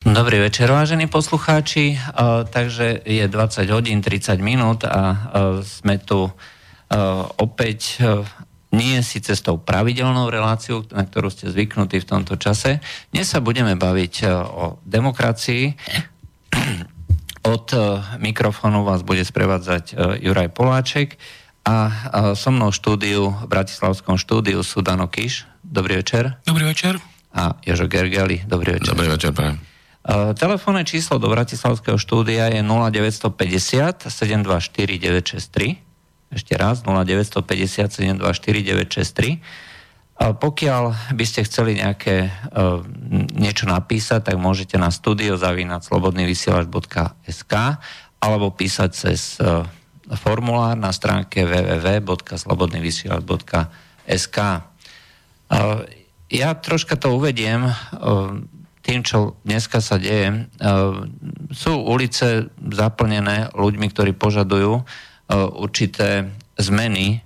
[0.00, 2.00] Dobrý večer, vážení poslucháči.
[2.48, 5.28] Takže je 20 hodín 30 minút a
[5.60, 6.32] sme tu
[7.36, 8.00] opäť
[8.72, 12.80] nie síce s tou pravidelnou reláciou, na ktorú ste zvyknutí v tomto čase.
[13.12, 14.14] Dnes sa budeme baviť
[14.48, 15.76] o demokracii.
[17.44, 17.66] Od
[18.18, 21.20] mikrofónu vás bude sprevádzať Juraj Poláček
[21.68, 21.76] a
[22.32, 25.44] so mnou štúdiu, v Bratislavskom štúdiu sú Dano Kiš.
[25.60, 26.40] Dobrý večer.
[26.48, 26.96] Dobrý večer.
[27.36, 28.42] A Jožo Gergeli.
[28.48, 28.96] Dobrý večer.
[28.96, 29.69] Dobrý večer, prajem.
[30.10, 35.78] Uh, telefónne číslo do Bratislavského štúdia je 0950 724 963.
[36.34, 39.38] Ešte raz, 0950 724 963.
[40.18, 42.82] A pokiaľ by ste chceli nejaké uh,
[43.38, 47.54] niečo napísať, tak môžete na studio zavinať slobodnyvysielač.sk
[48.18, 49.62] alebo písať cez uh,
[50.18, 54.58] formulár na stránke www.slobodnyvysielač.sk uh,
[56.34, 57.70] Ja troška to uvediem.
[57.94, 58.58] Uh,
[58.90, 60.38] tým, čo dneska sa deje, e,
[61.54, 64.84] sú ulice zaplnené ľuďmi, ktorí požadujú e,
[65.38, 66.26] určité
[66.58, 67.18] zmeny e,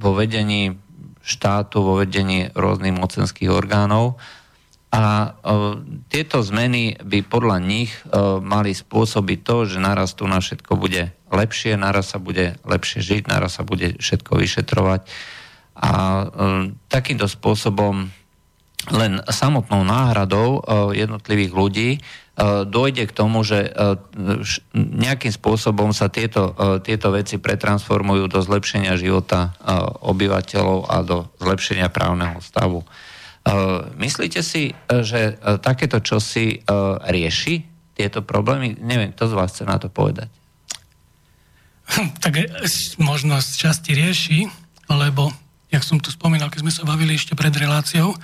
[0.00, 0.80] vo vedení
[1.20, 4.16] štátu, vo vedení rôznych mocenských orgánov.
[4.94, 5.34] A
[6.06, 7.90] tieto zmeny by podľa nich
[8.38, 13.22] mali spôsobiť to, že naraz tu na všetko bude lepšie, naraz sa bude lepšie žiť,
[13.26, 15.02] naraz sa bude všetko vyšetrovať.
[15.74, 15.90] A
[16.86, 18.06] takýmto spôsobom
[18.92, 22.02] len samotnou náhradou eh, jednotlivých ľudí eh,
[22.68, 23.96] dojde k tomu, že eh,
[24.74, 29.54] nejakým spôsobom sa tieto, tieto veci pretransformujú do zlepšenia života
[30.04, 32.82] obyvateľov a do zlepšenia právneho stavu.
[34.00, 36.64] Myslíte si, že takéto čosi
[37.04, 37.54] rieši
[37.92, 38.80] tieto problémy?
[38.80, 40.32] Neviem, to z vás chce na to povedať.
[42.24, 42.32] Tak
[42.96, 44.48] možno z časti rieši,
[44.88, 45.28] lebo,
[45.68, 48.16] jak som tu spomínal, keď sme sa bavili ešte pred reláciou,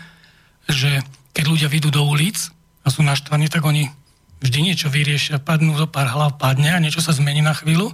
[0.74, 1.02] že
[1.34, 2.50] keď ľudia vyjdú do ulic
[2.84, 3.90] a sú naštvaní, tak oni
[4.40, 7.92] vždy niečo vyriešia, padnú zo pár hlav, padne a niečo sa zmení na chvíľu.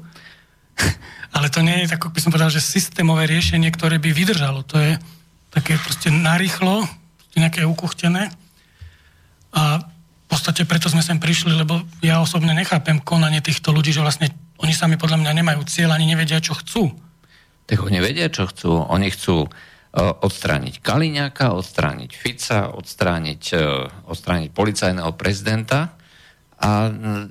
[1.37, 4.63] Ale to nie je, tak by som povedal, že systémové riešenie, ktoré by vydržalo.
[4.71, 4.93] To je
[5.51, 6.87] také proste narýchlo,
[7.37, 8.33] nejaké ukuchtené.
[9.53, 14.03] A v podstate preto sme sem prišli, lebo ja osobne nechápem konanie týchto ľudí, že
[14.03, 16.97] vlastne oni sami podľa mňa nemajú cieľ, ani nevedia, čo chcú.
[17.67, 18.87] Tak oni vedia, čo chcú.
[18.89, 19.51] Oni chcú
[19.97, 23.65] odstrániť Kaliňáka, odstrániť Fica, odstrániť, e,
[24.05, 25.97] odstrániť policajného prezidenta
[26.57, 26.89] a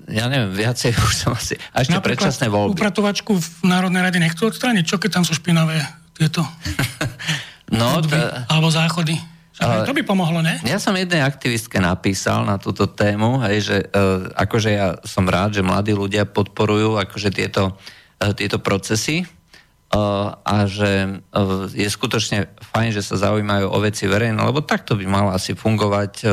[0.09, 1.57] ja neviem, viacej už som asi...
[1.73, 2.73] A ešte Napríklad predčasné voľby.
[2.77, 4.83] upratovačku v Národnej rade nechcú odstrániť?
[4.85, 5.81] Čo keď tam sú špinavé
[6.17, 6.41] tieto
[7.73, 8.17] no, hudby,
[8.49, 9.17] alebo záchody?
[9.55, 10.59] Ale, to by pomohlo, ne?
[10.67, 15.55] Ja som jednej aktivistke napísal na túto tému, hej, že uh, akože ja som rád,
[15.55, 19.23] že mladí ľudia podporujú akože tieto, uh, tieto procesy,
[20.43, 21.23] a že
[21.71, 26.27] je skutočne fajn, že sa zaujímajú o veci verejné, lebo takto by mala asi fungovať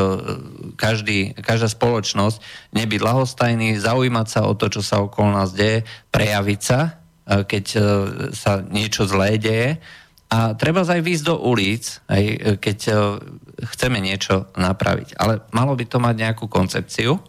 [0.75, 2.43] každý, každá spoločnosť,
[2.75, 7.65] nebyť lahostajný, zaujímať sa o to, čo sa okolo nás deje, prejaviť sa, keď
[8.35, 9.79] sa niečo zlé deje.
[10.33, 12.23] A treba aj výjsť do ulic, aj
[12.59, 12.79] keď
[13.77, 15.15] chceme niečo napraviť.
[15.23, 17.23] Ale malo by to mať nejakú koncepciu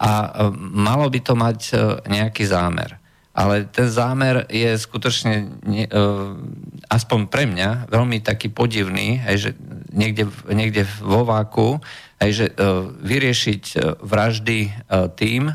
[0.00, 0.10] a
[0.56, 1.60] malo by to mať
[2.08, 3.03] nejaký zámer
[3.34, 6.38] ale ten zámer je skutočne, ne, uh,
[6.86, 9.50] aspoň pre mňa, veľmi taký podivný, aj, že
[9.90, 11.82] niekde, niekde vo váku,
[12.22, 14.70] aj, že uh, vyriešiť uh, vraždy
[15.18, 15.50] tým,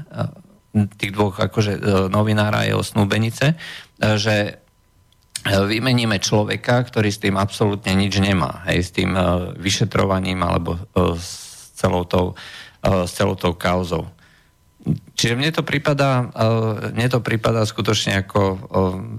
[0.70, 1.82] tých dvoch akože
[2.14, 3.58] novinára jeho snúbenice,
[3.98, 4.62] že
[5.50, 9.18] vymeníme človeka, ktorý s tým absolútne nič nemá, hej, s tým
[9.58, 10.78] vyšetrovaním alebo
[11.18, 12.38] s, celou tou,
[12.86, 14.14] s celou tou kauzou.
[15.20, 18.58] Čiže mne to prípada, uh, mne to prípada skutočne ako uh,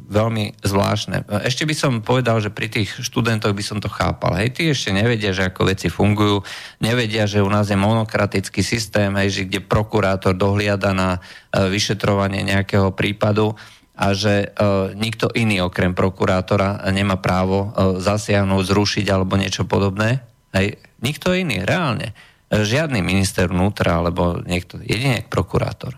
[0.08, 1.28] veľmi zvláštne.
[1.44, 4.32] Ešte by som povedal, že pri tých študentoch by som to chápal.
[4.32, 6.40] Hej, tí ešte nevedia, že ako veci fungujú,
[6.80, 11.20] nevedia, že u nás je monokratický systém, hej, že kde prokurátor dohliada na
[11.52, 13.52] vyšetrovanie nejakého prípadu
[13.92, 14.56] a že
[14.96, 20.24] nikto iný okrem prokurátora nemá právo zasiahnuť, zrušiť alebo niečo podobné.
[20.56, 22.16] Hej, nikto iný, reálne
[22.50, 25.96] žiadny minister vnútra alebo niekto, jedine prokurátor.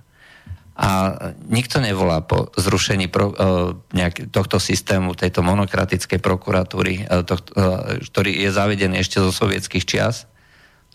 [0.72, 1.12] A
[1.48, 8.00] nikto nevolá po zrušení pro, uh, nejak, tohto systému, tejto monokratickej prokuratúry, uh, to, uh,
[8.00, 10.24] ktorý je zavedený ešte zo sovietských čias.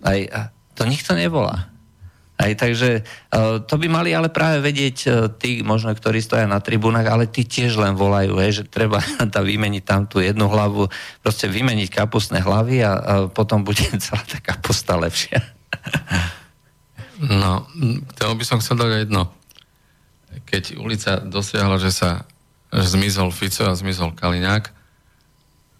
[0.01, 1.73] Aj, to nikto nevolá.
[2.37, 3.01] Aj, takže
[3.33, 7.25] uh, to by mali ale práve vedieť uh, tí, možno, ktorí stoja na tribúnach, ale
[7.25, 9.01] tí tiež len volajú, hej, že treba
[9.33, 10.85] tam vymeniť tam tú jednu hlavu,
[11.25, 15.41] proste vymeniť kapustné hlavy a, a potom bude celá tá kapusta lepšia.
[17.17, 17.65] No,
[18.05, 19.33] k tomu by som chcel dať jedno.
[20.45, 22.29] Keď ulica dosiahla, že sa
[22.67, 24.75] že zmizol Fico a zmizol Kaliňák,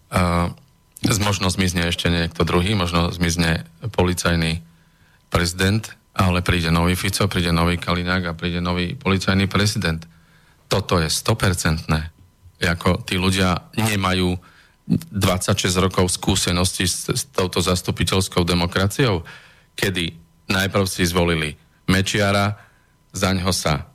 [0.07, 0.55] a
[1.03, 4.63] možno zmizne ešte niekto druhý, možno zmizne policajný
[5.27, 5.83] prezident,
[6.17, 10.01] ale príde nový Fico, príde nový Kalinák a príde nový policajný prezident.
[10.65, 11.85] Toto je 100%.
[12.57, 14.33] Ako tí ľudia nemajú
[14.89, 19.21] 26 rokov skúsenosti s, s touto zastupiteľskou demokraciou,
[19.77, 20.17] kedy
[20.49, 21.53] najprv si zvolili
[21.85, 22.57] Mečiara,
[23.13, 23.87] za ňo sa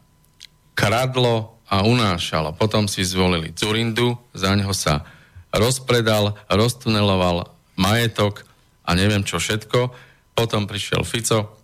[0.79, 2.55] kradlo a unášalo.
[2.55, 5.03] Potom si zvolili Zurindu, za ňo sa
[5.53, 8.47] rozpredal, roztuneloval majetok
[8.87, 9.91] a neviem čo všetko.
[10.33, 11.62] Potom prišiel Fico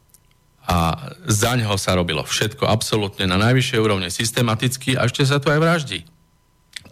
[0.69, 5.49] a za ňo sa robilo všetko absolútne na najvyššej úrovne systematicky a ešte sa tu
[5.49, 6.05] aj vraždí.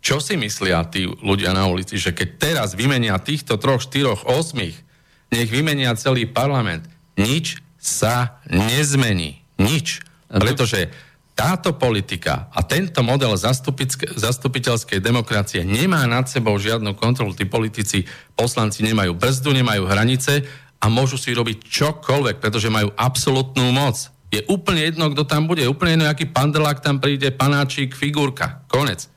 [0.01, 4.81] Čo si myslia tí ľudia na ulici, že keď teraz vymenia týchto troch, štyroch, osmých,
[5.29, 6.89] nech vymenia celý parlament,
[7.21, 9.45] nič sa nezmení.
[9.61, 10.01] Nič.
[10.31, 10.89] Pretože
[11.37, 17.37] táto politika a tento model zastupiteľskej demokracie nemá nad sebou žiadnu kontrolu.
[17.37, 20.49] Tí politici, poslanci nemajú brzdu, nemajú hranice
[20.87, 23.99] a môžu si robiť čokoľvek, pretože majú absolútnu moc.
[24.31, 25.67] Je úplne jedno, kto tam bude.
[25.67, 28.63] Je úplne jedno, aký pandelák tam príde, panáčik, figurka.
[28.71, 29.11] Konec.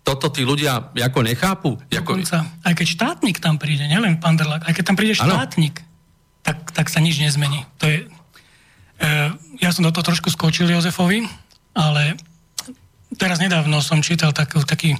[0.00, 1.76] Toto tí ľudia ako nechápu.
[1.92, 5.84] Dokonca, aj keď štátnik tam príde, nielen pandelák, aj keď tam príde štátnik,
[6.46, 7.66] tak, tak sa nič nezmení.
[7.82, 8.06] To je,
[8.96, 9.08] E,
[9.60, 11.28] ja som do toho trošku skočil Jozefovi,
[11.76, 12.16] ale
[13.20, 14.90] teraz nedávno som čítal taký, taký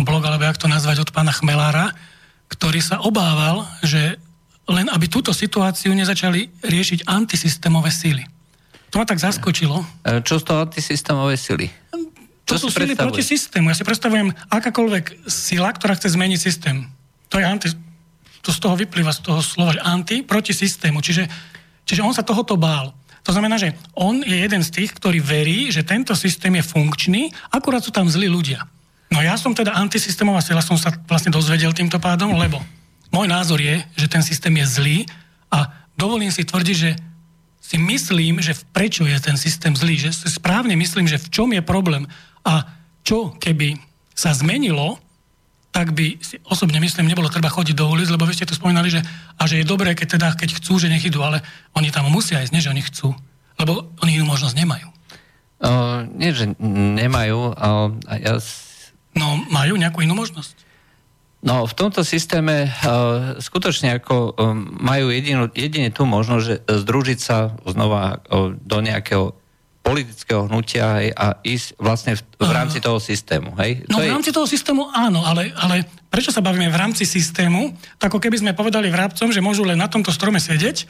[0.00, 1.94] blog, alebo jak to nazvať, od pána Chmelára,
[2.50, 4.18] ktorý sa obával, že
[4.70, 8.24] len aby túto situáciu nezačali riešiť antisystémové síly.
[8.90, 9.82] To ma tak zaskočilo.
[10.02, 11.70] E, čo z toho antisystémové síly?
[12.50, 13.70] To sú síly proti systému.
[13.70, 16.90] Ja si predstavujem akákoľvek sila, ktorá chce zmeniť systém.
[17.30, 17.70] To je anti,
[18.42, 20.98] to z toho vyplýva z toho slova, že anti proti systému.
[20.98, 21.30] Čiže,
[21.86, 22.90] čiže on sa tohoto bál.
[23.22, 27.30] To znamená, že on je jeden z tých, ktorý verí, že tento systém je funkčný,
[27.54, 28.66] akurát sú tam zlí ľudia.
[29.14, 32.58] No ja som teda antisystémová sila, som sa vlastne dozvedel týmto pádom, lebo
[33.10, 34.98] môj názor je, že ten systém je zlý
[35.50, 36.90] a dovolím si tvrdiť, že
[37.60, 41.48] si myslím, že prečo je ten systém zlý, že si správne myslím, že v čom
[41.54, 42.06] je problém
[42.42, 42.66] a
[43.06, 43.78] čo keby
[44.10, 44.98] sa zmenilo,
[45.70, 48.90] tak by si osobne myslím, nebolo treba chodiť do ulic, lebo vy ste tu spomínali,
[48.90, 49.00] že,
[49.38, 51.46] a že je dobré, keď teda, keď chcú, že nech idú, ale
[51.78, 53.14] oni tam musia ísť, nie, že oni chcú.
[53.54, 54.88] Lebo oni inú možnosť nemajú.
[55.62, 57.54] Uh, nie, že nemajú.
[57.54, 58.40] Uh, ja...
[59.14, 60.58] No, majú nejakú inú možnosť?
[61.40, 67.18] No, v tomto systéme uh, skutočne ako um, majú jedinu, jedine tú možnosť, že združiť
[67.18, 69.32] sa znova uh, do nejakého
[69.80, 73.56] politického hnutia hej, a ísť vlastne v, v rámci toho systému.
[73.56, 73.88] Hej?
[73.88, 74.36] No to v rámci je...
[74.36, 77.72] toho systému áno, ale, ale prečo sa bavíme v rámci systému?
[77.96, 80.84] Tak ako keby sme povedali vrabcom, že môžu len na tomto strome sedieť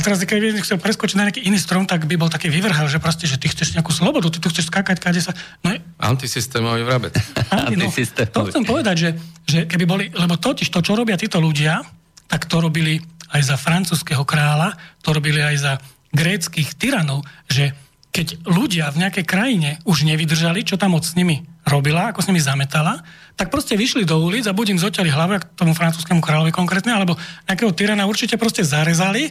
[0.00, 2.88] a teraz, keď by chcel preskočiť na nejaký iný strom, tak by bol taký vyvrhal,
[2.88, 5.36] že proste, že ty chceš nejakú slobodu, ty tu chceš skákať, kade sa...
[5.60, 7.12] No, Antisystémový vrabec.
[7.52, 7.92] Anti, no,
[8.32, 9.10] to chcem povedať, že,
[9.44, 10.04] že keby boli...
[10.08, 11.84] Lebo totiž to, čo robia títo ľudia,
[12.32, 12.96] tak to robili
[13.36, 14.72] aj za francúzského kráľa,
[15.04, 15.72] to robili aj za
[16.16, 17.76] gréckých tyranov, že
[18.10, 22.28] keď ľudia v nejakej krajine už nevydržali, čo tam moc s nimi robila, ako s
[22.32, 23.04] nimi zametala,
[23.36, 26.90] tak proste vyšli do ulic a buď im zoťali hlavu, ako tomu francúzskému kráľovi konkrétne,
[26.90, 27.14] alebo
[27.46, 29.28] nejakého tyrana určite proste zarezali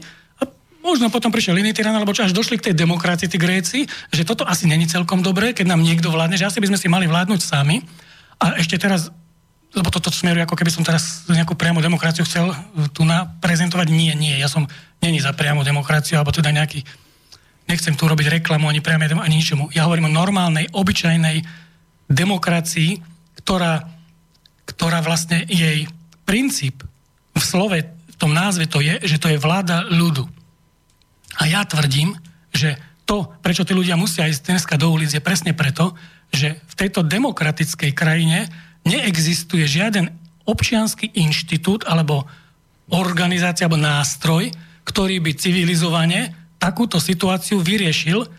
[0.80, 3.80] možno potom prišiel iný tyran, alebo čo až došli k tej demokracii, tí Gréci,
[4.12, 6.88] že toto asi není celkom dobré, keď nám niekto vládne, že asi by sme si
[6.88, 7.84] mali vládnuť sami.
[8.40, 9.12] A ešte teraz
[9.70, 12.50] lebo toto smeruje, ako keby som teraz nejakú priamu demokraciu chcel
[12.90, 13.94] tu na prezentovať.
[13.94, 14.66] Nie, nie, ja som
[14.98, 16.81] není za priamu demokraciu, alebo teda nejaký
[17.70, 19.70] nechcem tu robiť reklamu ani priame ani ničomu.
[19.70, 21.45] Ja hovorím o normálnej, obyčajnej
[22.09, 22.98] demokracii,
[23.45, 23.86] ktorá,
[24.66, 25.86] ktorá vlastne jej
[26.26, 26.81] princíp
[27.38, 30.26] v slove, v tom názve to je, že to je vláda ľudu.
[31.40, 32.19] A ja tvrdím,
[32.52, 32.76] že
[33.08, 35.96] to, prečo tí ľudia musia ísť dneska do ulic, je presne preto,
[36.30, 38.52] že v tejto demokratickej krajine
[38.86, 40.14] neexistuje žiaden
[40.46, 42.30] občianský inštitút alebo
[42.94, 44.54] organizácia alebo nástroj,
[44.86, 48.30] ktorý by civilizovane takúto situáciu vyriešil.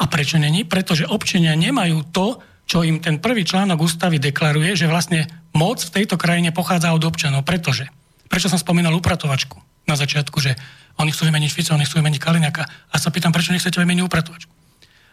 [0.00, 0.62] A prečo není?
[0.62, 2.38] Pretože občania nemajú to,
[2.70, 7.02] čo im ten prvý článok ústavy deklaruje, že vlastne moc v tejto krajine pochádza od
[7.02, 7.42] občanov.
[7.42, 7.90] Pretože?
[8.30, 10.54] Prečo som spomínal upratovačku na začiatku, že
[11.02, 12.94] oni chcú vymeniť Fico, oni chcú vymeniť Kaliňaka.
[12.94, 14.52] A sa pýtam, prečo nechcete vymeniť upratovačku?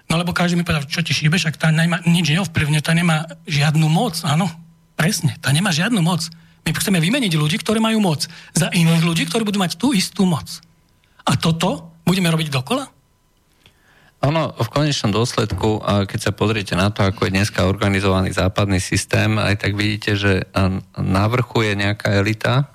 [0.07, 3.27] No lebo každý mi povedal, čo ti šíbe, však tá nemá, nič neovplyvňuje, tá nemá
[3.49, 4.21] žiadnu moc.
[4.23, 4.47] Áno,
[4.95, 6.23] presne, tá nemá žiadnu moc.
[6.63, 10.23] My chceme vymeniť ľudí, ktorí majú moc, za iných ľudí, ktorí budú mať tú istú
[10.23, 10.47] moc.
[11.27, 12.87] A toto budeme robiť dokola?
[14.23, 19.37] Ono v konečnom dôsledku, keď sa pozriete na to, ako je dneska organizovaný západný systém,
[19.37, 20.47] aj tak vidíte, že
[20.97, 22.71] na vrchu je nejaká elita,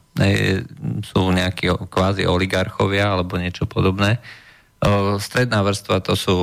[1.02, 4.20] sú nejakí kvázi oligarchovia alebo niečo podobné.
[5.22, 6.36] Stredná vrstva to sú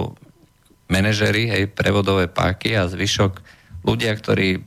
[0.90, 3.44] manažery, hej, prevodové páky a zvyšok
[3.86, 4.66] ľudia, ktorí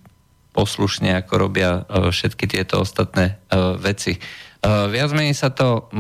[0.52, 3.42] poslušne ako robia všetky tieto ostatné
[3.82, 4.20] veci.
[4.62, 5.90] Viac menej sa to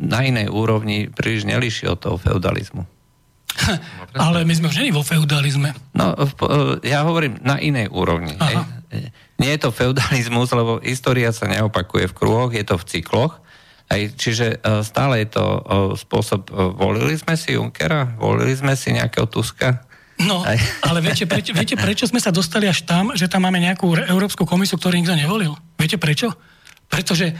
[0.00, 2.88] na inej úrovni príliš nelíši od toho feudalizmu.
[4.16, 5.76] Ale my sme už vo feudalizme.
[5.92, 6.16] No,
[6.80, 8.32] ja hovorím na inej úrovni.
[8.40, 8.56] Hej.
[9.42, 13.42] Nie je to feudalizmus, lebo história sa neopakuje v kruhoch, je to v cykloch.
[13.90, 15.44] Aj, čiže stále je to
[16.00, 19.84] spôsob, volili sme si Junkera, volili sme si nejakého Tuska,
[20.22, 20.54] No, Aj.
[20.86, 24.46] ale viete prečo, viete, prečo sme sa dostali až tam, že tam máme nejakú Európsku
[24.46, 25.56] komisiu, ktorú nikto nevolil?
[25.80, 26.30] Viete prečo?
[26.86, 27.32] Pretože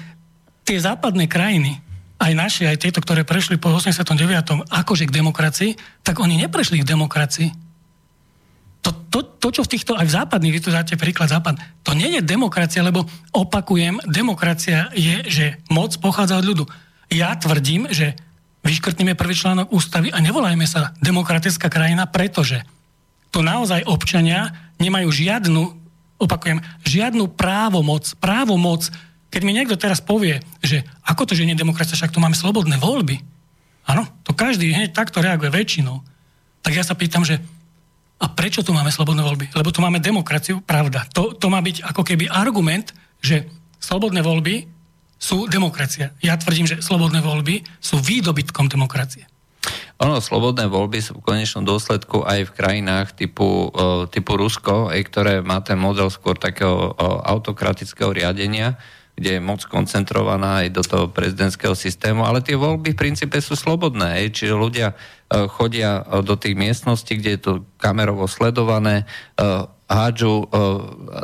[0.66, 1.78] tie západné krajiny,
[2.18, 4.66] aj naše, aj tieto, ktoré prešli po 89.
[4.66, 5.70] akože k demokracii,
[6.02, 7.48] tak oni neprešli k demokracii.
[8.82, 11.54] To, to, to, čo v týchto, aj v západných, vy tu dáte príklad západ,
[11.86, 16.64] to nie je demokracia, lebo opakujem, demokracia je, že moc pochádza od ľudu.
[17.14, 18.18] Ja tvrdím, že
[18.66, 22.62] vyškrtnime prvý článok ústavy a nevolajme sa demokratická krajina, pretože
[23.30, 24.50] tu naozaj občania
[24.82, 25.62] nemajú žiadnu,
[26.18, 28.90] opakujem, žiadnu právomoc, právomoc,
[29.32, 32.76] keď mi niekto teraz povie, že ako to, že nie demokracia, však tu máme slobodné
[32.76, 33.24] voľby.
[33.88, 36.04] Áno, to každý hneď takto reaguje väčšinou.
[36.62, 37.42] Tak ja sa pýtam, že
[38.22, 39.50] a prečo tu máme slobodné voľby?
[39.58, 41.02] Lebo tu máme demokraciu, pravda.
[41.10, 43.50] To, to má byť ako keby argument, že
[43.82, 44.70] slobodné voľby
[45.18, 46.14] sú demokracia.
[46.22, 49.26] Ja tvrdím, že slobodné voľby sú výdobytkom demokracie.
[50.02, 53.70] Ono, slobodné voľby sú v konečnom dôsledku aj v krajinách typu,
[54.10, 58.74] typu Rusko, ktoré má ten model skôr takého autokratického riadenia,
[59.12, 63.54] kde je moc koncentrovaná aj do toho prezidentského systému, ale tie voľby v princípe sú
[63.54, 64.96] slobodné, aj, čiže ľudia
[65.52, 69.08] chodia do tých miestností, kde je to kamerovo sledované,
[69.88, 70.48] hádžu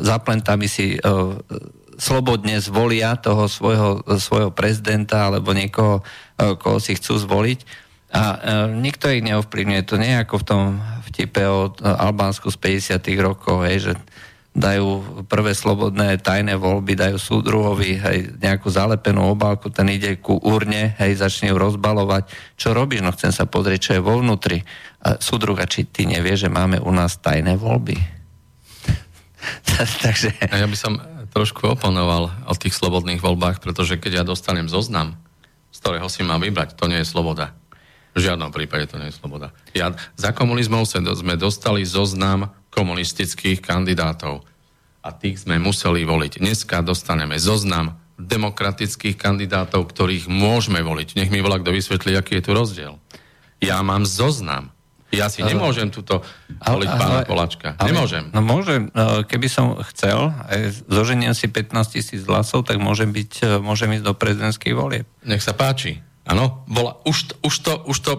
[0.04, 0.16] za
[0.68, 0.96] si
[1.98, 6.00] slobodne zvolia toho svojho, svojho prezidenta alebo niekoho,
[6.38, 7.60] e, koho si chcú zvoliť.
[8.14, 8.38] A e,
[8.78, 9.82] nikto ich neovplyvňuje.
[9.90, 10.62] To nie je ako v tom
[11.10, 12.56] vtipe o Albánsku z
[12.94, 13.92] 50 rokov, hej, že
[14.58, 20.98] dajú prvé slobodné tajné voľby, dajú súdruhovi hej, nejakú zalepenú obálku, ten ide ku urne,
[20.98, 22.28] hej, začne ju rozbalovať.
[22.58, 23.06] Čo robíš?
[23.06, 24.66] No chcem sa pozrieť, čo je vo vnútri.
[24.98, 27.94] A súdruha, či ty nevie, že máme u nás tajné voľby?
[30.04, 30.34] Takže...
[30.50, 30.98] Ja by som
[31.30, 35.14] trošku oponoval o tých slobodných voľbách, pretože keď ja dostanem zoznam,
[35.70, 37.54] z ktorého si mám vybrať, to nie je sloboda.
[38.18, 39.54] V žiadnom prípade to nie je sloboda.
[39.78, 44.46] Ja, za komunizmov sme dostali zoznam komunistických kandidátov
[45.02, 46.38] a tých sme museli voliť.
[46.38, 51.18] Dneska dostaneme zoznam demokratických kandidátov, ktorých môžeme voliť.
[51.18, 52.94] Nech mi volá, kto vysvetlí, aký je tu rozdiel.
[53.58, 54.70] Ja mám zoznam
[55.08, 56.20] ja si nemôžem túto
[56.60, 57.72] voliť pána Polačka.
[57.80, 58.28] Ale, nemôžem.
[58.28, 63.32] No môžem, e, keby som chcel, aj zoženiem si 15 tisíc hlasov, tak môžem, byť,
[63.40, 65.08] e, môžem ísť do prezidentských volieb.
[65.24, 66.04] Nech sa páči.
[66.28, 66.60] Áno,
[67.08, 68.12] už, už, to, už to,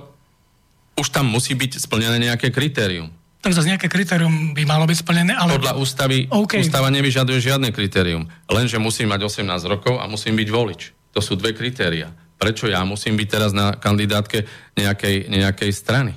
[0.98, 3.14] už tam musí byť splnené nejaké kritérium.
[3.40, 5.56] Tak zase nejaké kritérium by malo byť splnené, ale...
[5.56, 6.60] Podľa ústavy, okay.
[6.60, 8.28] ústava nevyžaduje žiadne kritérium.
[8.52, 10.82] Lenže musím mať 18 rokov a musím byť volič.
[11.16, 12.12] To sú dve kritéria.
[12.36, 14.44] Prečo ja musím byť teraz na kandidátke
[14.76, 16.14] nejakej, nejakej strany?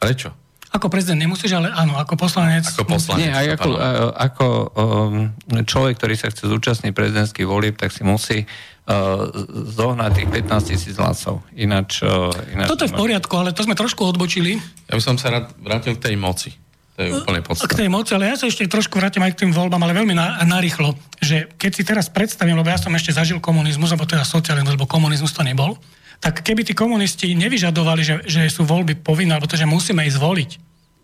[0.00, 0.32] Prečo?
[0.76, 2.68] Ako prezident nemusíš, ale áno, ako poslanec.
[2.68, 3.24] Ako poslanec.
[3.24, 3.70] Nie, aj ako,
[4.12, 9.24] ako um, človek, ktorý sa chce zúčastniť prezidentských volieb, tak si musí uh,
[9.72, 11.40] zohnať tých 15 tisíc hlasov.
[11.56, 12.68] Ináč, uh, ináč...
[12.68, 14.60] Toto je v poriadku, ale to sme trošku odbočili.
[14.92, 16.52] Ja by som sa rád vrátil k tej moci.
[16.96, 17.68] To je úplne podstatné.
[17.68, 20.16] K tej moci, ale ja sa ešte trošku vrátim aj k tým voľbám, ale veľmi
[20.16, 20.96] na, narýchlo.
[21.20, 24.88] Že keď si teraz predstavím, lebo ja som ešte zažil komunizmus, alebo teda socializmus, lebo
[24.88, 25.76] komunizmus to nebol,
[26.24, 30.16] tak keby tí komunisti nevyžadovali, že, že sú voľby povinné, alebo to, že musíme ísť
[30.16, 30.50] voliť,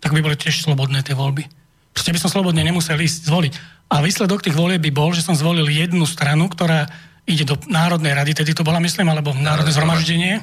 [0.01, 1.45] tak by boli tiež slobodné tie voľby.
[1.93, 3.53] Proste by som slobodne nemusel ísť zvoliť.
[3.93, 6.89] A výsledok tých volieb by bol, že som zvolil jednu stranu, ktorá
[7.29, 10.41] ide do Národnej rady, tedy to bola, myslím, alebo Národné zhromaždenie.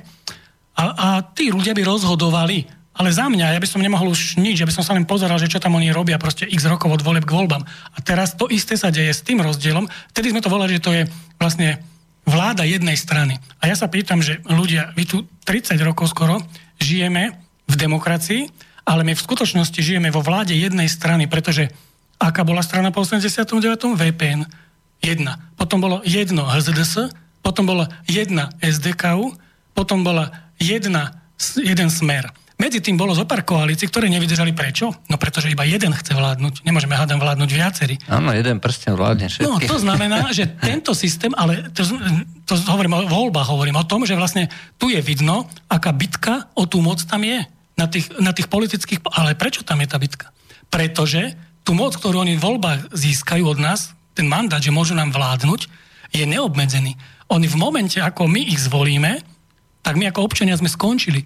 [0.78, 2.79] A, a tí ľudia by rozhodovali.
[3.00, 5.40] Ale za mňa, ja by som nemohol už nič, ja by som sa len pozeral,
[5.40, 7.64] že čo tam oni robia, proste x rokov od volieb k voľbám.
[7.96, 9.88] A teraz to isté sa deje s tým rozdielom.
[10.12, 11.04] Vtedy sme to volali, že to je
[11.40, 11.80] vlastne
[12.28, 13.40] vláda jednej strany.
[13.64, 16.44] A ja sa pýtam, že ľudia, my tu 30 rokov skoro
[16.84, 17.40] žijeme
[17.72, 18.52] v demokracii,
[18.84, 21.72] ale my v skutočnosti žijeme vo vláde jednej strany, pretože
[22.20, 23.96] aká bola strana po 89.
[23.96, 24.44] VPN?
[25.00, 25.40] Jedna.
[25.56, 29.32] Potom bolo jedno HZDS, potom bola jedna SDKU,
[29.72, 31.16] potom bola jedna,
[31.56, 32.28] jeden smer.
[32.60, 34.92] Medzi tým bolo zo pár koalícií, ktoré nevydržali prečo?
[35.08, 36.68] No pretože iba jeden chce vládnuť.
[36.68, 37.96] Nemôžeme hádam vládnuť viacerí.
[38.12, 39.48] Áno, jeden prsten vládne všetky.
[39.48, 41.88] No to znamená, že tento systém, ale to,
[42.44, 46.68] to hovorím o voľbách, hovorím o tom, že vlastne tu je vidno, aká bitka o
[46.68, 47.48] tú moc tam je.
[47.80, 49.08] Na tých, na tých politických...
[49.08, 50.36] Ale prečo tam je tá bitka?
[50.68, 55.16] Pretože tú moc, ktorú oni v voľbách získajú od nás, ten mandát, že môžu nám
[55.16, 55.72] vládnuť,
[56.12, 57.00] je neobmedzený.
[57.32, 59.24] Oni v momente, ako my ich zvolíme,
[59.80, 61.24] tak my ako občania sme skončili.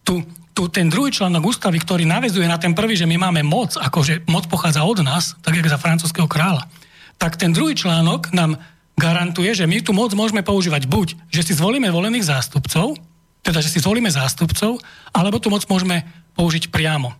[0.00, 3.76] Tu tu ten druhý článok ústavy, ktorý navezuje na ten prvý, že my máme moc,
[3.80, 6.68] akože moc pochádza od nás, tak jak za francúzského kráľa,
[7.16, 8.60] tak ten druhý článok nám
[8.96, 13.00] garantuje, že my tú moc môžeme používať buď, že si zvolíme volených zástupcov,
[13.42, 14.78] teda, že si zvolíme zástupcov,
[15.10, 16.04] alebo tú moc môžeme
[16.36, 17.16] použiť priamo.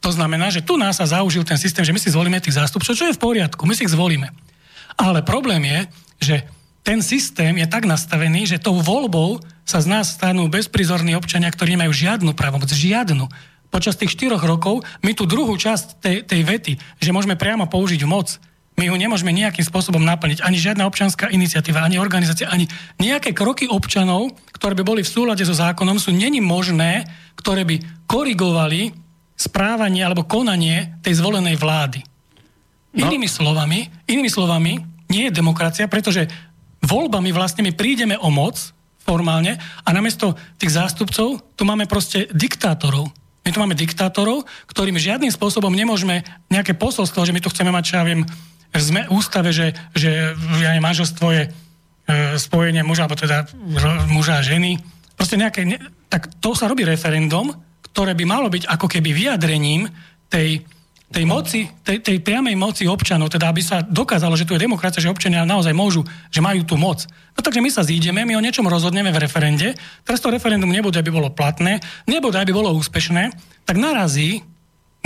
[0.00, 2.94] To znamená, že tu nás sa zaužil ten systém, že my si zvolíme tých zástupcov,
[2.94, 4.30] čo je v poriadku, my si ich zvolíme.
[4.94, 5.80] Ale problém je,
[6.22, 6.36] že
[6.84, 11.74] ten systém je tak nastavený, že tou voľbou sa z nás stanú bezprizorní občania, ktorí
[11.74, 13.24] nemajú žiadnu právomoc, žiadnu.
[13.72, 18.04] Počas tých štyroch rokov my tú druhú časť tej, tej vety, že môžeme priamo použiť
[18.04, 18.36] moc,
[18.74, 20.42] my ho nemôžeme nejakým spôsobom naplniť.
[20.42, 22.66] Ani žiadna občanská iniciatíva, ani organizácia, ani
[22.98, 27.06] nejaké kroky občanov, ktoré by boli v súlade so zákonom, sú není možné,
[27.38, 28.90] ktoré by korigovali
[29.38, 32.02] správanie alebo konanie tej zvolenej vlády.
[32.94, 33.10] No.
[33.10, 34.72] Inými slovami, inými slovami,
[35.10, 36.26] nie je demokracia, pretože
[36.84, 38.60] voľbami vlastne my prídeme o moc
[39.04, 43.12] formálne a namiesto tých zástupcov tu máme proste diktátorov.
[43.44, 47.84] My tu máme diktátorov, ktorým žiadnym spôsobom nemôžeme nejaké posolstvo, že my tu chceme mať,
[47.84, 48.24] čo ja viem,
[48.72, 50.32] sme ústave, že, že
[50.64, 51.50] ja neviem, manželstvo je e,
[52.40, 53.44] spojenie muža, alebo teda
[54.08, 54.80] muža a ženy.
[55.14, 57.52] Proste nejaké, ne, tak to sa robí referendum,
[57.92, 59.86] ktoré by malo byť ako keby vyjadrením
[60.26, 60.64] tej,
[61.14, 64.98] tej moci, tej, tej priamej moci občanov, teda aby sa dokázalo, že tu je demokracia,
[64.98, 66.02] že občania naozaj môžu,
[66.34, 67.06] že majú tú moc.
[67.38, 70.98] No takže my sa zídeme, my o niečom rozhodneme v referende, teraz to referendum nebude,
[70.98, 71.78] aby bolo platné,
[72.10, 73.30] nebude, aby bolo úspešné,
[73.62, 74.42] tak narazí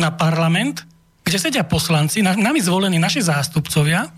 [0.00, 0.88] na parlament,
[1.29, 4.09] kde sedia poslanci, nami zvolení naši zástupcovia,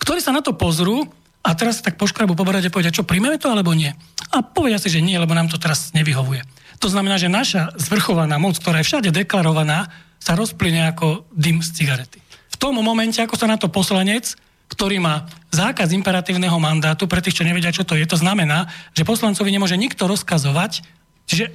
[0.00, 1.04] ktorí sa na to pozrú
[1.44, 3.92] a teraz tak poškrabu po a povedia, čo príjmeme to alebo nie.
[4.32, 6.42] A povedia si, že nie, lebo nám to teraz nevyhovuje.
[6.80, 9.92] To znamená, že naša zvrchovaná moc, ktorá je všade deklarovaná,
[10.26, 12.18] sa rozplyne ako dym z cigarety.
[12.50, 14.34] V tom momente, ako sa na to poslanec,
[14.66, 19.06] ktorý má zákaz imperatívneho mandátu, pre tých, čo nevedia, čo to je, to znamená, že
[19.06, 20.82] poslancovi nemôže nikto rozkazovať,
[21.30, 21.54] čiže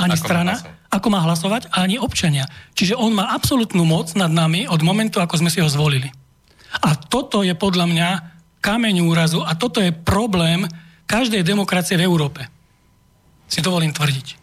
[0.00, 0.54] ani ako strana,
[0.88, 2.48] ako má hlasovať, ani občania.
[2.72, 6.08] Čiže on má absolútnu moc nad nami od momentu, ako sme si ho zvolili.
[6.80, 8.08] A toto je podľa mňa
[8.64, 10.64] kameň úrazu a toto je problém
[11.04, 12.48] každej demokracie v Európe.
[13.44, 14.40] Si dovolím tvrdiť.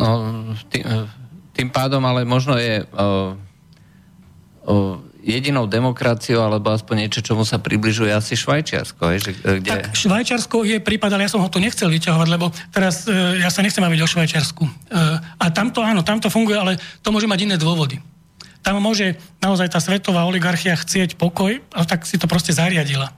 [0.00, 0.08] No,
[0.72, 0.86] tým,
[1.60, 3.36] tým pádom ale možno je uh,
[4.64, 9.02] uh, jedinou demokraciou, alebo aspoň niečo, čomu sa približuje asi Švajčiarsko.
[9.12, 9.68] Je, že, e, kde...
[9.68, 13.52] Tak Švajčiarsko je prípad, ale ja som ho tu nechcel vyťahovať, lebo teraz e, ja
[13.52, 14.64] sa nechcem baviť o Švajčiarsku.
[14.64, 14.70] E,
[15.20, 18.00] a tamto, áno, tamto funguje, ale to môže mať iné dôvody.
[18.64, 23.12] Tam môže naozaj tá svetová oligarchia chcieť pokoj, ale tak si to proste zariadila.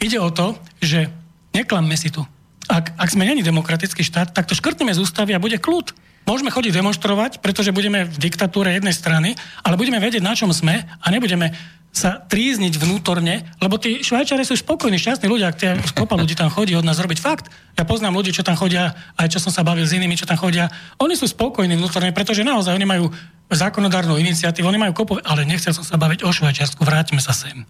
[0.00, 1.08] Ide o to, že
[1.52, 2.24] neklamme si tu.
[2.68, 5.92] Ak, ak sme není demokratický štát, tak to škrtneme z ústavy a bude kľud.
[6.26, 10.82] Môžeme chodiť demonstrovať, pretože budeme v diktatúre jednej strany, ale budeme vedieť, na čom sme
[10.82, 11.54] a nebudeme
[11.96, 16.76] sa trízniť vnútorne, lebo tí Švajčari sú spokojní, šťastní ľudia, ak kopa ľudí tam chodí
[16.76, 17.48] od nás robiť fakt.
[17.72, 20.36] Ja poznám ľudí, čo tam chodia, aj čo som sa bavil s inými, čo tam
[20.36, 20.68] chodia.
[21.00, 23.08] Oni sú spokojní vnútorne, pretože naozaj oni majú
[23.48, 27.64] zákonodárnu iniciatívu, oni majú kopu, ale nechcel som sa baviť o Švajčiarsku, vráťme sa sem.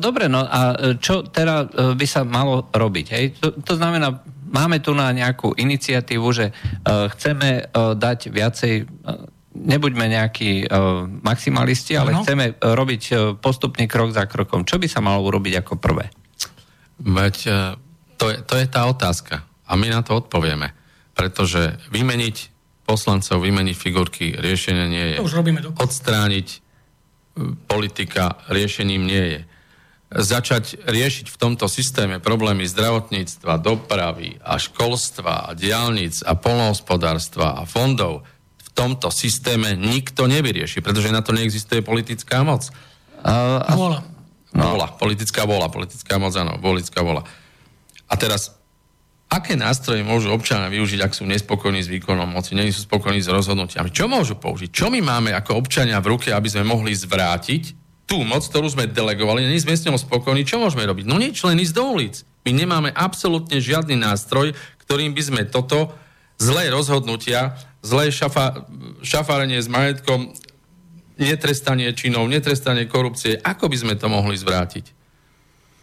[0.00, 3.06] Dobre, no a čo teda e, by sa malo robiť?
[3.14, 3.24] Hej?
[3.38, 4.18] To, to znamená,
[4.52, 11.08] máme tu na nejakú iniciatívu, že uh, chceme uh, dať viacej, uh, nebuďme nejakí uh,
[11.08, 12.22] maximalisti, ale ano.
[12.22, 14.68] chceme uh, robiť uh, postupný krok za krokom.
[14.68, 16.12] Čo by sa malo urobiť ako prvé?
[17.00, 17.74] Veď uh,
[18.20, 19.42] to, je, to je tá otázka.
[19.66, 20.76] A my na to odpovieme.
[21.12, 22.36] Pretože vymeniť
[22.84, 25.16] poslancov, vymeniť figurky, riešenie nie je.
[25.20, 26.60] To už robíme Odstrániť
[27.64, 29.40] politika riešením nie je
[30.12, 37.62] začať riešiť v tomto systéme problémy zdravotníctva, dopravy a školstva a diálnic a polnohospodárstva a
[37.64, 38.28] fondov
[38.60, 42.68] v tomto systéme nikto nevyrieši, pretože na to neexistuje politická moc.
[43.24, 44.00] A, vola.
[44.52, 44.76] No.
[44.76, 47.24] Vola, politická vola, politická moc, áno, politická vola.
[48.04, 48.52] A teraz,
[49.32, 53.32] aké nástroje môžu občania využiť, ak sú nespokojní s výkonom moci, nie sú spokojní s
[53.32, 53.88] rozhodnutiami?
[53.88, 54.68] Čo môžu použiť?
[54.68, 57.81] Čo my máme ako občania v ruke, aby sme mohli zvrátiť
[58.12, 61.08] tú moc, ktorú sme delegovali, nie sme s ňou spokojní, čo môžeme robiť?
[61.08, 62.28] No nič, len ísť do ulic.
[62.44, 64.52] My nemáme absolútne žiadny nástroj,
[64.84, 65.96] ktorým by sme toto
[66.36, 68.68] zlé rozhodnutia, zlé šafa,
[69.00, 70.28] šafárenie s majetkom,
[71.16, 74.92] netrestanie činov, netrestanie korupcie, ako by sme to mohli zvrátiť?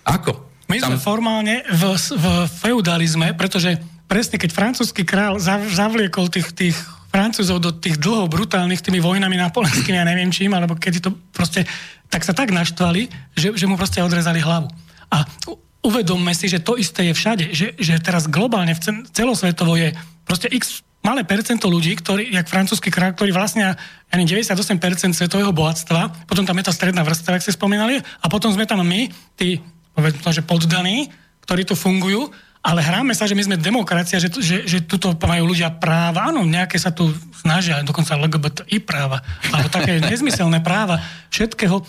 [0.05, 0.45] Ako?
[0.69, 0.93] My Tam...
[0.93, 5.41] sme formálne v, v feudalizme, pretože presne keď francúzsky král
[5.73, 6.77] zavliekol tých, tých
[7.09, 11.09] Francúzov do tých dlhov brutálnych tými vojnami napolenskými a ja neviem čím, alebo kedy to
[11.33, 11.65] proste
[12.09, 14.69] tak sa tak naštvali, že, že mu proste odrezali hlavu.
[15.09, 15.25] A
[15.85, 18.81] uvedomme si, že to isté je všade, že, že teraz globálne, v
[19.13, 19.95] celosvetovo je
[20.25, 23.79] proste x malé percento ľudí, ktorí, jak francúzsky kráľ, ktorý vlastne
[24.11, 28.51] ani 98% svetového bohatstva, potom tam je tá stredná vrstva, ak ste spomínali, a potom
[28.51, 29.07] sme tam my,
[29.39, 29.63] tí,
[29.95, 31.07] povedzme že poddaní,
[31.47, 32.29] ktorí tu fungujú
[32.69, 36.29] ale hráme sa, že my sme demokracia, že, že, že tuto majú ľudia práva.
[36.29, 37.09] Áno, nejaké sa tu
[37.41, 41.01] snažia, dokonca LGBTI práva, alebo také nezmyselné práva
[41.33, 41.81] všetkého.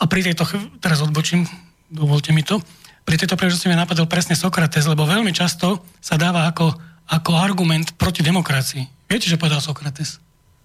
[0.00, 0.48] A pri tejto,
[0.80, 1.44] teraz odbočím,
[1.92, 2.64] dovolte mi to.
[3.04, 6.72] Pri tejto príležitosti mi napadol presne Sokrates, lebo veľmi často sa dáva ako,
[7.12, 9.04] ako argument proti demokracii.
[9.04, 10.16] Viete, že povedal Sokrates?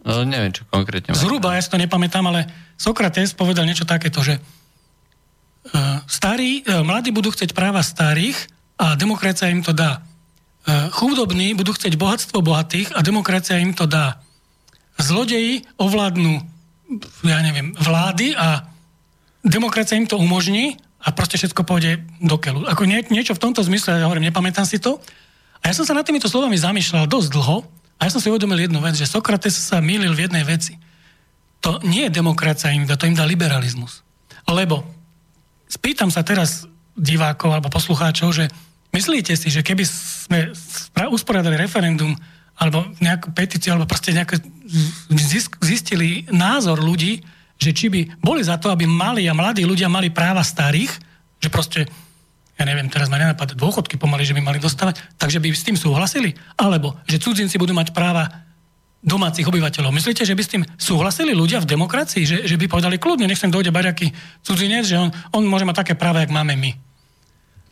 [0.08, 1.12] No, neviem, čo konkrétne.
[1.12, 2.48] Zhruba, ja si to nepamätám, ale
[2.80, 9.52] Sokrates povedal niečo takéto, že uh, starí, uh, mladí budú chcieť práva starých a demokracia
[9.52, 10.04] im to dá.
[10.66, 14.20] Uh, chudobní budú chcieť bohatstvo bohatých a demokracia im to dá.
[14.98, 16.42] Zlodeji ovládnu,
[17.28, 18.66] ja neviem, vlády a
[19.46, 22.66] demokracia im to umožní a proste všetko pôjde do keľu.
[22.66, 24.98] Ako nie, niečo v tomto zmysle, ja hovorím, nepamätám si to.
[25.62, 27.58] A ja som sa nad týmito slovami zamýšľal dosť dlho
[27.96, 30.82] a ja som si uvedomil jednu vec, že Sokrates sa mýlil v jednej veci.
[31.62, 34.02] To nie je demokracia im dá, to im dá liberalizmus.
[34.50, 34.86] Lebo
[35.70, 38.48] spýtam sa teraz divákov alebo poslucháčov, že
[38.96, 40.56] myslíte si, že keby sme
[41.12, 42.16] usporiadali referendum
[42.56, 44.40] alebo nejakú petíciu, alebo proste nejaké
[45.60, 47.20] zistili názor ľudí,
[47.60, 50.92] že či by boli za to, aby mali a mladí ľudia mali práva starých,
[51.44, 51.84] že proste,
[52.56, 55.76] ja neviem, teraz ma nenapadá dôchodky pomaly, že by mali dostávať, takže by s tým
[55.76, 56.32] súhlasili?
[56.56, 58.45] Alebo, že cudzinci budú mať práva
[59.06, 59.94] domácich obyvateľov.
[59.94, 62.26] Myslíte, že by s tým súhlasili ľudia v demokracii?
[62.26, 64.10] Že, že by povedali kľudne, nech sem dojde baďaký
[64.42, 66.74] cudzinec, že on, on môže mať také práva, jak máme my.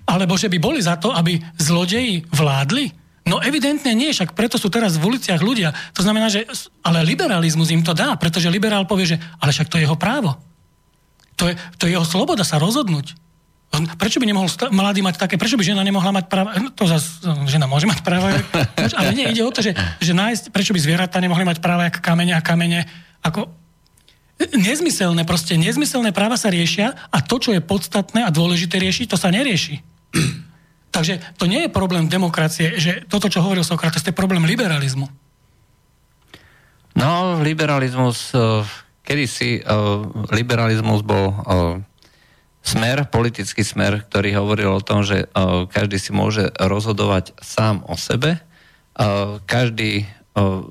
[0.05, 2.93] Alebo že by boli za to, aby zlodeji vládli?
[3.23, 5.71] No evidentne nie, však preto sú teraz v uliciach ľudia.
[5.95, 6.43] To znamená, že
[6.83, 10.35] ale liberalizmus im to dá, pretože liberál povie, že ale však to je jeho právo.
[11.39, 13.15] To je, to je jeho sloboda sa rozhodnúť.
[13.73, 17.25] Prečo by nemohol mladý mať také, prečo by žena nemohla mať práva, no to zase,
[17.49, 18.29] žena môže mať práva,
[19.01, 21.97] ale nie, ide o to, že, že nájsť, prečo by zvieratá nemohli mať práva ako
[22.05, 22.85] kamene a kamene,
[23.25, 23.49] ako
[24.53, 29.17] nezmyselné, proste nezmyselné práva sa riešia a to, čo je podstatné a dôležité riešiť, to
[29.17, 29.81] sa nerieši.
[30.95, 35.09] Takže to nie je problém demokracie, že toto, čo hovoril Sokrates, to je problém liberalizmu.
[36.93, 38.61] No, liberalizmus, uh,
[39.01, 41.81] kedysi uh, liberalizmus bol uh,
[42.63, 47.99] smer, politický smer, ktorý hovoril o tom, že uh, každý si môže rozhodovať sám o
[47.99, 50.63] sebe, uh, každý uh,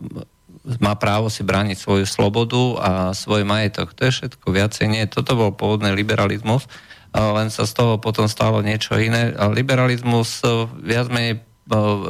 [0.81, 3.93] má právo si brániť svoju slobodu a svoj majetok.
[3.99, 5.05] To je všetko viacej nie.
[5.11, 6.71] Toto bol pôvodný liberalizmus
[7.13, 9.37] len sa z toho potom stalo niečo iné.
[9.53, 11.41] Liberalizmus e, viac menej e,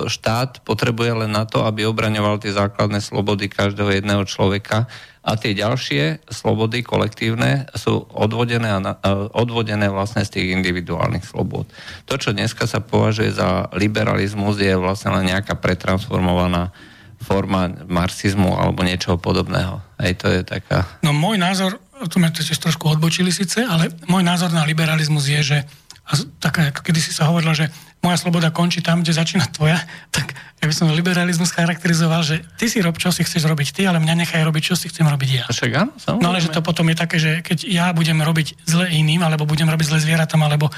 [0.09, 4.89] štát potrebuje len na to, aby obraňoval tie základné slobody každého jedného človeka
[5.23, 11.71] a tie ďalšie slobody kolektívne sú odvodené, a, e, odvodené vlastne z tých individuálnych slobod.
[12.11, 16.75] To, čo dneska sa považuje za liberalizmus, je vlastne len nejaká pretransformovaná
[17.23, 19.79] forma marxizmu alebo niečoho podobného.
[20.03, 20.91] Hej, to je taká...
[21.07, 25.39] No môj názor to sme tiež trošku odbočili síce, ale môj názor na liberalizmus je,
[25.39, 25.59] že
[26.03, 26.13] a
[26.43, 27.71] taká, kedy si sa hovorila, že
[28.03, 29.79] moja sloboda končí tam, kde začína tvoja,
[30.11, 33.83] tak ja by som liberalizmus charakterizoval, že ty si rob, čo si chceš robiť ty,
[33.87, 35.45] ale mňa nechaj robiť, čo si chcem robiť ja.
[35.47, 38.91] Však áno, No ale že to potom je také, že keď ja budem robiť zle
[38.91, 40.75] iným, alebo budem robiť zle zvieratom, alebo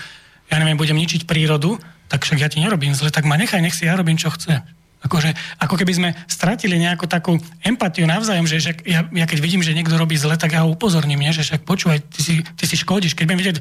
[0.53, 1.81] ja neviem, budem ničiť prírodu,
[2.13, 4.61] tak však ja ti nerobím zle, tak ma nechaj, nech si ja robím, čo chce.
[5.05, 9.61] Akože, ako keby sme stratili nejakú takú empatiu navzájom, že, že ja, ja keď vidím,
[9.61, 11.33] že niekto robí zle, tak ja ho upozorním, nie?
[11.33, 13.13] že však počúvaj, ty si, ty si škodíš.
[13.13, 13.59] Keď budem vidieť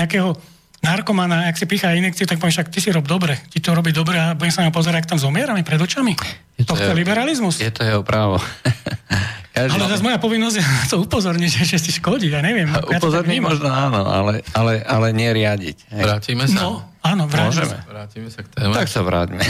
[0.00, 0.40] nejakého
[0.84, 3.90] narkomana, ak si pichá inekciu, tak poviem, však ty si rob dobre, ti to robí
[3.92, 6.12] dobre a budem sa na pozerať, ak tam zomiera mi pred očami.
[6.56, 7.60] Je to, to je liberalizmus.
[7.60, 8.40] Je to jeho právo.
[9.56, 9.80] Každý...
[9.80, 12.68] Ale zase moja povinnosť je to upozorniť, že, že si škodí, ja neviem.
[12.68, 15.96] Upozorniť možno áno, ale, ale, ale neriadiť.
[15.96, 16.02] Hej.
[16.04, 16.60] Vrátime sa.
[16.60, 17.72] No, áno, vrátime Môžeme.
[17.72, 17.88] sa.
[17.88, 18.76] Vrátime sa k téme.
[18.76, 19.40] Tak sa vráťme.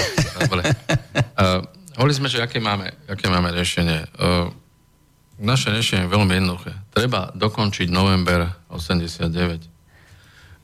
[0.47, 0.63] Dobre.
[1.35, 1.67] Uh,
[1.99, 4.07] hovorili sme, že aké máme, aké máme riešenie.
[4.15, 4.47] Uh,
[5.43, 6.73] naše riešenie je veľmi jednoduché.
[6.95, 9.76] Treba dokončiť november 89.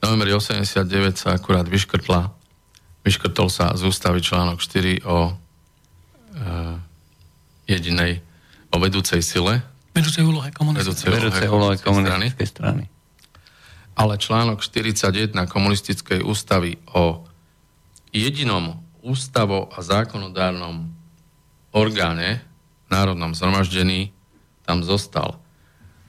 [0.03, 2.35] November 89 sa akurát vyškrtla.
[3.07, 6.75] Vyškrtol sa z ústavy článok 4 o uh,
[7.71, 8.19] jedinej
[8.75, 9.63] o vedúcej sile.
[9.95, 12.91] Vedúcej úlohe komunistickej, vedúcej úlohe komunistickej strany.
[13.95, 17.23] Ale článok 41 komunistickej ústavy o
[18.11, 20.91] jedinom ústavo a zákonodárnom
[21.71, 22.43] orgáne,
[22.91, 24.11] národnom zhromaždení,
[24.67, 25.39] tam zostal.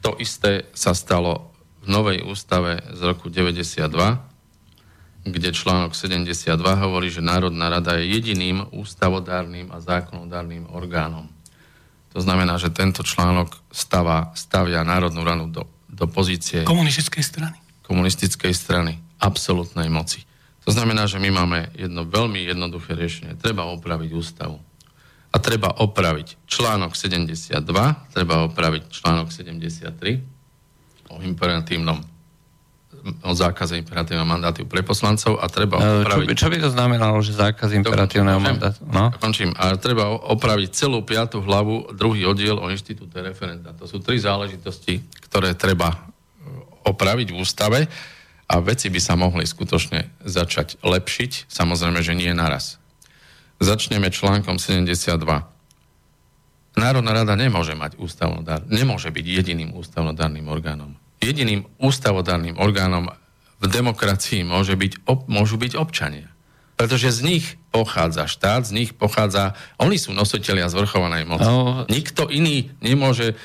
[0.02, 1.53] To isté sa stalo
[1.84, 3.84] v novej ústave z roku 92,
[5.24, 11.28] kde článok 72 hovorí, že Národná rada je jediným ústavodárnym a zákonodárnym orgánom.
[12.16, 17.58] To znamená, že tento článok stava, stavia Národnú ranu do, do pozície komunistickej strany.
[17.84, 20.24] komunistickej strany, absolútnej moci.
[20.64, 23.36] To znamená, že my máme jedno veľmi jednoduché riešenie.
[23.36, 24.64] Treba opraviť ústavu.
[25.34, 27.60] A treba opraviť článok 72,
[28.14, 30.33] treba opraviť článok 73
[31.14, 32.02] o imperatívnom
[33.04, 36.24] o zákaze imperatívneho mandátu pre poslancov a treba opraviť...
[36.24, 38.80] Čo by, čo by to znamenalo, že zákaz imperatívneho mandátu?
[38.88, 39.12] No?
[39.20, 39.52] Končím.
[39.60, 43.76] A treba opraviť celú piatú hlavu, druhý oddiel o inštitúte referenda.
[43.76, 45.98] To sú tri záležitosti, ktoré treba e,
[46.88, 47.80] opraviť v ústave
[48.48, 52.80] a veci by sa mohli skutočne začať lepšiť, samozrejme, že nie naraz.
[53.60, 55.20] Začneme článkom 72.
[56.74, 61.03] Národná rada nemôže mať ústavodár, nemôže byť jediným ústavodárnym orgánom.
[61.24, 63.10] Jediným ústavodárnym orgánom
[63.64, 66.28] v demokracii môže byť, ob, môžu byť občania.
[66.76, 71.48] Pretože z nich pochádza štát, z nich pochádza, oni sú nositeľia zvrchovanej moci.
[71.48, 73.38] No, Nikto iný nemôže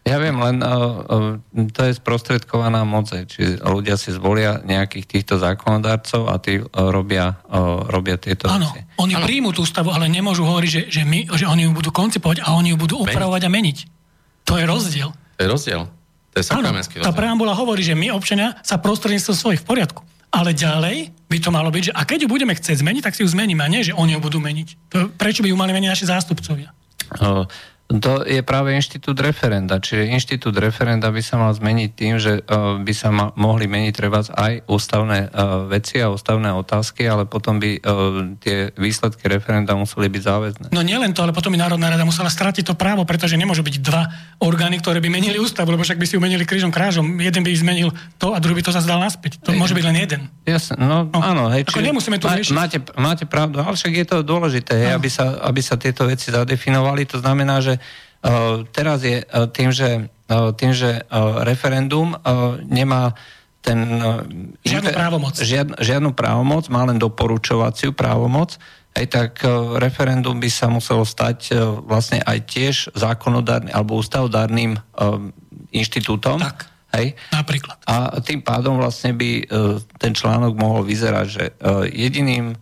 [0.00, 5.36] ja viem, len uh, uh, to je sprostredkovaná moc, či ľudia si zvolia nejakých týchto
[5.36, 9.28] zákonodárcov a tí uh, robia, uh, robia tieto Áno, oni ano.
[9.28, 12.56] príjmu tú ústavu, ale nemôžu hovoriť, že, že, my, že oni ju budú koncipovať a
[12.56, 13.78] oni ju budú upravovať a meniť.
[14.48, 15.12] To je rozdiel.
[15.12, 15.82] To je rozdiel.
[16.30, 17.10] To je sakramenský rozdiel.
[17.10, 20.02] Tá preambula hovorí, že my, občania, sa prostredníctvom svojich v poriadku.
[20.30, 23.26] Ale ďalej by to malo byť, že a keď ju budeme chcieť zmeniť, tak si
[23.26, 24.68] ju zmeníme, a nie, že oni ju budú meniť.
[24.94, 26.70] To, prečo by ju mali meniť naši zástupcovia?
[27.18, 27.50] Uh,
[27.98, 29.82] to je práve inštitút referenda.
[29.82, 33.92] Čiže inštitút referenda by sa mal zmeniť tým, že uh, by sa ma- mohli meniť
[33.96, 37.82] treba aj ústavné uh, veci a ústavné otázky, ale potom by uh,
[38.38, 40.66] tie výsledky referenda museli byť záväzné.
[40.70, 43.82] No nielen to, ale potom by Národná rada musela stratiť to právo, pretože nemôžu byť
[43.82, 44.06] dva
[44.38, 47.18] orgány, ktoré by menili ústavu, lebo však by si ju menili krížom krážom.
[47.18, 47.90] Jeden by zmenil
[48.22, 49.42] to a druhý by to zase dal naspäť.
[49.42, 50.20] To môže byť len jeden.
[50.46, 51.50] Jasne, no, no áno.
[51.50, 52.54] Hej, či, nemusíme tu riešiť.
[52.54, 56.30] Máte, máte pravdu, ale však je to dôležité, hej, aby, sa, aby sa tieto veci
[56.30, 57.02] zadefinovali.
[57.10, 57.79] To znamená, že
[58.70, 61.04] teraz je uh, tým, že, uh, tým, že
[61.44, 62.16] referendum
[62.68, 63.16] nemá
[63.60, 64.00] ten...
[64.64, 65.34] Žiadnu právomoc.
[65.36, 68.56] Žiad, žiadnu právomoc, má len doporučovaciu právomoc,
[68.90, 69.32] aj tak
[69.78, 71.54] referendum by sa muselo stať
[71.86, 74.80] vlastne aj tiež zákonodárnym alebo ústavodárnym
[75.70, 76.42] inštitútom.
[76.42, 76.66] Tak,
[76.98, 77.14] hej?
[77.30, 77.78] napríklad.
[77.86, 79.46] A tým pádom vlastne by
[79.94, 81.44] ten článok mohol vyzerať, že
[81.94, 82.58] jediným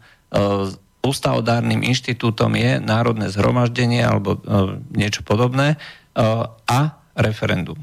[1.09, 7.81] ústavodárnym inštitútom je Národné zhromaždenie alebo uh, niečo podobné uh, a referendum.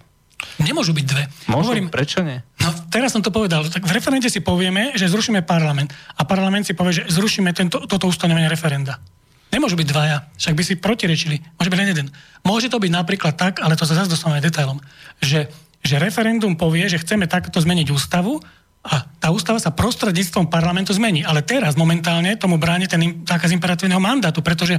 [0.61, 1.23] Nemôžu byť dve.
[1.49, 2.39] Môžu, Hovorím, prečo nie?
[2.61, 3.65] No, teraz som to povedal.
[3.65, 5.91] Tak v referende si povieme, že zrušíme parlament.
[6.15, 9.01] A parlament si povie, že zrušíme tento, toto ustanovenie referenda.
[9.51, 11.37] Nemôžu byť dvaja, však by si protirečili.
[11.55, 12.07] Môže byť len jeden.
[12.43, 14.79] Môže to byť napríklad tak, ale to sa zase dostaneme detailom,
[15.23, 15.47] že,
[15.79, 18.43] že referendum povie, že chceme takto zmeniť ústavu
[18.85, 21.25] a tá ústava sa prostredníctvom parlamentu zmení.
[21.25, 24.77] Ale teraz momentálne tomu bráni ten zákaz imperatívneho mandátu, pretože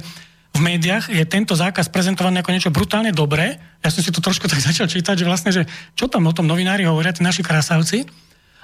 [0.55, 3.59] v médiách je tento zákaz prezentovaný ako niečo brutálne dobré.
[3.83, 5.67] Ja som si to trošku tak začal čítať, že vlastne, že
[5.99, 8.07] čo tam o tom novinári hovoria, tí naši krasavci.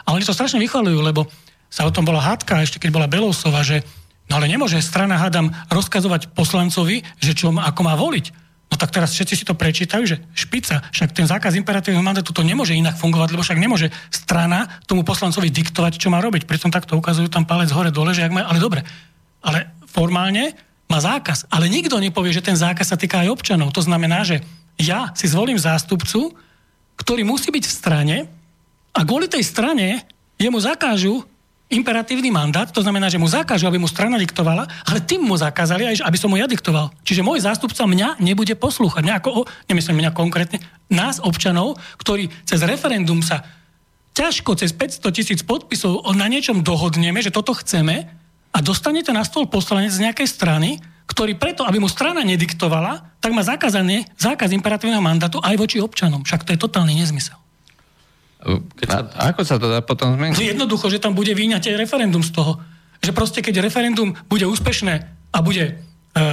[0.07, 1.27] A oni to strašne vychvalujú, lebo
[1.67, 3.83] sa o tom bola hádka, ešte keď bola Belousova, že
[4.31, 8.27] no ale nemôže strana, hádam, rozkazovať poslancovi, že čo, ako má voliť.
[8.73, 12.41] No tak teraz všetci si to prečítajú, že špica, však ten zákaz imperatívneho mandátu to
[12.41, 16.49] nemôže inak fungovať, lebo však nemôže strana tomu poslancovi diktovať, čo má robiť.
[16.49, 18.81] Pritom takto ukazujú tam palec hore dole, že ak má, ale dobre.
[19.45, 20.57] Ale formálne
[20.89, 21.53] má zákaz.
[21.53, 23.77] Ale nikto nepovie, že ten zákaz sa týka aj občanov.
[23.77, 24.41] To znamená, že
[24.81, 26.33] ja si zvolím zástupcu,
[26.97, 28.17] ktorý musí byť v strane
[28.97, 30.01] a kvôli tej strane
[30.41, 31.29] jemu zakážu
[31.73, 35.89] imperatívny mandát, to znamená, že mu zakážu, aby mu strana diktovala, ale tým mu zakázali
[35.89, 36.93] aj, aby som mu ja diktoval.
[37.03, 39.03] Čiže môj zástupca mňa nebude poslúchať.
[39.03, 40.61] Mňa ako, nemyslím mňa konkrétne,
[40.93, 43.43] nás občanov, ktorí cez referendum sa
[44.13, 48.05] ťažko cez 500 tisíc podpisov na niečom dohodneme, že toto chceme
[48.53, 50.77] a dostanete na stôl poslanec z nejakej strany,
[51.09, 56.23] ktorý preto, aby mu strana nediktovala, tak má zakázaný zákaz imperatívneho mandátu aj voči občanom.
[56.23, 57.42] Však to je totálny nezmysel.
[58.43, 58.99] Keď sa...
[59.15, 60.39] A ako sa to dá potom zmeniť?
[60.39, 62.59] Jednoducho, že tam bude výňať referendum z toho.
[63.03, 64.95] Že proste, keď referendum bude úspešné
[65.35, 65.73] a bude e,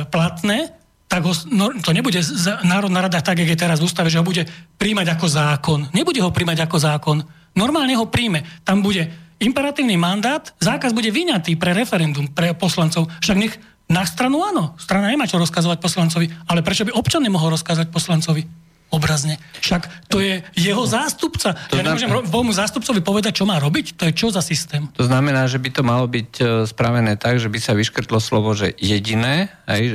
[0.10, 0.74] platné,
[1.10, 4.22] tak ho, no, to nebude z, Národná rada tak, jak je teraz v ústave, že
[4.22, 4.46] ho bude
[4.78, 5.80] príjmať ako zákon.
[5.90, 7.18] Nebude ho príjmať ako zákon.
[7.58, 8.46] Normálne ho príjme.
[8.62, 9.10] Tam bude
[9.42, 13.10] imperatívny mandát, zákaz bude vyňatý pre referendum, pre poslancov.
[13.26, 13.58] Však nech
[13.90, 14.78] na stranu áno.
[14.78, 18.69] Strana nemá čo rozkazovať poslancovi, ale prečo by občan nemohol rozkázať poslancovi?
[18.90, 19.38] Obrazne.
[19.62, 21.54] Však to je jeho zástupca.
[21.70, 22.54] To ja nemôžem znamená...
[22.54, 23.96] zástupcovi povedať, čo má robiť?
[24.02, 24.90] To je čo za systém?
[24.98, 28.58] To znamená, že by to malo byť e, spravené tak, že by sa vyškrtlo slovo,
[28.58, 29.94] že jediné, aj, e,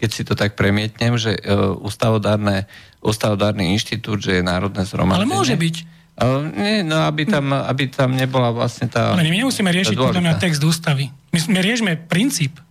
[0.00, 1.40] keď si to tak premietnem, že e,
[1.84, 2.64] ústavodárne,
[3.04, 5.28] ústavodárny inštitút, že je národné zhromaždenie.
[5.28, 5.76] Ale môže byť.
[6.14, 9.18] Uh, nie, no aby tam, aby tam nebola vlastne tá...
[9.18, 11.10] Ale my nemusíme riešiť podľa mňa text ústavy.
[11.34, 12.62] My, my riešime princíp.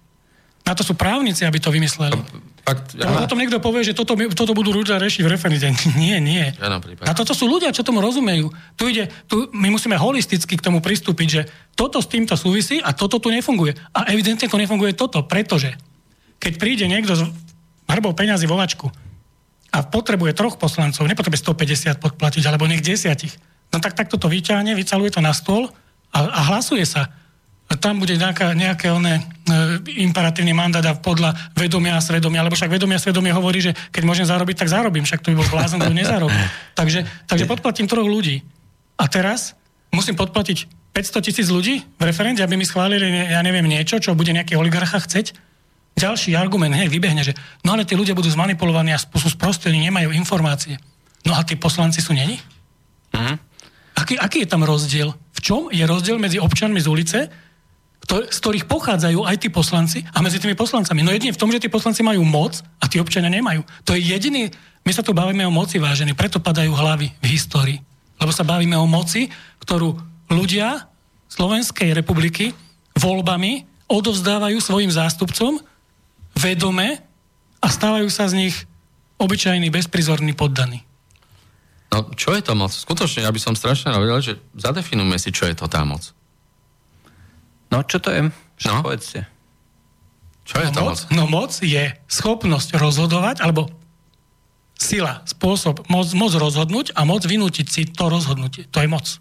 [0.63, 2.15] Na to sú právnici, aby to vymysleli.
[2.63, 3.27] Fakt, ja.
[3.27, 5.67] potom niekto povie, že toto, toto budú ľudia riešiť v referende.
[5.99, 6.47] Nie, nie.
[7.03, 8.55] A toto sú ľudia, čo tomu rozumejú.
[8.79, 11.41] Tu ide, tu, my musíme holisticky k tomu pristúpiť, že
[11.75, 13.75] toto s týmto súvisí a toto tu nefunguje.
[13.91, 15.75] A evidentne to nefunguje toto, pretože
[16.39, 17.27] keď príde niekto s
[17.91, 18.87] hrbou peňazí vo vačku
[19.75, 23.35] a potrebuje troch poslancov, nepotrebuje 150 podplatiť, alebo nech desiatich,
[23.75, 25.67] no tak takto to vyťahne, vycaluje to na stôl
[26.15, 27.11] a, a hlasuje sa
[27.79, 32.71] tam bude nejaká, nejaké oné, e, imperatívny mandát a podľa vedomia a svedomia, lebo však
[32.71, 35.79] vedomia a svedomie hovorí, že keď môžem zarobiť, tak zarobím, však to by bol blázon,
[35.79, 36.35] kto nezarobí.
[36.75, 38.43] Takže, takže podplatím troch ľudí.
[38.99, 39.55] A teraz
[39.95, 44.29] musím podplatiť 500 tisíc ľudí v referende, aby mi schválili, ja neviem, niečo, čo bude
[44.29, 45.33] nejaký oligarcha chceť.
[45.93, 50.09] Ďalší argument, hej, vybehne, že no ale tí ľudia budú zmanipulovaní a sú sprostení, nemajú
[50.13, 50.77] informácie.
[51.25, 52.41] No a tí poslanci sú není?
[53.13, 53.37] Mm.
[53.93, 55.13] Aký, aký je tam rozdiel?
[55.13, 57.19] V čom je rozdiel medzi občanmi z ulice,
[58.03, 61.01] z ktorých pochádzajú aj tí poslanci a medzi tými poslancami?
[61.01, 63.63] No jedine v tom, že tí poslanci majú moc a tí občania nemajú.
[63.87, 64.51] To je jediný...
[64.83, 67.79] My sa tu bavíme o moci, vážení, preto padajú hlavy v histórii.
[68.19, 69.31] Lebo sa bavíme o moci,
[69.63, 69.95] ktorú
[70.27, 70.91] ľudia
[71.31, 72.51] Slovenskej republiky
[72.99, 75.63] voľbami odovzdávajú svojim zástupcom
[76.35, 76.99] vedome
[77.63, 78.55] a stávajú sa z nich
[79.21, 80.83] obyčajní, bezprizorní poddaní.
[81.93, 82.73] No, čo je to moc?
[82.73, 86.11] Skutočne, ja by som strašne robil, že zadefinujme si, čo je to tá moc.
[87.73, 88.29] No, čo to je?
[88.61, 88.85] Čo no?
[88.85, 89.25] povedzte.
[90.45, 90.89] Čo je no, to moc?
[90.93, 90.99] moc?
[91.09, 93.73] No moc je schopnosť rozhodovať, alebo
[94.77, 98.69] sila, spôsob, moc, moc rozhodnúť a moc vynútiť si to rozhodnutie.
[98.69, 99.17] To je moc.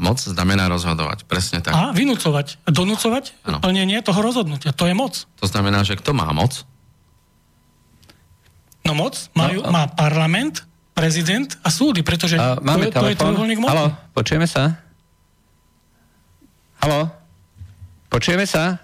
[0.00, 1.76] Moc znamená rozhodovať, presne tak.
[1.76, 3.58] A vynúcovať, donúcovať ano.
[3.60, 4.72] plnenie toho rozhodnutia.
[4.72, 5.28] To je moc.
[5.42, 6.64] To znamená, že kto má moc?
[8.86, 10.64] No moc majú, no, má parlament,
[10.96, 13.76] prezident a súdy, pretože a, máme to, je, to je trojuholník moci.
[13.76, 14.78] Halo, počujeme sa?
[16.80, 17.19] Halo?
[18.10, 18.74] Počujeme sa?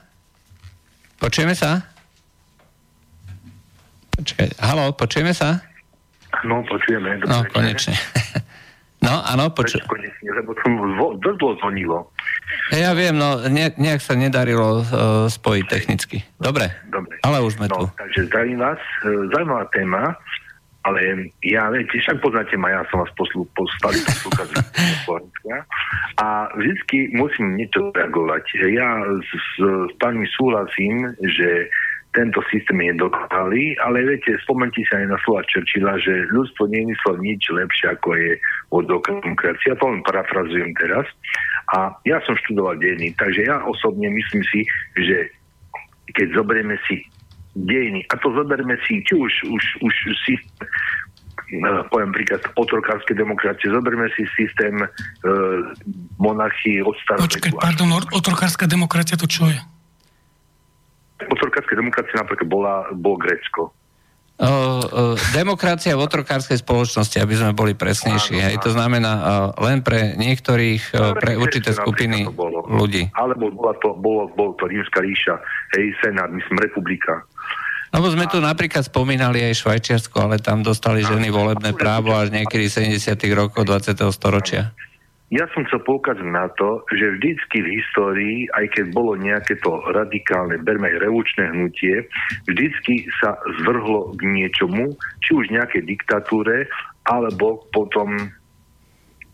[1.18, 1.82] Počujeme sa?
[4.16, 5.60] Počkaj, halo, počujeme sa?
[6.46, 7.20] No, počujeme.
[7.26, 7.98] No, konečne.
[9.06, 9.86] No, áno, počujem.
[9.86, 10.72] Konečne, lebo som
[11.22, 11.98] dosť dlho zvonilo.
[12.74, 16.26] Ja viem, no ne, nejak sa nedarilo uh, spojiť technicky.
[16.42, 17.82] Dobre, Dobre, ale už sme no, tu.
[17.94, 20.16] Takže zdravím vás, uh, zaujímavá téma.
[20.86, 23.98] Ale ja, viete, však poznáte ma, ja som vás poslu, postali
[26.22, 28.44] a vždycky musím niečo reagovať.
[28.70, 29.54] Ja s, s,
[29.98, 31.66] pánom súhlasím, že
[32.16, 37.20] tento systém je dokonalý, ale viete, spomente sa aj na slova Churchilla, že ľudstvo nemyslel
[37.20, 38.32] nič lepšie, ako je
[38.72, 39.76] od demokracia.
[39.76, 41.04] To len parafrazujem teraz.
[41.76, 44.64] A ja som študoval dejiny, takže ja osobne myslím si,
[44.96, 45.28] že
[46.16, 47.04] keď zoberieme si
[47.56, 48.04] dejiny.
[48.12, 49.94] A to zoberme si, či už, už, už
[50.28, 50.36] si
[51.94, 53.70] poviem príklad otrokárskej demokracie.
[53.70, 54.88] Zoberme si systém e,
[56.18, 56.98] monarchii od.
[57.06, 59.58] Počkaj, pardon, otrokárska demokracia to čo je?
[61.22, 63.72] Otrokárska demokracia napríklad bola, bol Grécko.
[64.36, 64.52] O, o,
[65.32, 68.36] demokracia v otrokárskej spoločnosti, aby sme boli presnejší.
[68.36, 69.24] Áno, hej, to znamená o,
[69.64, 72.28] len pre niektorých, o, pre určité skupiny
[72.68, 73.08] ľudí.
[73.16, 75.40] Alebo bola to, bolo, bolo to rímska ríša,
[75.80, 77.24] hej, senát, myslím, republika.
[77.96, 82.68] Lebo sme tu napríklad spomínali aj Švajčiarsko, ale tam dostali ženy volebné právo až niekedy
[82.68, 82.92] 70.
[83.32, 83.96] rokov 20.
[84.12, 84.76] storočia.
[85.32, 89.80] Ja som chcel poukázať na to, že vždycky v histórii, aj keď bolo nejaké to
[89.96, 92.04] radikálne, berme aj revučné hnutie,
[92.44, 94.92] vždycky sa zvrhlo k niečomu,
[95.24, 96.68] či už nejaké diktatúre,
[97.08, 98.12] alebo potom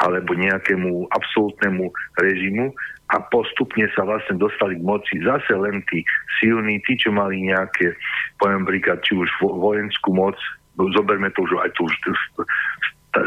[0.03, 2.75] alebo nejakému absolútnemu režimu
[3.13, 6.01] a postupne sa vlastne dostali k moci zase len tí
[6.41, 7.93] silní, tí, čo mali nejaké,
[8.41, 10.37] poviem príklad, či už vojenskú moc,
[10.97, 11.95] zoberme to už aj tu už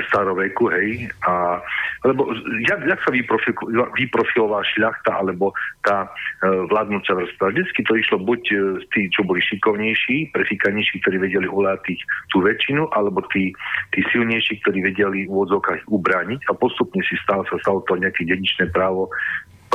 [0.10, 1.62] staroveku, hej, a,
[2.02, 2.34] lebo
[2.66, 3.12] jak, jak sa
[3.94, 5.54] vyprofilovala šľachta alebo
[5.86, 6.10] tá e,
[6.74, 7.54] vládnúca vrstva.
[7.54, 8.56] Vždycky to išlo buď e,
[8.90, 12.02] tí, čo boli šikovnejší, prefíkanejší, ktorí vedeli ulátiť
[12.34, 13.54] tú väčšinu, alebo tí,
[13.94, 18.26] tí silnejší, ktorí vedeli v úvodzovkách ubrániť a postupne si stalo sa stalo to nejaké
[18.26, 19.14] dedičné právo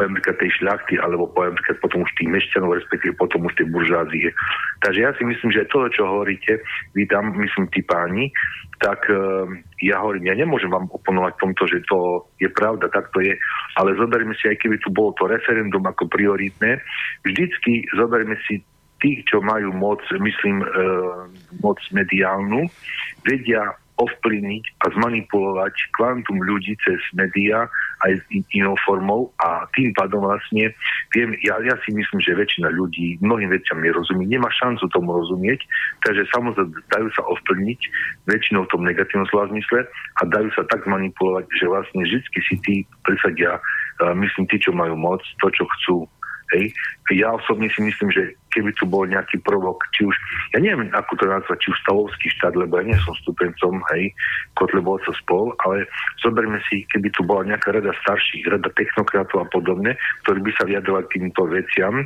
[0.00, 4.32] poviem tej šľachty, alebo poviem potom už tých mešťanov, respektíve potom už tej buržázie.
[4.80, 6.64] Takže ja si myslím, že to, čo hovoríte,
[6.96, 8.32] vy tam, myslím, tí páni,
[8.80, 9.44] tak uh,
[9.84, 13.36] ja hovorím, ja nemôžem vám oponovať tomto, že to je pravda, tak to je,
[13.76, 16.80] ale zoberme si, aj keby tu bolo to referendum ako prioritné,
[17.28, 18.64] vždycky zoberme si
[19.04, 21.28] tých, čo majú moc, myslím, uh,
[21.60, 22.72] moc mediálnu,
[23.20, 27.68] vedia ovplyvniť a zmanipulovať kvantum ľudí cez médiá
[28.08, 28.22] aj s
[28.56, 30.72] inou formou a tým pádom vlastne
[31.12, 35.60] viem, ja, ja si myslím, že väčšina ľudí mnohým veciam nerozumí, nemá šancu tomu rozumieť,
[36.08, 37.80] takže samozrejme dajú sa ovplyvniť
[38.24, 42.56] väčšinou v tom negatívnom slova zmysle a dajú sa tak zmanipulovať, že vlastne vždy si
[42.64, 43.60] tí presadia,
[44.16, 46.08] myslím, tí, čo majú moc, to, čo chcú
[46.50, 46.74] Hej.
[47.14, 50.14] Ja osobne si myslím, že keby tu bol nejaký prvok, či už,
[50.54, 54.10] ja neviem, ako to nazvať, či už stavovský štát, lebo ja nie som stupencom, hej,
[54.58, 55.86] Kotlebovca spol, ale
[56.20, 59.94] zoberme si, keby tu bola nejaká rada starších, rada technokratov a podobne,
[60.26, 62.04] ktorí by sa vyjadrovali týmto veciam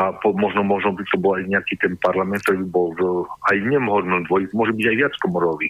[0.00, 3.00] a po, možno, možno by to bol aj nejaký ten parlament, ktorý by bol v,
[3.52, 5.68] aj nemohodno dvoj, môže byť aj viac komorový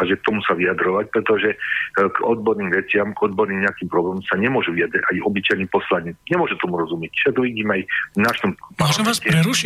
[0.00, 1.56] a že k tomu sa vyjadrovať, pretože e,
[1.96, 6.16] k odborným veciam, k odborným nejakým problémom sa nemôže vyjadriť aj obyčajný poslanec.
[6.32, 7.12] Nemôže tomu rozumieť.
[7.12, 7.82] Všetko vidím aj
[8.16, 8.50] v našom...
[8.80, 9.61] Môžem vás prerušiť?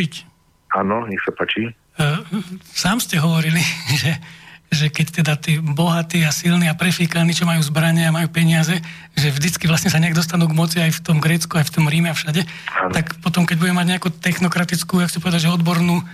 [0.76, 1.72] Áno, nech sa páči.
[1.96, 2.20] Uh,
[2.68, 3.62] sám ste hovorili,
[4.02, 4.12] že
[4.66, 8.74] že keď teda tí bohatí a silní a prefíkaní, čo majú zbranie a majú peniaze,
[9.14, 11.86] že vždycky vlastne sa nejak dostanú k moci aj v tom Grécku, aj v tom
[11.86, 12.42] Ríme a všade,
[12.74, 12.90] ano.
[12.90, 16.04] tak potom, keď budeme mať nejakú technokratickú, jak si povedať, že odbornú e,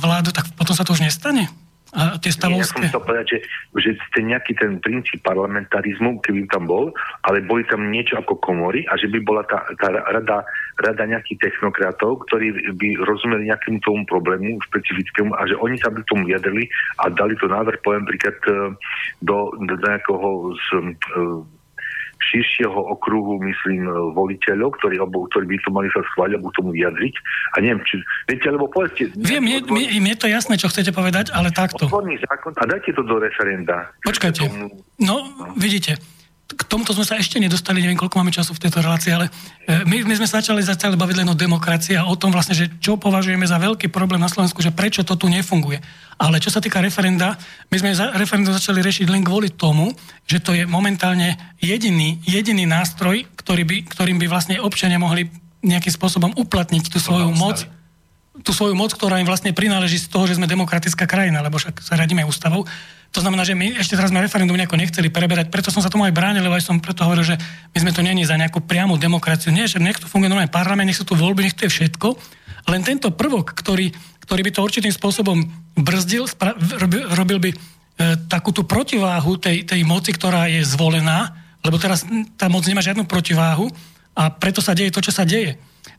[0.00, 1.52] vládu, tak potom sa to už nestane?
[1.94, 2.90] A tie stavovské?
[2.90, 3.38] Ja som povedať, že,
[3.78, 6.90] že ten nejaký ten princíp parlamentarizmu, keby tam bol,
[7.22, 10.42] ale boli tam niečo ako komory a že by bola tá, tá rada,
[10.80, 16.02] rada nejakých technokratov, ktorí by rozumeli nejakým tomu problému špecifickému a že oni sa by
[16.06, 16.66] tomu vyjadrili
[17.02, 18.74] a dali to návrh, poviem príklad, e,
[19.22, 20.66] do, do nejakého z,
[21.14, 21.42] uh,
[22.30, 23.84] širšieho okruhu, myslím,
[24.16, 27.14] voliteľov, ktorí, alebo, ktorí by to mali sa schváliť alebo tomu vyjadriť.
[27.54, 28.00] A neviem, či...
[28.30, 29.12] Viete, alebo povedzte...
[29.18, 31.86] Viem, mne, odborný, mne, je to jasné, čo chcete povedať, ale takto.
[31.90, 33.92] zákon a dajte to do referenda.
[34.02, 34.48] Počkajte.
[35.04, 35.16] No,
[35.58, 36.00] vidíte,
[36.54, 39.26] k tomuto sme sa ešte nedostali, neviem, koľko máme času v tejto relácii, ale
[39.66, 42.54] e, my, my sme sa začali zatiaľ baviť len o demokracii a o tom vlastne,
[42.54, 45.82] že čo považujeme za veľký problém na Slovensku, že prečo to tu nefunguje.
[46.16, 47.34] Ale čo sa týka referenda,
[47.68, 49.90] my sme za, referendum začali riešiť len kvôli tomu,
[50.24, 55.26] že to je momentálne jediný, jediný nástroj, ktorý by, ktorým by vlastne občania mohli
[55.64, 57.66] nejakým spôsobom uplatniť tú svoju moc
[58.42, 61.78] tú svoju moc, ktorá im vlastne prináleží z toho, že sme demokratická krajina, lebo však
[61.78, 62.66] sa radíme ústavou.
[63.14, 66.02] To znamená, že my ešte teraz sme referendum nejako nechceli preberať, preto som sa tomu
[66.02, 67.38] aj bránil, lebo aj som preto hovoril, že
[67.70, 69.54] my sme to není za nejakú priamu demokraciu.
[69.54, 72.10] Nie, že nech tu funguje normálne parlament, nech sú tu voľby, nech to je všetko.
[72.74, 73.94] Len tento prvok, ktorý,
[74.26, 75.46] ktorý by to určitým spôsobom
[75.78, 77.56] brzdil, spra- robil, robil by e,
[78.26, 82.02] takú tú protiváhu tej, tej moci, ktorá je zvolená, lebo teraz
[82.34, 83.70] tá moc nemá žiadnu protiváhu
[84.18, 85.54] a preto sa deje to, čo sa deje.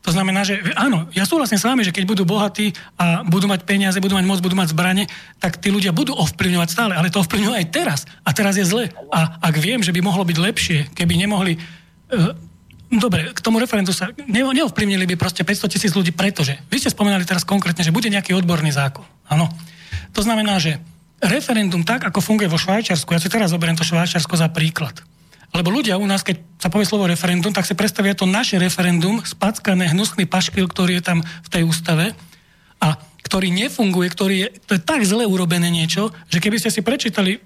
[0.06, 3.66] To znamená, že áno, ja súhlasím s vami, že keď budú bohatí a budú mať
[3.66, 5.10] peniaze, budú mať moc, budú mať zbranie,
[5.42, 8.06] tak tí ľudia budú ovplyvňovať stále, ale to ovplyvňujú aj teraz.
[8.22, 8.94] A teraz je zle.
[9.10, 11.58] A ak viem, že by mohlo byť lepšie, keby nemohli...
[12.06, 12.38] Uh,
[12.86, 16.94] dobre, k tomu referendu sa ne, neovplyvnili by proste 500 tisíc ľudí, pretože vy ste
[16.94, 19.02] spomenali teraz konkrétne, že bude nejaký odborný zákon.
[19.26, 19.50] Áno.
[20.14, 20.78] To znamená, že
[21.18, 25.02] referendum tak, ako funguje vo Švajčiarsku, ja si teraz zoberiem to Švajčiarsko za príklad
[25.54, 29.22] lebo ľudia u nás, keď sa povie slovo referendum, tak si predstavia to naše referendum,
[29.22, 32.16] spackané, hnusný paškil, ktorý je tam v tej ústave
[32.82, 36.80] a ktorý nefunguje, ktorý je, to je tak zle urobené niečo, že keby ste si
[36.82, 37.42] prečítali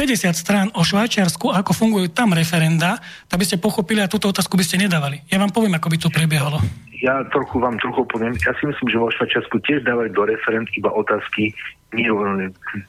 [0.00, 2.96] 50 strán o Švajčiarsku, ako fungujú tam referenda,
[3.28, 5.20] tak by ste pochopili a túto otázku by ste nedávali.
[5.28, 6.56] Ja vám poviem, ako by to prebiehalo.
[7.04, 8.32] Ja trochu vám trochu poviem.
[8.40, 11.52] Ja si myslím, že vo Švajčiarsku tiež dávajú do referend iba otázky,
[11.92, 12.08] nie,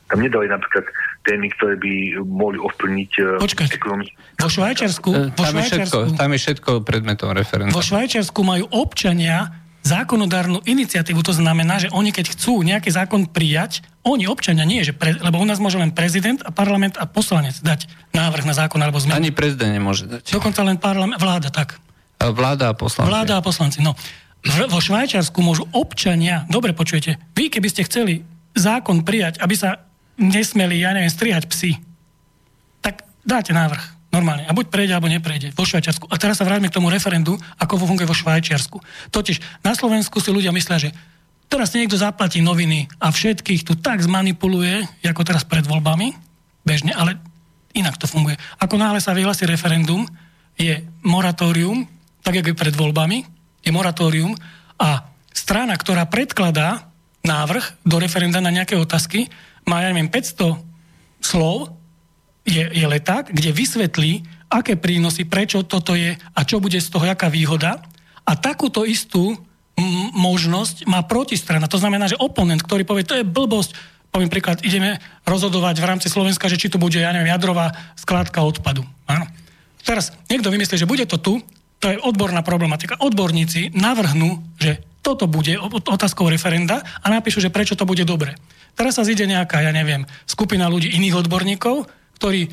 [0.07, 0.87] tam nedali napríklad
[1.21, 1.93] témy, ktoré by
[2.25, 4.13] mohli ovplyvniť e, Počkať, ekonomiku.
[4.41, 7.73] Vo Švajčiarsku, e, vo tam, Švajčiarsku, je všetko, tam je všetko predmetom referenda.
[7.73, 13.81] Vo Švajčiarsku majú občania zákonodárnu iniciatívu, to znamená, že oni keď chcú nejaký zákon prijať,
[14.05, 17.57] oni občania nie, že pre, lebo u nás môže len prezident a parlament a poslanec
[17.61, 19.17] dať návrh na zákon alebo zmenu.
[19.17, 20.37] Ani prezident nemôže dať.
[20.37, 21.81] Dokonca len parlament, vláda, tak.
[22.21, 23.09] Vláda a poslanci.
[23.09, 23.97] Vláda a poslanci, no.
[24.45, 28.21] vo Švajčiarsku môžu občania, dobre počujete, vy keby ste chceli
[28.53, 29.90] zákon prijať, aby sa
[30.21, 31.81] nesmeli, ja neviem, strihať psy,
[32.79, 33.81] tak dáte návrh
[34.13, 34.45] normálne.
[34.45, 36.05] A buď prejde, alebo neprejde vo Švajčiarsku.
[36.11, 38.77] A teraz sa vráťme k tomu referendu, ako funguje vo Švajčiarsku.
[39.09, 40.89] Totiž na Slovensku si ľudia myslia, že
[41.47, 46.13] teraz niekto zaplatí noviny a všetkých tu tak zmanipuluje, ako teraz pred voľbami,
[46.67, 47.17] bežne, ale
[47.73, 48.35] inak to funguje.
[48.59, 50.03] Ako náhle sa vyhlási referendum,
[50.59, 51.87] je moratórium,
[52.21, 53.23] tak ako je pred voľbami,
[53.63, 54.35] je moratórium
[54.75, 56.91] a strana, ktorá predkladá
[57.23, 59.31] návrh do referenda na nejaké otázky,
[59.65, 60.57] má, ja neviem, 500
[61.21, 61.73] slov,
[62.41, 67.05] je, je leták, kde vysvetlí, aké prínosy, prečo toto je a čo bude z toho,
[67.07, 67.79] aká výhoda.
[68.25, 69.37] A takúto istú
[69.77, 71.69] m- možnosť má protistrana.
[71.71, 73.77] To znamená, že oponent, ktorý povie, to je blbosť,
[74.11, 78.43] poviem príklad, ideme rozhodovať v rámci Slovenska, že či tu bude, ja neviem, jadrová skládka
[78.43, 78.83] odpadu.
[79.07, 79.25] Áno.
[79.81, 81.41] Teraz niekto vymyslí, že bude to tu,
[81.81, 82.99] to je odborná problematika.
[83.01, 85.57] Odborníci navrhnú, že toto bude
[85.89, 88.37] otázkou referenda a napíšu, že prečo to bude dobre.
[88.75, 91.85] Teraz sa zíde nejaká, ja neviem, skupina ľudí iných odborníkov,
[92.17, 92.49] ktorí,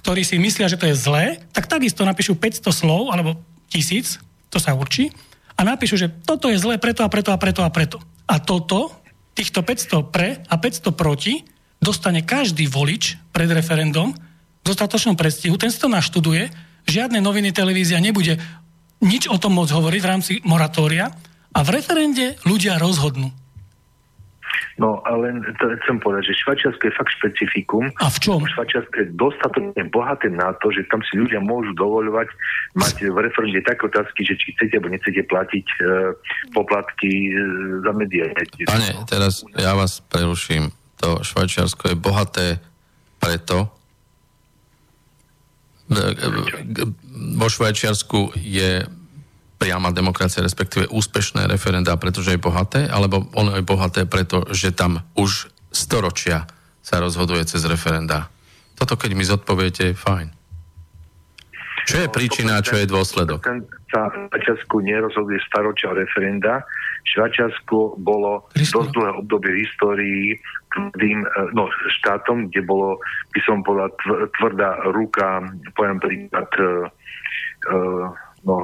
[0.00, 3.40] ktorí si myslia, že to je zlé, tak takisto napíšu 500 slov, alebo
[3.70, 4.20] tisíc,
[4.52, 5.10] to sa určí,
[5.54, 8.02] a napíšu, že toto je zlé preto a preto a preto a preto.
[8.26, 8.90] A toto,
[9.38, 11.46] týchto 500 pre a 500 proti,
[11.78, 16.50] dostane každý volič pred referendum v dostatočnom predstihu, ten si to naštuduje,
[16.88, 18.40] žiadne noviny, televízia nebude
[19.04, 21.12] nič o tom môcť hovoriť v rámci moratória
[21.52, 23.30] a v referende ľudia rozhodnú.
[24.78, 27.84] No ale to chcem povedať, že Švajčiarsko je fakt špecifikum.
[28.02, 28.42] A v čom?
[28.42, 32.28] Švajčiarsko je dostatočne bohaté na to, že tam si ľudia môžu dovoľovať
[32.74, 35.76] mať v referende také otázky, že či chcete alebo nechcete platiť e,
[36.50, 37.32] poplatky e,
[37.86, 38.26] za médiá.
[38.66, 40.74] Pane, teraz ja vás preruším.
[41.02, 42.46] To Švajčiarsko je bohaté
[43.22, 43.70] preto,
[45.86, 46.84] e, e,
[47.38, 48.84] vo Švajčiarsku je
[49.58, 55.02] priama demokracia, respektíve úspešné referenda, pretože je bohaté, alebo ono je bohaté preto, že tam
[55.14, 56.46] už storočia
[56.84, 58.28] sa rozhoduje cez referenda.
[58.74, 60.44] Toto keď mi zodpoviete, fajn.
[61.84, 63.44] Čo je príčina a čo je dôsledok?
[63.92, 66.64] Sa v Švajčiarsku nerozhoduje staročia referenda.
[67.04, 70.24] Švajčiarsko bolo dosť dlhé obdobie v histórii
[70.72, 71.68] tvrdým e, no,
[72.00, 72.98] štátom, kde bolo,
[73.36, 73.92] by som povedal,
[74.40, 75.44] tvrdá ruka,
[75.76, 76.88] poviem príklad, uh,
[78.42, 78.56] no,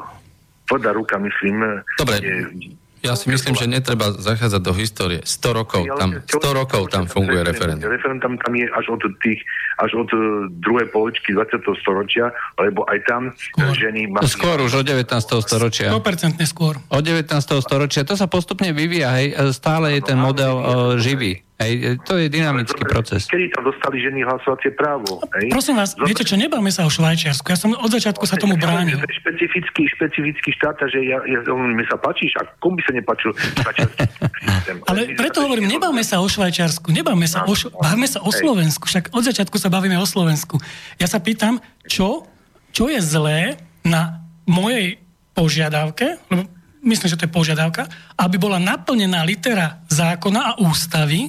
[0.70, 1.82] tvrdá ruka, myslím.
[1.98, 5.20] Dobre, je, ja si myslím, že netreba zachádzať do histórie.
[5.24, 7.88] 100 rokov tam, 100 rokov tam funguje referendum.
[7.88, 9.40] Referendum tam je až od tých,
[9.80, 11.64] až od e, druhej polovičky 20.
[11.80, 12.28] storočia,
[12.60, 13.72] lebo aj tam skôr.
[13.72, 14.12] ženy...
[14.12, 14.28] Mali...
[14.28, 15.16] Skôr už od 19.
[15.40, 15.88] storočia.
[15.88, 16.76] 100% skôr.
[16.92, 17.32] Od 19.
[17.64, 18.04] storočia.
[18.04, 19.32] To sa postupne vyvíja, hej.
[19.56, 20.60] Stále je ten model
[21.00, 21.40] živý.
[21.61, 23.28] Hej, to je dynamický proces.
[23.28, 25.20] Kedy tam dostali ženy hlasovacie právo?
[25.36, 25.52] Hej?
[25.52, 26.08] Prosím vás, Zobre...
[26.08, 27.44] viete čo, nebáme sa o Švajčiarsku.
[27.52, 28.96] Ja som od začiatku sa tomu bránil.
[28.96, 33.30] Špecifický, špecifický štát, že ja, ja, mi sa páči, a komu by sa nepáčil
[34.90, 38.88] Ale preto hovorím, nebáme sa o Švajčiarsku, nebáme sa o, bavme sa o Slovensku.
[38.88, 40.56] Však od začiatku sa bavíme o Slovensku.
[40.96, 42.24] Ja sa pýtam, čo,
[42.72, 44.96] čo je zlé na mojej
[45.36, 46.48] požiadavke, lebo
[46.88, 47.84] myslím, že to je požiadavka,
[48.16, 51.28] aby bola naplnená litera zákona a ústavy,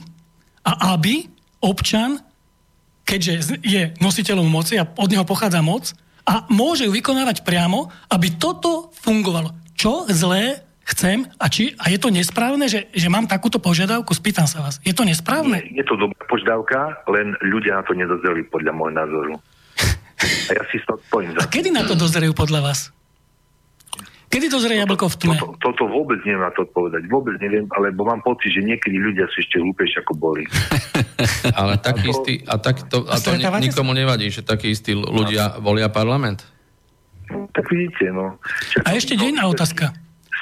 [0.62, 1.28] a aby
[1.62, 2.22] občan,
[3.06, 8.38] keďže je nositeľom moci a od neho pochádza moc, a môže ju vykonávať priamo, aby
[8.38, 9.58] toto fungovalo.
[9.74, 14.14] Čo zlé chcem a, či, a je to nesprávne, že, že mám takúto požiadavku?
[14.14, 14.78] Spýtam sa vás.
[14.86, 15.66] Je to nesprávne?
[15.66, 19.34] Je, je to dobrá požiadavka, len ľudia na to nedozreli podľa môjho názoru.
[20.50, 22.94] A ja si to spojím za A kedy na to dozrejú podľa vás?
[24.32, 25.36] Kedy to zrie jablko v tme?
[25.36, 27.04] Toto, toto vôbec neviem na to odpovedať.
[27.12, 30.48] Vôbec neviem, alebo mám pocit, že niekedy ľudia sú ešte hlúpejšie ako boli.
[31.60, 34.96] Ale taký a to, istý, a, tak to, a to nikomu nevadí, že takí istí
[34.96, 36.48] ľudia volia parlament?
[37.52, 38.40] Tak vidíte, no.
[38.72, 39.92] Čaká, a ešte no, otázka.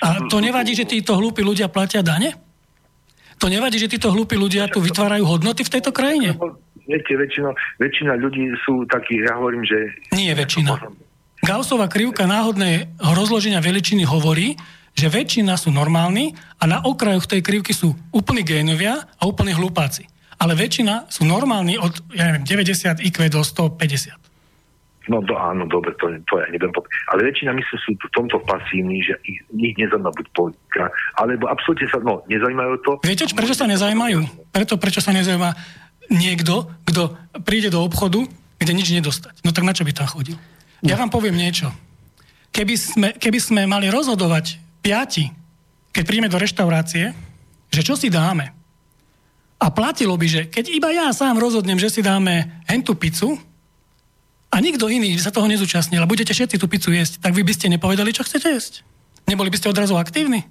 [0.05, 2.37] A to nevadí, že títo hlúpi ľudia platia dane?
[3.41, 6.37] To nevadí, že títo hlúpi ľudia tu vytvárajú hodnoty v tejto krajine?
[6.85, 7.49] Viete, väčšina,
[7.81, 9.97] väčšina ľudí sú takí, ja hovorím, že...
[10.13, 10.77] Nie väčšina.
[11.39, 14.59] Gaussová krivka náhodného rozloženia veličiny hovorí,
[14.91, 20.03] že väčšina sú normálni a na okrajoch tej krivky sú úplní génovia a úplní hlupáci.
[20.39, 24.19] Ale väčšina sú normálni od ja neviem, 90 IQ do 150.
[25.09, 26.69] No do, áno, dobre, to, to ja neviem.
[27.09, 31.89] Ale väčšina myslím sú v tomto pasívni, že ich, ich nezaujíma buď politika, alebo absolútne
[31.89, 32.91] sa, no, nezaujímajú to.
[33.01, 34.21] Viete, prečo sa nezaujímajú?
[34.53, 35.49] Preto, prečo sa nezaujíma
[36.13, 38.21] niekto, kto príde do obchodu,
[38.61, 39.41] kde nič nedostať.
[39.41, 40.37] No tak na čo by tam chodil?
[40.83, 41.71] Ja vám poviem niečo.
[42.49, 45.29] Keby sme, keby sme mali rozhodovať piati,
[45.91, 47.11] keď príjme do reštaurácie,
[47.69, 48.55] že čo si dáme,
[49.59, 53.35] a platilo by, že keď iba ja sám rozhodnem, že si dáme hentú pizzu
[54.47, 57.51] a nikto iný sa toho nezúčastnil a budete všetci tú pizzu jesť, tak vy by
[57.51, 58.87] ste nepovedali, čo chcete jesť.
[59.27, 60.47] Neboli by ste odrazu aktívni?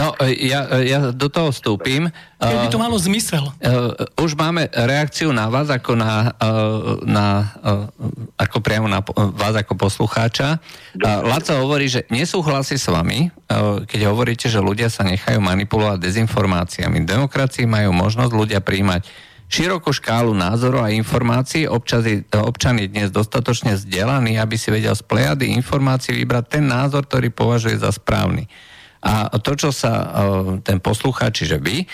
[0.00, 2.08] No, e, ja, e, ja do toho vstúpim.
[2.40, 3.52] Keby to malo zmysel.
[4.16, 6.32] Už máme reakciu na vás ako na,
[7.04, 7.52] na
[8.40, 9.04] ako priamo na
[9.36, 10.56] vás ako poslucháča.
[11.04, 13.28] Laco hovorí, že nesúhlasí s vami,
[13.84, 17.04] keď hovoríte, že ľudia sa nechajú manipulovať dezinformáciami.
[17.04, 19.04] V demokracii majú možnosť ľudia príjmať
[19.50, 21.66] širokú škálu názorov a informácií.
[21.66, 26.64] Občas je, občan je dnes dostatočne vzdelaný, aby si vedel z plejady informácií vybrať ten
[26.70, 28.46] názor, ktorý považuje za správny.
[29.00, 29.92] A to, čo sa
[30.60, 31.88] ten poslucháč, čiže vy,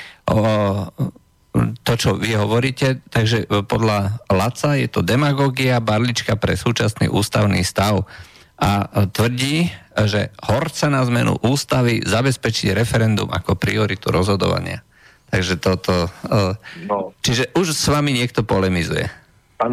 [1.87, 8.05] to, čo vy hovoríte, takže podľa Laca je to demagogia, barlička pre súčasný ústavný stav.
[8.57, 9.69] A tvrdí,
[10.09, 14.81] že Horca na zmenu ústavy zabezpečí referendum ako prioritu rozhodovania.
[15.29, 16.09] Takže toto...
[16.89, 17.13] No.
[17.21, 19.13] Čiže už s vami niekto polemizuje.
[19.57, 19.73] Pán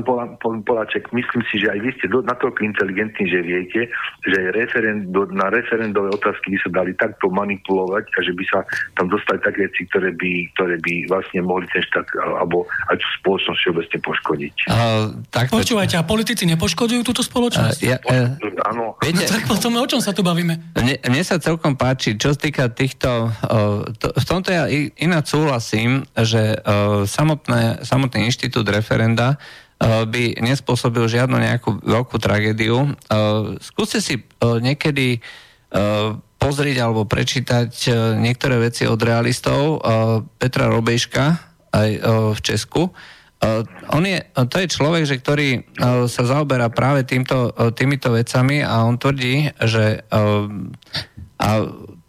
[0.64, 3.82] Poláček, myslím si, že aj vy ste natoľko inteligentní, že viete,
[4.24, 8.60] že referendo, na referendové otázky by sa dali takto manipulovať a že by sa
[8.96, 12.08] tam dostali také veci, ktoré by, ktoré by vlastne mohli ten štát
[12.40, 14.56] alebo aj tú spoločnosť všeobecne poškodiť.
[14.72, 17.80] Uh, tak, Počúvajte, a politici nepoškodujú túto spoločnosť?
[17.84, 18.96] Uh, ja, uh, áno.
[19.04, 20.80] Viete, no, tak potom o čom sa tu bavíme?
[20.80, 23.36] Mne, mne sa celkom páči, čo sa týka týchto...
[23.44, 24.64] Uh, to, v tomto ja
[24.96, 29.36] ináč súhlasím, že uh, samotné, samotný inštitút referenda
[29.84, 32.88] by nespôsobil žiadnu nejakú veľkú tragédiu.
[32.88, 34.24] Eh, skúste si eh,
[34.64, 35.20] niekedy
[36.38, 37.90] pozrieť alebo prečítať
[38.22, 39.82] niektoré veci od realistov
[40.38, 41.26] Petra Robejška
[41.74, 41.90] aj
[42.38, 42.94] v Česku.
[43.90, 45.66] On je, to je človek, že ktorý
[46.06, 50.06] sa zaoberá práve týmto, týmito vecami a on tvrdí, že
[51.42, 51.50] a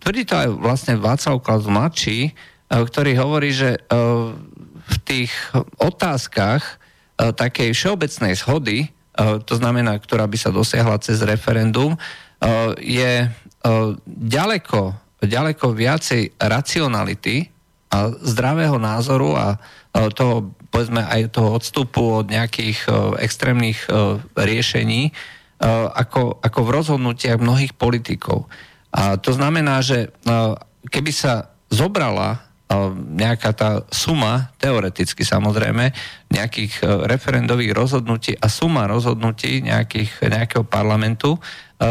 [0.04, 2.36] tvrdí to aj vlastne Václav Klaus mladší,
[2.68, 3.80] ktorý hovorí, že
[4.84, 5.32] v tých
[5.80, 6.83] otázkach
[7.18, 8.88] takej všeobecnej shody, e,
[9.42, 11.98] to znamená, ktorá by sa dosiahla cez referendum, e,
[12.82, 13.12] je
[14.04, 14.92] ďaleko,
[15.24, 17.48] ďaleko viacej racionality
[18.20, 19.56] zdravého názoru a
[20.12, 22.84] toho, povedzme, aj toho odstupu od nejakých
[23.24, 23.88] extrémnych
[24.36, 25.16] riešení,
[25.96, 28.52] ako, ako v rozhodnutiach mnohých politikov.
[28.92, 30.12] A to znamená, že
[30.92, 32.44] keby sa zobrala
[33.14, 35.92] nejaká tá suma, teoreticky samozrejme,
[36.32, 41.40] nejakých e, referendových rozhodnutí a suma rozhodnutí nejakých, nejakého parlamentu, e,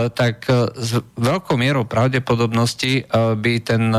[0.10, 3.94] tak e, s veľkou mierou pravdepodobnosti by ten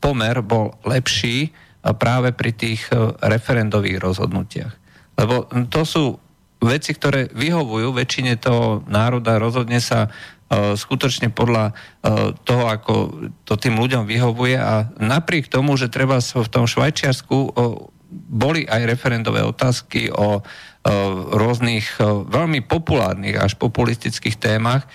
[0.00, 2.88] pomer bol lepší práve pri tých
[3.20, 4.72] referendových rozhodnutiach.
[5.16, 6.04] Lebo to sú
[6.60, 10.12] veci, ktoré vyhovujú väčšine toho národa, rozhodne sa
[10.50, 11.72] skutočne podľa e,
[12.42, 12.94] toho, ako
[13.46, 17.50] to tým ľuďom vyhovuje a napriek tomu, že treba v tom Švajčiarsku e,
[18.10, 20.42] boli aj referendové otázky o
[21.30, 24.88] rôznych veľmi populárnych až populistických témach,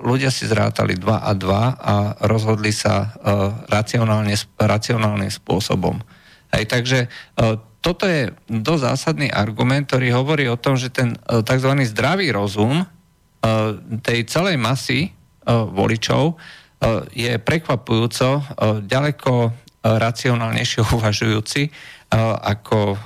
[0.00, 1.44] ľudia si zrátali 2 a 2
[1.76, 1.94] a
[2.24, 3.12] rozhodli sa
[3.68, 6.00] racionálne, racionálnym spôsobom.
[6.50, 6.98] Hej, takže
[7.84, 11.72] toto je dosť zásadný argument, ktorý hovorí o tom, že ten tzv.
[11.84, 12.88] zdravý rozum
[14.02, 15.10] tej celej masy eh,
[15.50, 18.42] voličov eh, je prekvapujúco
[18.84, 19.32] ďaleko
[19.78, 21.62] racionálnejšie uvažujúci
[22.40, 22.96] ako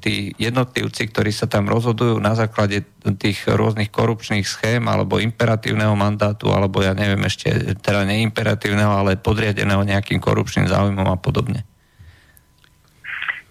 [0.00, 2.88] tí jednotlivci, ktorí sa tam rozhodujú na základe
[3.20, 7.52] tých rôznych korupčných schém alebo imperatívneho mandátu, alebo ja neviem ešte,
[7.84, 11.68] teda neimperatívneho, ale podriadeného nejakým korupčným záujmom a podobne.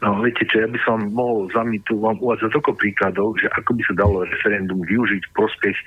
[0.05, 3.73] No, viete čo, ja by som mohol za tu vám uvádzať toľko príkladov, že ako
[3.73, 5.83] by sa dalo referendum využiť v prospech e,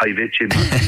[0.00, 0.46] aj väčšej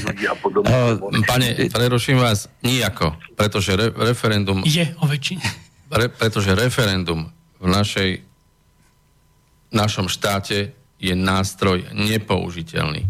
[0.08, 0.72] ľudí a podobne.
[0.72, 0.96] Uh,
[1.28, 4.64] pane, preruším vás, nijako, pretože re, referendum...
[4.64, 5.44] Je o väčšine.
[5.92, 7.28] Re, pretože referendum
[7.60, 8.10] v našej
[9.68, 13.04] našom štáte je nástroj nepoužiteľný.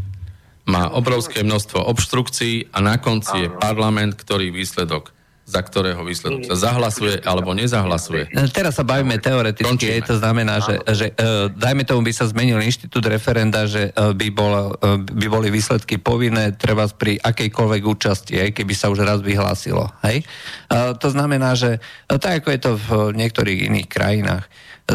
[0.66, 6.56] Má obrovské množstvo obštrukcií a na konci je parlament, ktorý výsledok za ktorého výsledok sa
[6.70, 8.30] zahlasuje alebo nezahlasuje.
[8.30, 12.30] No, teraz sa bavíme teoreticky, je to znamená, že, že uh, dajme tomu by sa
[12.30, 17.82] zmenil inštitút referenda, že uh, by, bol, uh, by boli výsledky povinné treba pri akejkoľvek
[17.82, 19.90] účasti, aj keby sa už raz vyhlásilo.
[20.06, 20.22] Hej?
[20.70, 22.88] Uh, to znamená, že uh, tak ako je to v
[23.18, 24.46] niektorých iných krajinách.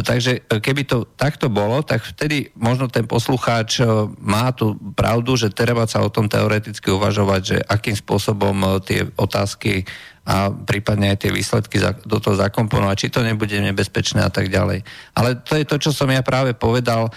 [0.04, 3.82] Takže keby to takto bolo, tak vtedy možno ten poslucháč
[4.22, 9.88] má tú pravdu, že treba sa o tom teoreticky uvažovať, že akým spôsobom tie otázky
[10.28, 14.84] a prípadne aj tie výsledky do toho zakomponovať, či to nebude nebezpečné a tak ďalej.
[15.16, 17.12] Ale to je to, čo som ja práve povedal, e,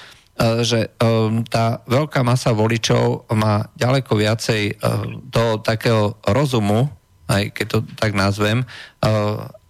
[0.63, 0.89] že e,
[1.51, 4.73] tá veľká masa voličov má ďaleko viacej e,
[5.27, 6.87] do takého rozumu,
[7.27, 8.63] aj keď to tak nazvem,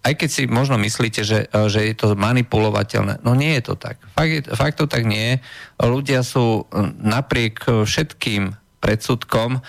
[0.01, 3.21] aj keď si možno myslíte, že, že je to manipulovateľné.
[3.21, 4.01] No nie je to tak.
[4.17, 5.35] Fakt, fakt to tak nie je.
[5.77, 6.65] Ľudia sú
[6.97, 9.61] napriek všetkým predsudkom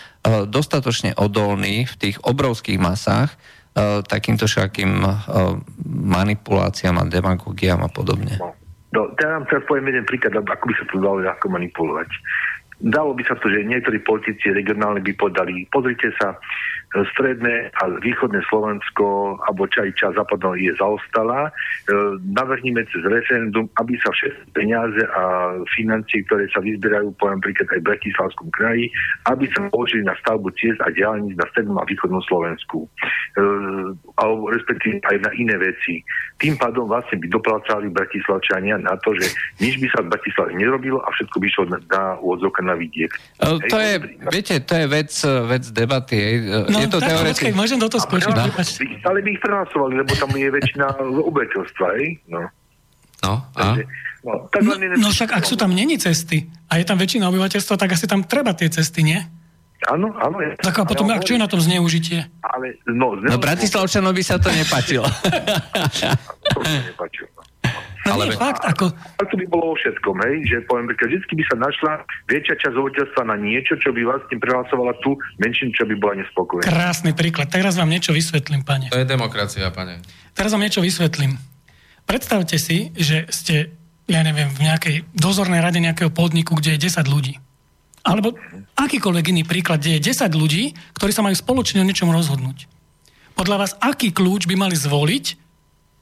[0.48, 3.36] dostatočne odolní v tých obrovských masách,
[3.72, 5.08] E, takýmto všakým e,
[5.88, 8.36] manipuláciám a demagogiám a podobne.
[8.92, 12.08] No, ja vám teraz poviem jeden príklad, ako by sa to dalo ľahko manipulovať.
[12.84, 16.36] Dalo by sa to, že niektorí politici regionálne by podali, pozrite sa,
[16.92, 21.48] stredné a východné Slovensko alebo čaj čas západného je zaostala.
[21.48, 21.50] E,
[22.36, 27.80] navrhníme cez referendum, aby sa všetky peniaze a financie, ktoré sa vyzberajú, poviem príklad aj
[27.80, 28.84] v Bratislavskom kraji,
[29.24, 32.84] aby sa použili na stavbu ciest a diálnic na strednom a východnom Slovensku.
[32.84, 33.48] E,
[34.20, 36.04] alebo respektíve aj na iné veci.
[36.36, 39.32] Tým pádom vlastne by doplácali Bratislavčania na to, že
[39.64, 43.16] nič by sa v Bratislave nerobilo a všetko by šlo na, na úvodzovka na vidiek.
[43.40, 43.92] E, to je,
[44.28, 45.10] viete, to je vec,
[45.48, 46.20] vec debaty.
[46.68, 47.50] No, je to teoreticky.
[47.50, 48.32] Počkej, môžem do toho skočiť.
[48.34, 48.44] No.
[49.06, 52.06] Ale by ich prenasovali, lebo tam je väčšina obyvateľstva, hej?
[52.26, 52.42] No.
[53.22, 53.78] No, a?
[54.26, 57.78] no, tak no, no však ak sú tam není cesty a je tam väčšina obyvateľstva,
[57.78, 59.22] tak asi tam treba tie cesty, nie?
[59.90, 60.38] Áno, áno.
[60.62, 62.30] Tak a potom, ak čo je na tom zneužitie?
[62.42, 63.34] Ale, no, zneužitie.
[63.34, 65.06] no Bratislavčanov by sa to nepáčilo.
[66.54, 67.41] to sa nepáčilo.
[68.02, 68.90] No ale nie, fakt, ako...
[68.90, 71.92] Tak to by bolo vo všetkom, hej, že poviem, že vždy by sa našla
[72.26, 76.66] väčšia časť obyvateľstva na niečo, čo by vlastne prehlasovala tú menšinu, čo by bola nespokojná.
[76.66, 77.46] Krásny príklad.
[77.46, 78.90] Teraz vám niečo vysvetlím, pane.
[78.90, 80.02] To je demokracia, pane.
[80.34, 81.38] Teraz vám niečo vysvetlím.
[82.02, 83.70] Predstavte si, že ste,
[84.10, 87.38] ja neviem, v nejakej dozornej rade nejakého podniku, kde je 10 ľudí.
[88.02, 88.34] Alebo
[88.74, 92.66] akýkoľvek iný príklad, kde je 10 ľudí, ktorí sa majú spoločne o niečom rozhodnúť.
[93.38, 95.24] Podľa vás, aký kľúč by mali zvoliť,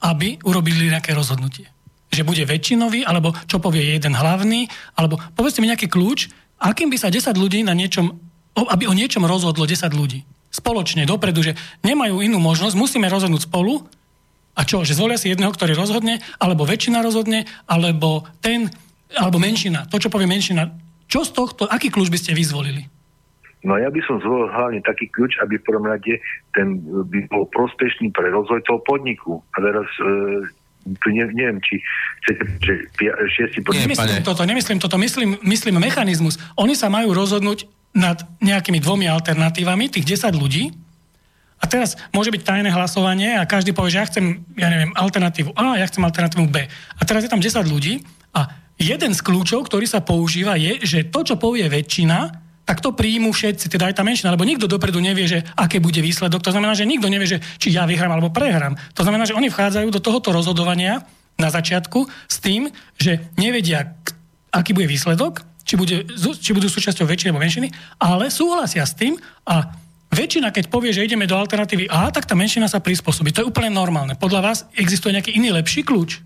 [0.01, 1.69] aby urobili nejaké rozhodnutie?
[2.11, 4.67] Že bude väčšinový, alebo čo povie jeden hlavný,
[4.99, 8.11] alebo povedzte mi nejaký kľúč, akým by sa 10 ľudí na niečom,
[8.59, 10.27] aby o niečom rozhodlo 10 ľudí.
[10.51, 11.55] Spoločne, dopredu, že
[11.87, 13.87] nemajú inú možnosť, musíme rozhodnúť spolu.
[14.59, 18.67] A čo, že zvolia si jedného, ktorý rozhodne, alebo väčšina rozhodne, alebo ten,
[19.15, 19.87] alebo menšina.
[19.89, 20.75] To, čo povie menšina.
[21.07, 22.91] Čo z tohto, aký kľúč by ste vyzvolili?
[23.61, 26.17] No ja by som zvolil hlavne taký kľúč, aby v prvom rade
[26.57, 29.45] ten by bol prospešný pre rozvoj toho podniku.
[29.53, 30.05] A teraz e,
[30.81, 31.79] tu ne, neviem, či
[32.25, 33.59] chcete, že pia, šiesti...
[33.61, 34.27] Nie, nemyslím pane.
[34.27, 36.41] toto, nemyslím toto, myslím, myslím mechanizmus.
[36.57, 40.73] Oni sa majú rozhodnúť nad nejakými dvomi alternatívami, tých 10 ľudí,
[41.61, 45.53] a teraz môže byť tajné hlasovanie a každý povie, že ja chcem, ja neviem, alternatívu
[45.53, 46.65] A, ja chcem alternatívu B.
[46.65, 48.01] A teraz je tam 10 ľudí
[48.33, 48.49] a
[48.81, 52.33] jeden z kľúčov, ktorý sa používa, je, že to, čo povie väčšina,
[52.65, 55.99] tak to príjmu všetci, teda aj tá menšina, lebo nikto dopredu nevie, že aké bude
[55.99, 56.45] výsledok.
[56.45, 58.79] To znamená, že nikto nevie, že či ja vyhrám alebo prehrám.
[58.95, 61.03] To znamená, že oni vchádzajú do tohoto rozhodovania
[61.41, 63.97] na začiatku s tým, že nevedia,
[64.55, 66.07] aký bude výsledok, či, bude,
[66.39, 69.77] či budú súčasťou väčšiny alebo menšiny, ale súhlasia s tým a
[70.11, 73.31] Väčšina, keď povie, že ideme do alternatívy A, tak tá menšina sa prispôsobí.
[73.31, 74.19] To je úplne normálne.
[74.19, 76.19] Podľa vás existuje nejaký iný lepší kľúč?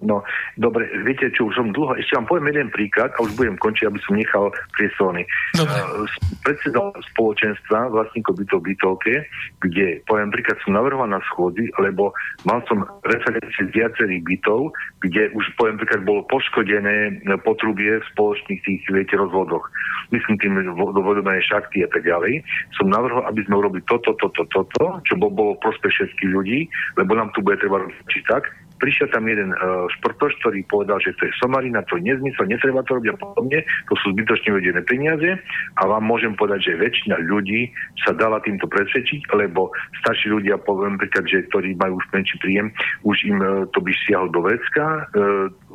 [0.00, 0.24] No,
[0.56, 3.84] dobre, viete čo, už som dlho, ešte vám poviem jeden príklad a už budem končiť,
[3.84, 5.28] aby som nechal priestorný.
[5.60, 6.08] Uh,
[6.40, 9.28] predsedal spoločenstva vlastníkov bytov bytovke,
[9.60, 12.16] kde, poviem príklad, som navrhoval na schôdzi, lebo
[12.48, 14.72] mal som referencie z viacerých bytov,
[15.04, 19.68] kde už, poviem príklad, bolo poškodené potrubie v spoločných tých, viete, rozvodoch.
[20.10, 22.40] Myslím tým dovodobené šakty a tak ďalej.
[22.80, 26.60] Som navrhol, aby sme urobili toto, toto, toto, čo bolo prospech všetkých ľudí,
[26.96, 28.48] lebo nám tu bude treba robiť tak,
[28.80, 32.80] prišiel tam jeden uh, športoš, ktorý povedal, že to je somarina, to je nezmysel, netreba
[32.88, 35.30] to robiť a podobne, to sú zbytočne vedené peniaze
[35.76, 37.70] a vám môžem povedať, že väčšina ľudí
[38.02, 39.70] sa dala týmto presvedčiť, lebo
[40.02, 42.72] starší ľudia, poviem príklad, že ktorí majú už menší príjem,
[43.04, 45.69] už im uh, to by siahol do vecka, uh, uh,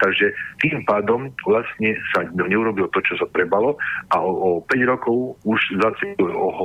[0.00, 0.32] Takže
[0.64, 3.76] tým pádom vlastne sa neurobil to, čo sa trebalo
[4.08, 6.16] a o, o 5 rokov už zase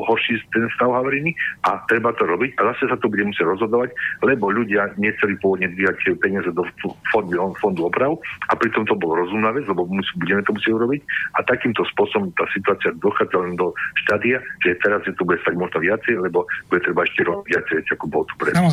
[0.08, 1.36] horší ten stav havaríny
[1.68, 3.92] a treba to robiť a zase sa to bude musieť rozhodovať,
[4.24, 6.64] lebo ľudia nechceli pôvodne dvíhať peniaze do
[7.12, 8.16] fondu, fondu oprav
[8.48, 11.02] a pritom to bolo rozumná vec, lebo musí, budeme to musieť urobiť
[11.36, 13.76] a takýmto spôsobom tá situácia dochádza len do
[14.08, 17.76] štádia, že teraz je to bude stať možno viacej, lebo bude treba ešte robiť viacej
[17.96, 18.72] ako bolo tu predtým.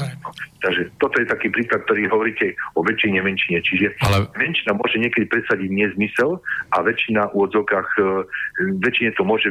[0.63, 3.59] Takže toto je taký príklad, ktorý hovoríte o väčšine, menšine.
[3.63, 6.43] Čiže Ale menšina môže niekedy presadiť nezmysel
[6.75, 8.03] a väčšina v odzokách, e,
[8.83, 9.47] väčšine to môže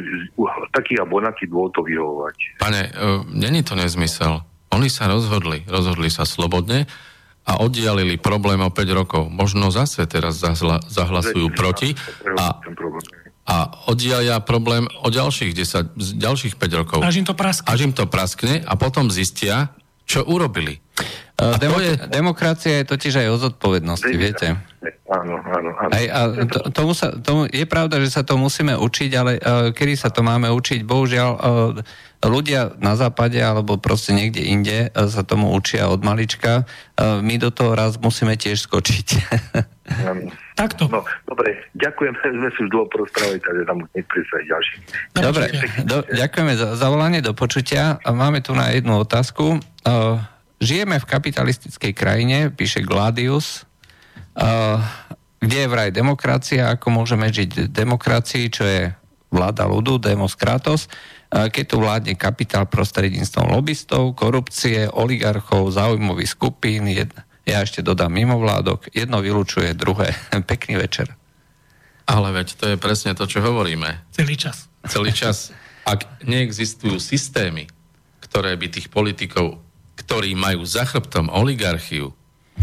[0.76, 2.36] taký a bonaký dôvod to vyhovovať.
[2.60, 4.44] Pane, uh, není to nezmysel.
[4.76, 6.88] Oni sa rozhodli, rozhodli sa slobodne
[7.48, 9.24] a oddialili problém o 5 rokov.
[9.28, 11.98] Možno zase teraz zahla, zahlasujú proti
[12.38, 12.62] a,
[13.50, 13.56] a
[13.90, 17.00] oddialia problém o ďalších 10, ďalších 5 rokov.
[17.02, 17.68] Až im to praskne.
[17.68, 19.74] Až im to praskne a potom zistia,
[20.06, 20.80] čo urobili.
[21.58, 21.98] Demo- je...
[22.10, 24.62] Demokracia je totiž aj o zodpovednosti, viete.
[25.10, 25.92] Áno, áno, áno.
[25.92, 29.70] Aj, a to, tomu sa, tomu, je pravda, že sa to musíme učiť, ale uh,
[29.74, 30.86] kedy sa to máme učiť?
[30.86, 31.76] Bohužiaľ, uh,
[32.22, 36.64] ľudia na západe alebo proste niekde inde uh, sa tomu učia od malička.
[36.96, 39.08] Uh, my do toho raz musíme tiež skočiť.
[40.56, 40.88] Takto.
[40.88, 44.76] No, dobre, ďakujem, sme si už dlho porozprávali, takže tam už neprísať ďalší.
[45.18, 45.46] Dobre,
[45.84, 47.98] do, ďakujeme za zavolanie, do počutia.
[48.06, 49.60] A máme tu na jednu otázku.
[49.82, 50.22] Uh,
[50.62, 53.66] žijeme v kapitalistickej krajine, píše Gladius,
[54.38, 54.78] uh,
[55.42, 58.94] kde je vraj demokracia, ako môžeme žiť v demokracii, čo je
[59.34, 66.86] vláda ľudu, demos kratos, uh, keď tu vládne kapitál prostredníctvom lobbystov, korupcie, oligarchov, záujmových skupín,
[66.86, 67.10] jed,
[67.42, 70.14] ja ešte dodám mimovládok, jedno vylučuje druhé.
[70.54, 71.10] Pekný večer.
[72.06, 74.14] Ale veď to je presne to, čo hovoríme.
[74.14, 74.70] Celý čas.
[74.86, 75.50] Celý čas.
[75.90, 77.66] Ak neexistujú systémy,
[78.22, 82.12] ktoré by tých politikov ktorí majú za chrbtom oligarchiu,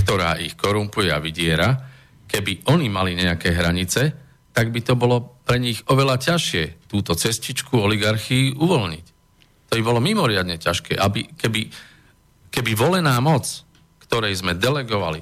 [0.04, 1.68] ktorá ich korumpuje a vydiera,
[2.28, 4.12] keby oni mali nejaké hranice,
[4.52, 9.06] tak by to bolo pre nich oveľa ťažšie túto cestičku oligarchii uvoľniť.
[9.68, 11.68] To by bolo mimoriadne ťažké, aby, keby,
[12.52, 13.44] keby volená moc,
[14.04, 15.20] ktorej sme delegovali,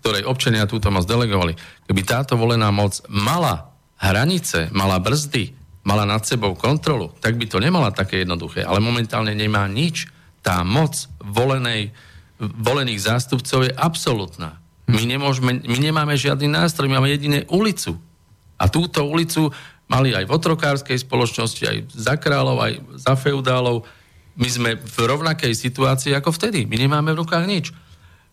[0.00, 1.54] ktorej občania túto moc delegovali,
[1.90, 5.52] keby táto volená moc mala hranice, mala brzdy,
[5.84, 8.64] mala nad sebou kontrolu, tak by to nemala také jednoduché.
[8.64, 10.08] Ale momentálne nemá nič
[10.40, 11.92] tá moc volenej,
[12.40, 14.60] volených zástupcov je absolútna.
[14.90, 17.94] My, nemôžeme, my nemáme žiadny nástroj, my máme jediné ulicu.
[18.58, 19.54] A túto ulicu
[19.86, 23.86] mali aj v otrokárskej spoločnosti, aj za kráľov, aj za feudálov.
[24.34, 26.66] My sme v rovnakej situácii ako vtedy.
[26.66, 27.66] My nemáme v rukách nič.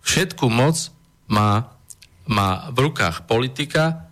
[0.01, 0.89] Všetku moc
[1.27, 1.75] má,
[2.25, 4.07] má v rukách politika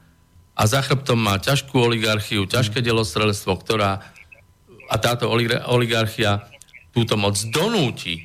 [0.56, 4.04] a za chrbtom má ťažkú oligarchiu, ťažké delostrelstvo, ktorá
[4.86, 5.26] a táto
[5.66, 6.46] oligarchia
[6.96, 8.24] túto moc donúti,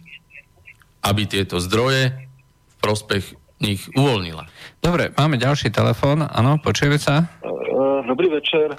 [1.03, 4.47] aby tieto zdroje v prospech nich uvoľnila.
[4.81, 6.25] Dobre, máme ďalší telefón.
[6.25, 7.29] Áno, počujeme sa?
[7.45, 8.73] Uh, dobrý večer.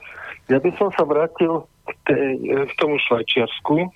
[0.49, 2.27] Ja by som sa vrátil k, tej,
[2.65, 3.91] k tomu Švajčiarsku.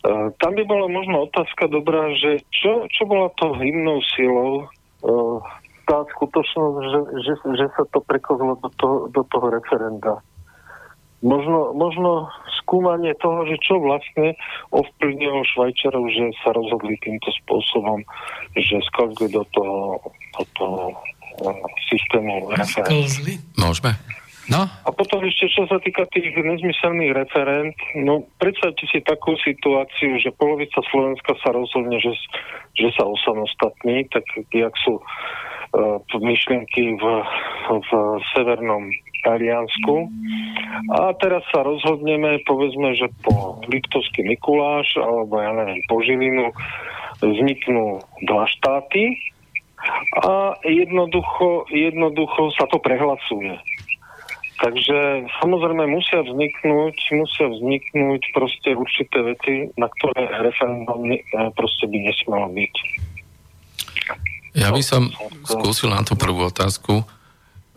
[0.00, 4.66] Uh, tam by bola možno otázka dobrá, že čo, čo bola to hymnou silou
[5.04, 5.38] uh,
[5.86, 10.22] tá skutočnosť, že, že, že sa to prekozlo do toho, do toho referenda.
[11.20, 12.28] Možno, možno
[12.64, 14.36] skúmanie toho, že čo vlastne
[14.72, 18.04] ovplyvnilo Švajčarov, že sa rozhodli týmto spôsobom,
[18.56, 20.00] že sklzli do toho,
[20.38, 20.80] do toho
[21.44, 21.56] uh,
[21.88, 23.40] systému Sklzli?
[23.56, 23.96] Môžeme.
[24.50, 30.18] No, A potom ešte, čo sa týka tých nezmyselných referent, no predstavte si takú situáciu,
[30.18, 32.10] že polovica Slovenska sa rozhodne, že,
[32.74, 34.98] že sa osamostatní, tak jak sú
[36.18, 37.04] myšlienky v,
[37.70, 37.90] v
[38.34, 38.90] severnom
[39.22, 40.08] Taliansku.
[40.96, 46.50] A teraz sa rozhodneme, povedzme, že po Liptovský Mikuláš, alebo ja neviem, po Žilinu,
[47.20, 49.20] vzniknú dva štáty
[50.24, 53.60] a jednoducho, jednoducho sa to prehlasuje.
[54.60, 61.16] Takže samozrejme musia vzniknúť, musia vzniknúť proste určité veci, na ktoré referendum e,
[61.56, 62.74] proste by nesmelo byť.
[64.54, 65.10] Ja by som
[65.46, 67.06] skúsil na tú prvú otázku.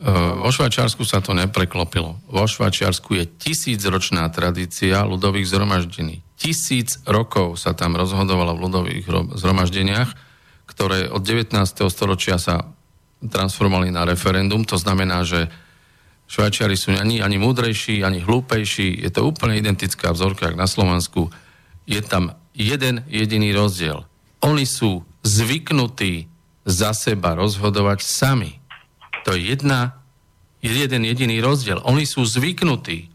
[0.04, 2.20] Vo Švajčiarsku sa to nepreklopilo.
[2.28, 6.20] Vo Švajčiarsku je tisícročná tradícia ľudových zhromaždení.
[6.36, 10.12] Tisíc rokov sa tam rozhodovalo v ľudových ro- zhromaždeniach,
[10.68, 11.56] ktoré od 19.
[11.88, 12.68] storočia sa
[13.24, 14.68] transformovali na referendum.
[14.68, 15.48] To znamená, že
[16.28, 19.08] Švajčiari sú ani, ani múdrejší, ani hlúpejší.
[19.08, 21.32] Je to úplne identická vzorka, na Slovensku.
[21.86, 24.04] Je tam jeden jediný rozdiel.
[24.44, 26.33] Oni sú zvyknutí
[26.64, 28.60] za seba rozhodovať sami.
[29.28, 30.00] To je jedna,
[30.64, 31.80] jeden jediný rozdiel.
[31.84, 33.12] Oni sú zvyknutí.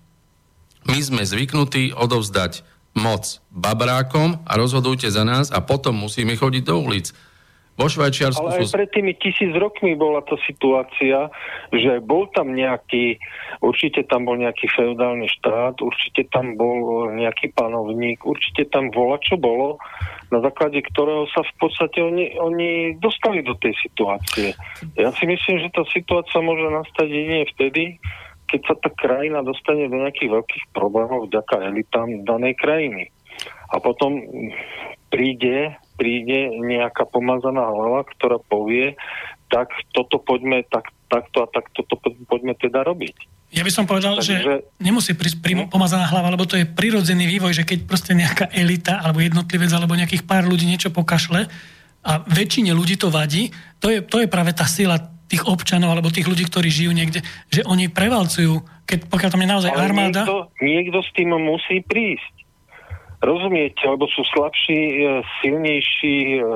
[0.88, 2.64] My sme zvyknutí odovzdať
[2.96, 7.12] moc babrákom a rozhodujte za nás a potom musíme chodiť do ulic.
[7.78, 8.74] Vo Švajčiarsku Ale aj sú...
[8.74, 11.30] pred tými tisíc rokmi bola to situácia,
[11.70, 13.22] že bol tam nejaký,
[13.62, 19.38] určite tam bol nejaký feudálny štát, určite tam bol nejaký panovník, určite tam bola, čo
[19.38, 19.78] bolo,
[20.34, 24.58] na základe ktorého sa v podstate oni, oni dostali do tej situácie.
[24.98, 28.02] Ja si myslím, že tá situácia môže nastať jedine vtedy,
[28.50, 33.14] keď sa tá krajina dostane do nejakých veľkých problémov vďaka elitám danej krajiny.
[33.70, 34.18] A potom
[35.12, 38.94] príde, príde nejaká pomazaná hlava, ktorá povie,
[39.50, 41.98] tak toto poďme, tak, takto a takto to
[42.30, 43.16] poďme teda robiť.
[43.48, 47.24] Ja by som povedal, Takže- že nemusí prísť prim- pomazaná hlava, lebo to je prirodzený
[47.26, 51.48] vývoj, že keď proste nejaká elita alebo jednotlivec alebo nejakých pár ľudí niečo pokašle
[52.04, 53.48] a väčšine ľudí to vadí,
[53.80, 57.20] to je, to je práve tá sila tých občanov alebo tých ľudí, ktorí žijú niekde,
[57.52, 61.84] že oni prevalcujú, keď, pokiaľ tam je naozaj Ale armáda, Niekto, niekto s tým musí
[61.84, 62.37] prísť.
[63.18, 64.98] Rozumiete, lebo sú slabší, e,
[65.42, 66.46] silnejší, e, e,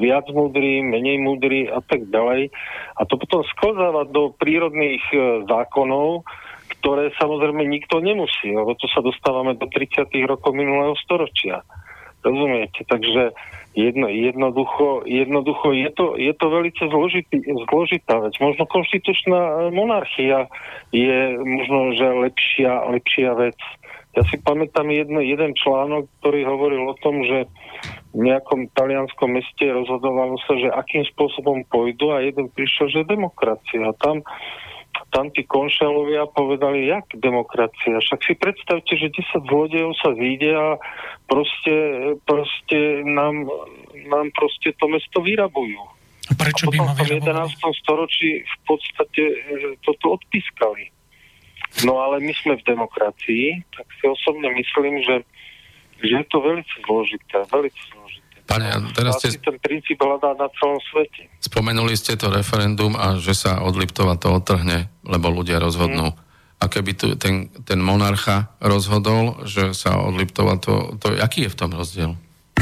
[0.00, 2.48] viac múdri, menej múdri a tak ďalej.
[2.96, 5.04] A to potom sklzáva do prírodných
[5.44, 6.24] zákonov,
[6.80, 10.08] ktoré samozrejme nikto nemusí, lebo tu sa dostávame do 30.
[10.24, 11.60] rokov minulého storočia.
[12.24, 12.80] Rozumiete?
[12.88, 13.36] Takže
[13.76, 17.36] jedno, jednoducho, jednoducho je, to, je to veľmi zložitý,
[17.68, 18.32] zložitá vec.
[18.40, 20.48] Možno konštitučná monarchia
[20.90, 23.60] je možno, že lepšia, lepšia vec.
[24.16, 27.44] Ja si pamätám jedno, jeden článok, ktorý hovoril o tom, že
[28.16, 33.84] v nejakom talianskom meste rozhodovalo sa, že akým spôsobom pôjdu a jeden prišiel, že demokracia.
[33.84, 34.24] A tam
[35.12, 38.00] tam tí konšalovia povedali, jak demokracia.
[38.00, 40.68] Však si predstavte, že 10 zlodejov sa vyjde a
[41.28, 41.74] proste,
[42.24, 43.44] proste nám,
[44.08, 45.80] nám proste to mesto vyrabujú.
[46.40, 47.52] prečo by Potom ma v tom vyrabovali?
[47.68, 47.80] 11.
[47.84, 49.36] storočí v podstate e,
[49.84, 50.95] toto odpískali.
[51.84, 55.16] No ale my sme v demokracii, tak si osobne myslím, že,
[56.00, 58.36] že je to veľmi zložité, veľmi zložité.
[58.46, 61.26] Pane, a teraz ste ten princíp hľadá na celom svete.
[61.42, 66.14] spomenuli ste to referendum a že sa od Liptova to otrhne, lebo ľudia rozhodnú.
[66.56, 71.12] A keby tu ten, ten monarcha rozhodol, že sa od Liptova to, to...
[71.20, 72.16] Aký je v tom rozdiel?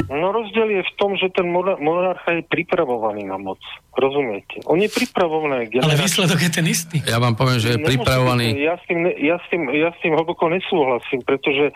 [0.04, 3.62] No rozdiel je v tom, že ten monar- monarcha je pripravovaný na moc.
[3.94, 4.58] Rozumiete?
[4.66, 5.70] On je pripravovaný.
[5.70, 6.98] Ale výsledok je ten istý.
[7.00, 8.46] Ja vám poviem, že je Nemusí pripravovaný...
[8.52, 11.74] byť- Ja s, tým, ja, s tým, ja s tým hlboko nesúhlasím, pretože e,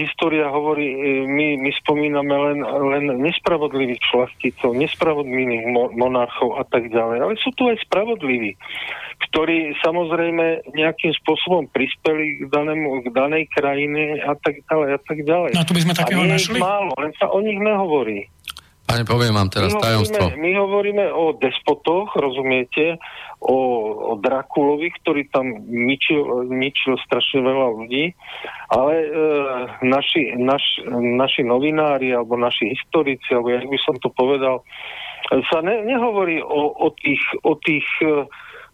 [0.00, 6.88] história hovorí, e, my, my spomíname len, len nespravodlivých šlachticov, nespravodlivých mo- monarchov a tak
[6.88, 7.18] ďalej.
[7.22, 8.56] Ale sú tu aj spravodliví,
[9.30, 15.18] ktorí samozrejme nejakým spôsobom prispeli k, danému, k danej krajine a tak ďalej a tak
[15.22, 15.50] ďalej.
[15.56, 16.58] No a tu by sme takého našli?
[16.60, 18.28] málo, len sa o nich nehovorí.
[18.84, 20.28] Pane, poviem vám teraz My tajomstvo.
[20.28, 23.00] hovoríme, my hovoríme o despotoch, rozumiete,
[23.40, 23.56] o,
[24.08, 28.12] o Drakulovi, ktorý tam ničil, ničil strašne veľa ľudí,
[28.68, 29.08] ale e,
[29.88, 34.60] naši, naš, naši novinári alebo naši historici, alebo jak by som to povedal,
[35.48, 38.28] sa ne, nehovorí o, o tých, o tých, e,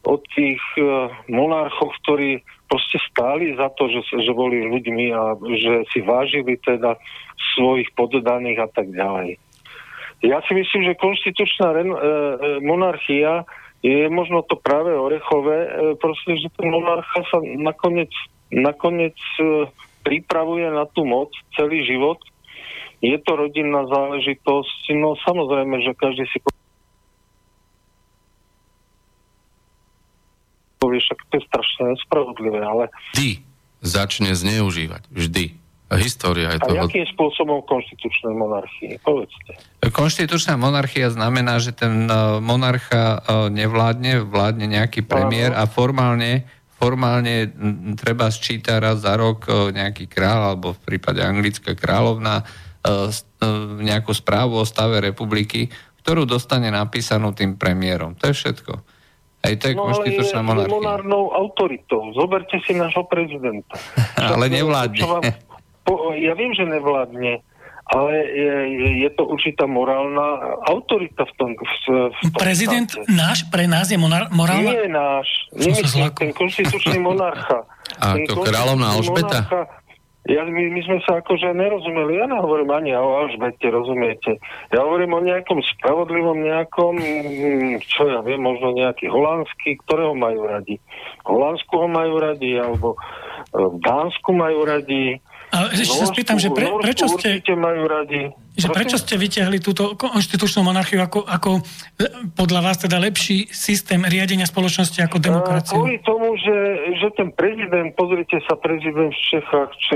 [0.05, 0.83] o tých e,
[1.29, 2.41] monarchoch, ktorí
[2.71, 6.97] proste stáli za to, že, že boli ľuďmi a že si vážili teda
[7.59, 9.37] svojich poddaných a tak ďalej.
[10.21, 11.85] Ja si myslím, že konštitučná e, e,
[12.61, 13.49] monarchia
[13.81, 18.13] je možno to práve orechové, e, proste, že ten monarcha sa nakoniec,
[18.53, 19.17] nakoniec
[20.05, 22.21] pripravuje na tú moc celý život.
[23.01, 26.39] Je to rodinná záležitosť, no samozrejme, že každý si
[30.81, 32.89] povie, však to je strašne nespravodlivé, ale...
[33.13, 33.51] Vždy
[33.81, 35.09] začne zneužívať.
[35.13, 35.45] Vždy.
[35.91, 36.71] A história je to...
[36.71, 39.03] A akým spôsobom konštitučnej monarchie?
[39.03, 39.59] Povedzte.
[39.91, 46.47] Konštitučná monarchia znamená, že ten e, monarcha e, nevládne, vládne nejaký premiér a formálne,
[46.79, 47.51] formálne
[47.99, 52.47] treba sčítať raz za rok e, nejaký král, alebo v prípade anglická kráľovna,
[53.77, 55.69] nejakú správu o stave republiky,
[56.01, 58.17] ktorú dostane napísanú tým premiérom.
[58.17, 58.73] To je všetko.
[59.41, 61.17] Aj to je no, konštitučná ale je monarchia.
[61.17, 62.13] autoritou.
[62.13, 63.81] Zoberte si nášho prezidenta.
[64.37, 65.01] ale nevládne.
[65.01, 65.25] Vám,
[65.81, 67.41] po, ja viem, že nevládne,
[67.91, 68.53] ale je,
[69.03, 71.75] je to určitá morálna autorita v tom, v,
[72.15, 73.11] v tom Prezident štáte.
[73.11, 74.71] náš, pre nás je monár, morálna?
[74.71, 77.67] Nie náš, nemyslím, ten konštitučný monarcha.
[77.99, 79.43] A ten to kráľovná Alžbeta?
[79.43, 79.80] Monarcha,
[80.29, 82.21] ja, my, my sme sa akože nerozumeli.
[82.21, 84.37] Ja nehovorím ani o Alžbete, rozumiete.
[84.69, 90.45] Ja hovorím o nejakom spravodlivom nejakom, mm, čo ja viem, možno nejaký holandský, ktorého majú
[90.45, 90.77] radi.
[91.25, 92.99] Holandsku ho majú radi, alebo e,
[93.65, 95.17] v Dánsku majú radi,
[95.51, 97.43] a ešte sa spýtam, že pre, prečo ste...
[97.59, 98.31] majú radi.
[98.55, 101.63] Že prečo ste vyťahli túto konštitučnú monarchiu ako, ako e,
[102.39, 105.83] podľa vás teda lepší systém riadenia spoločnosti ako demokraciu?
[105.83, 106.57] Kvôli tomu, že,
[107.03, 109.95] že ten prezident, pozrite sa, prezident v Čechách, či,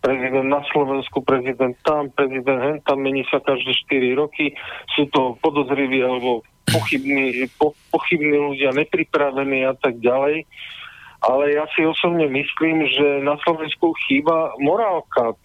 [0.00, 4.56] prezident na Slovensku, prezident tam, prezident hen tam, mení sa každé 4 roky,
[4.96, 6.40] sú to podozriví alebo
[6.72, 10.48] pochybní, po, pochybní ľudia, nepripravení a tak ďalej
[11.24, 15.36] ale ja si osobne myslím, že na Slovensku chýba morálka e,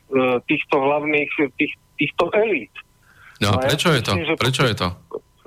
[0.43, 2.73] týchto hlavných, tých, týchto elít.
[3.39, 4.13] No a prečo ja je to?
[4.19, 4.87] Myslím, prečo je to?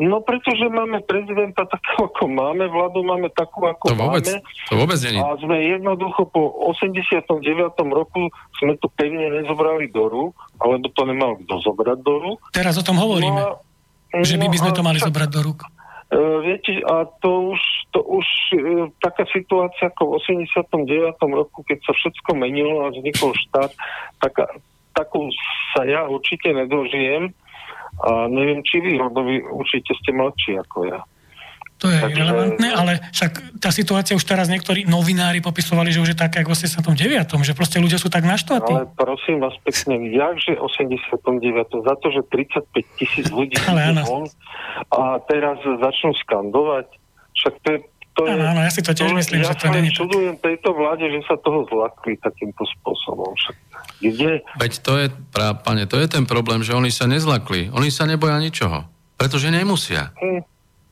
[0.01, 4.41] No pretože máme prezidenta takého, ako máme, vládu máme takú, ako to vôbec, máme.
[4.73, 5.21] To vôbec nie.
[5.21, 7.77] A sme jednoducho po 89.
[7.93, 12.41] roku sme to pevne nezobrali do rúk, alebo to nemal kto zobrať do rúk.
[12.57, 13.37] Teraz o tom hovoríme.
[13.37, 13.61] No
[14.17, 15.61] a, že by, by sme no to mali zobrať do rúk.
[16.13, 17.61] Uh, viete, a to už,
[17.97, 21.17] to už uh, taká situácia ako v 89.
[21.33, 23.73] roku, keď sa všetko menilo a vznikol štát,
[24.21, 24.45] taká,
[24.93, 25.33] takú
[25.73, 27.33] sa ja určite nedožijem
[28.05, 31.01] a neviem, či vy, vy určite ste mladší ako ja.
[31.83, 32.15] To je Takže...
[32.15, 36.55] relevantné, ale však tá situácia už teraz niektorí novinári popisovali, že už je taká ako
[36.55, 37.43] v 89.
[37.43, 38.71] že proste ľudia sú tak naštvatí.
[38.71, 41.43] Ale prosím vás pekne, jakže 89.
[41.83, 44.31] za to, že 35 tisíc ľudí ale von
[44.95, 46.87] a teraz začnú skandovať,
[47.35, 47.79] však to je
[48.13, 50.37] to je, áno, ja si to tiež to, myslím, ja že to není Ja čudujem
[50.37, 53.33] tejto vláde, že sa toho zlakli takýmto spôsobom.
[53.41, 53.57] Však
[54.05, 54.45] kde?
[54.61, 57.73] Veď to je, prá, pane, to je ten problém, že oni sa nezlakli.
[57.73, 58.85] Oni sa neboja ničoho.
[59.17, 60.13] Pretože nemusia.
[60.21, 60.45] Hm.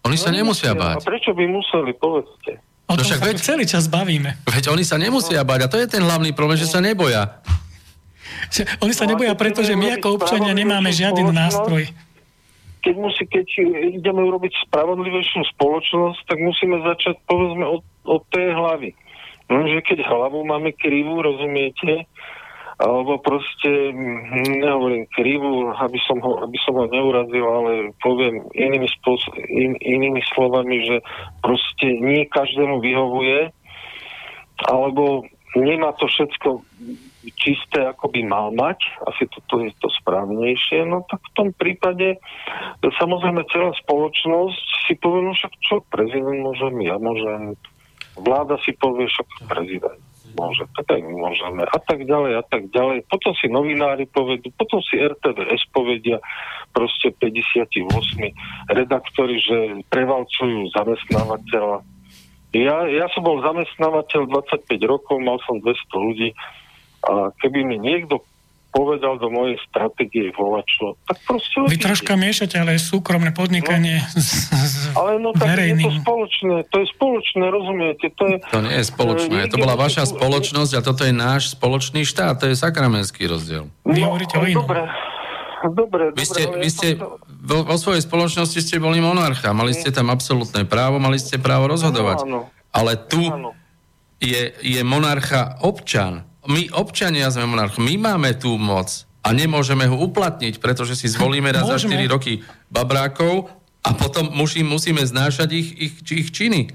[0.09, 1.05] Oni sa no, nemusia báť.
[1.05, 2.61] A prečo by museli, povedzte?
[2.91, 4.35] O tom no však sa veď, celý čas bavíme.
[4.49, 7.39] Veď oni sa nemusia báť a to je ten hlavný problém, že sa neboja.
[8.83, 11.87] Oni sa no, neboja, pretože my ako občania nemáme žiaden nástroj.
[12.81, 13.47] Keď, musí, keď
[14.01, 18.91] ideme urobiť spravodlivejšiu spoločnosť, tak musíme začať povedzme od, od tej hlavy.
[19.53, 22.09] No, že keď hlavu máme krivú, rozumiete,
[22.81, 28.89] alebo proste, hm, nehovorím krivu, aby som ho, aby som ho neurazil, ale poviem inými,
[29.01, 30.97] spôsob, in, inými slovami, že
[31.45, 33.53] proste nie každému vyhovuje,
[34.65, 35.29] alebo
[35.61, 36.65] nemá to všetko
[37.37, 42.17] čisté, ako by mal mať, asi toto je to správnejšie, no tak v tom prípade
[42.81, 47.61] samozrejme celá spoločnosť si povie, no však čo, prezident môžem, ja môžem,
[48.17, 50.01] vláda si povie, však prezident
[50.41, 53.05] môže, tak môžeme a tak ďalej a tak ďalej.
[53.13, 56.17] Potom si novinári povedú, potom si RTVS povedia
[56.73, 57.85] proste 58
[58.73, 61.85] redaktori, že prevalcujú zamestnávateľa.
[62.57, 66.29] Ja, ja som bol zamestnávateľ 25 rokov, mal som 200 ľudí
[67.05, 68.25] a keby mi niekto
[68.71, 71.67] povedal do mojej stratégie volačo, tak proste...
[71.67, 75.83] Vy troška miešate, ale je súkromné podnikanie no, s, s Ale no tak verejným.
[75.83, 78.07] je to spoločné, to je spoločné, rozumiete?
[78.15, 82.07] To, je, to nie je spoločné, to bola vaša spoločnosť a toto je náš spoločný
[82.07, 83.67] štát, to je sakramenský rozdiel.
[83.83, 84.63] Vy no, hovoríte o inom.
[84.63, 84.87] Dobre,
[85.75, 86.89] dobre, vy ste, dobre, vy ste
[87.43, 91.67] vo, vo svojej spoločnosti ste boli monarcha, mali ste tam absolútne právo, mali ste právo
[91.69, 92.23] rozhodovať.
[92.25, 93.53] Áno, ale tu áno.
[94.21, 99.97] Je, je monarcha občan, my občania sme monarch, my máme tú moc a nemôžeme ho
[100.09, 102.41] uplatniť, pretože si zvolíme raz za 4 roky
[102.73, 103.53] babrákov
[103.85, 106.73] a potom musí, musíme znášať ich, ich, ich činy.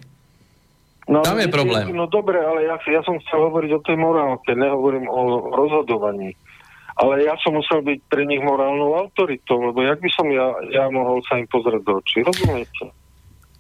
[1.06, 1.94] No, Tam je problém.
[1.94, 6.34] No dobre, ale ja, ja som chcel hovoriť o tej morálke, nehovorím o rozhodovaní.
[6.96, 10.86] Ale ja som musel byť pre nich morálnou autoritou, lebo jak by som ja, ja
[10.90, 12.90] mohol sa im pozrieť do očí, rozumiete?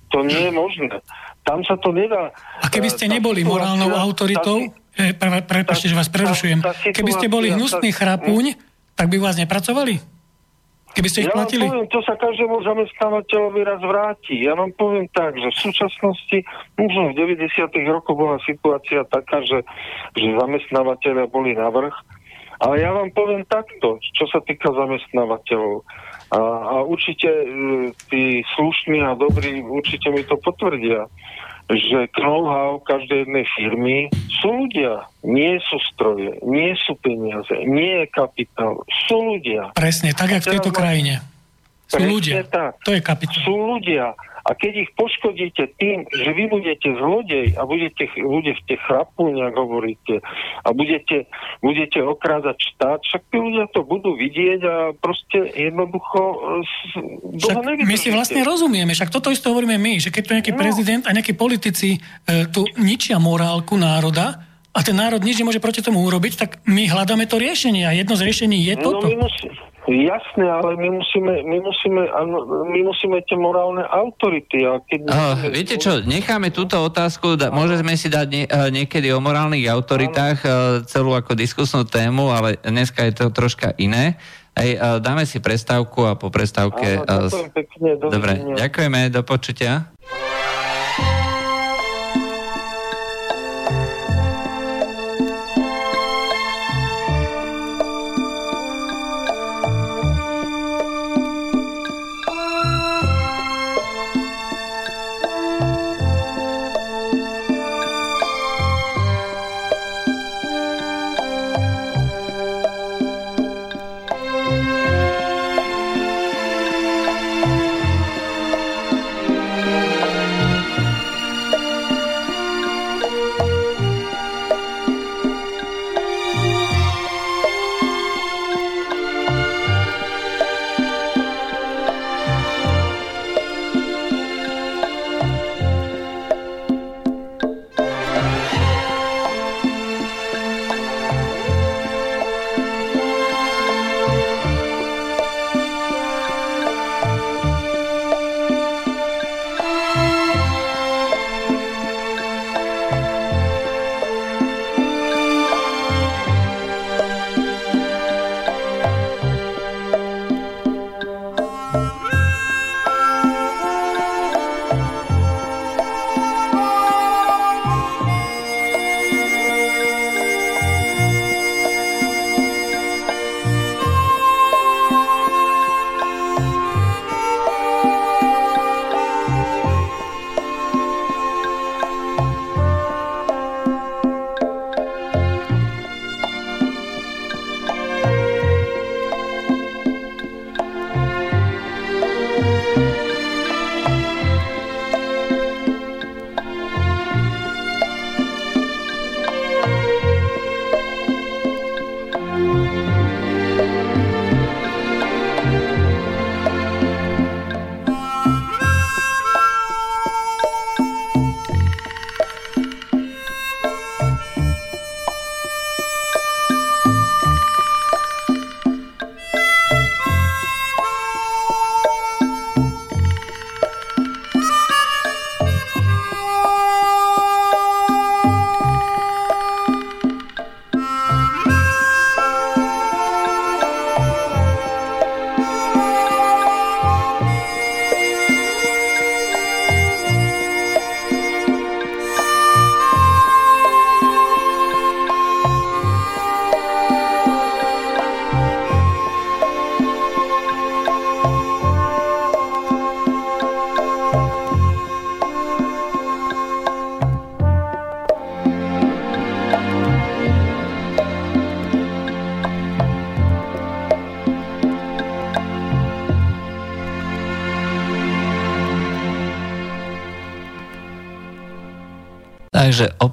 [0.09, 1.03] To nie je možné.
[1.43, 2.31] Tam sa to nedá.
[2.63, 6.63] A keby ste neboli morálnou autoritou, e, pre, prepačte, že vás prerušujem,
[6.95, 8.55] keby ste boli hnusný chrapuň,
[8.95, 10.15] tak by vás nepracovali?
[10.95, 11.67] Keby ste ich ja platili?
[11.67, 14.39] Poviem, to sa každému zamestnávateľovi raz vráti.
[14.39, 16.37] Ja vám poviem tak, že v súčasnosti,
[16.79, 17.51] možno v 90.
[17.91, 19.67] rokoch bola situácia taká, že,
[20.15, 21.95] že zamestnávateľia boli na vrch,
[22.63, 25.83] ale ja vám poviem takto, čo sa týka zamestnávateľov.
[26.31, 27.45] A, a určite e,
[28.07, 31.11] tí slušní a dobrí určite mi to potvrdia
[31.66, 33.97] že know-how každej jednej firmy
[34.30, 39.74] sú ľudia, nie sú stroje, nie sú peniaze, nie je kapitál, sú ľudia.
[39.74, 41.26] Presne, tak, jak v tejto krajine.
[41.89, 42.45] Sú ľudia.
[42.45, 42.82] Tak.
[42.86, 43.41] To je kapitál.
[43.41, 44.13] Sú ľudia.
[44.45, 50.21] A keď ich poškodíte tým, že vy budete zlodej a budete, budete chrapúň, ak hovoríte,
[50.61, 51.25] a budete,
[51.65, 57.57] budete okrádať štát, však tí ľudia to budú vidieť a proste jednoducho e, však
[57.89, 60.61] My si vlastne rozumieme, však toto isto hovoríme my, že keď tu nejaký no.
[60.61, 61.99] prezident a nejakí politici e,
[62.53, 64.44] tu ničia morálku národa,
[64.76, 68.19] a ten národ nič nemôže proti tomu urobiť, tak my hľadáme to riešenie a jedno
[68.19, 69.07] z riešení je no, toto.
[69.07, 69.47] My musí,
[69.88, 72.01] jasné, ale my musíme, my musíme,
[72.76, 74.67] my musíme tie morálne autority.
[74.67, 79.15] A keď oh, viete čo, necháme túto otázku, da, môžeme si dať nie, eh, niekedy
[79.15, 80.51] o morálnych autoritách ano.
[80.51, 84.19] Eh, celú ako diskusnú tému, ale dneska je to troška iné.
[84.59, 86.99] Ej, eh, dáme si prestávku a po prestávke...
[87.05, 89.95] Áno, pekne, Dobre, ďakujeme, do počutia.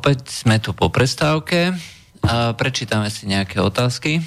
[0.03, 1.79] Opäť sme tu po prestávke
[2.27, 4.19] a prečítame si nejaké otázky,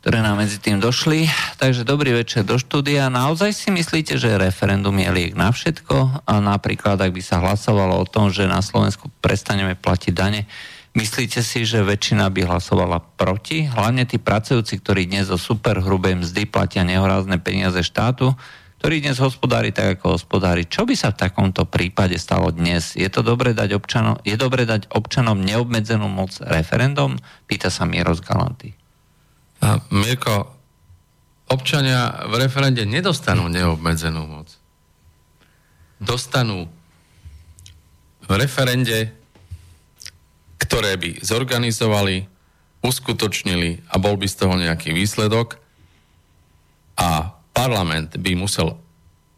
[0.00, 1.28] ktoré nám medzi tým došli.
[1.60, 3.12] Takže dobrý večer do štúdia.
[3.12, 6.24] Naozaj si myslíte, že referendum je liek na všetko?
[6.24, 10.48] A napríklad, ak by sa hlasovalo o tom, že na Slovensku prestaneme platiť dane,
[10.96, 13.68] myslíte si, že väčšina by hlasovala proti?
[13.68, 18.32] Hlavne tí pracujúci, ktorí dnes zo super hrubej mzdy platia nehorázne peniaze štátu,
[18.80, 20.64] ktorý dnes hospodári tak, ako hospodári.
[20.64, 22.96] Čo by sa v takomto prípade stalo dnes?
[22.96, 27.20] Je to dobre dať občanom, je dobre dať občanom neobmedzenú moc referendum?
[27.44, 28.72] Pýta sa Mieros Galanty.
[29.60, 30.56] A Mirko,
[31.52, 34.48] občania v referende nedostanú neobmedzenú moc.
[36.00, 36.64] Dostanú
[38.24, 39.12] v referende,
[40.56, 42.32] ktoré by zorganizovali,
[42.80, 45.60] uskutočnili a bol by z toho nejaký výsledok
[46.96, 48.80] a parlament by musel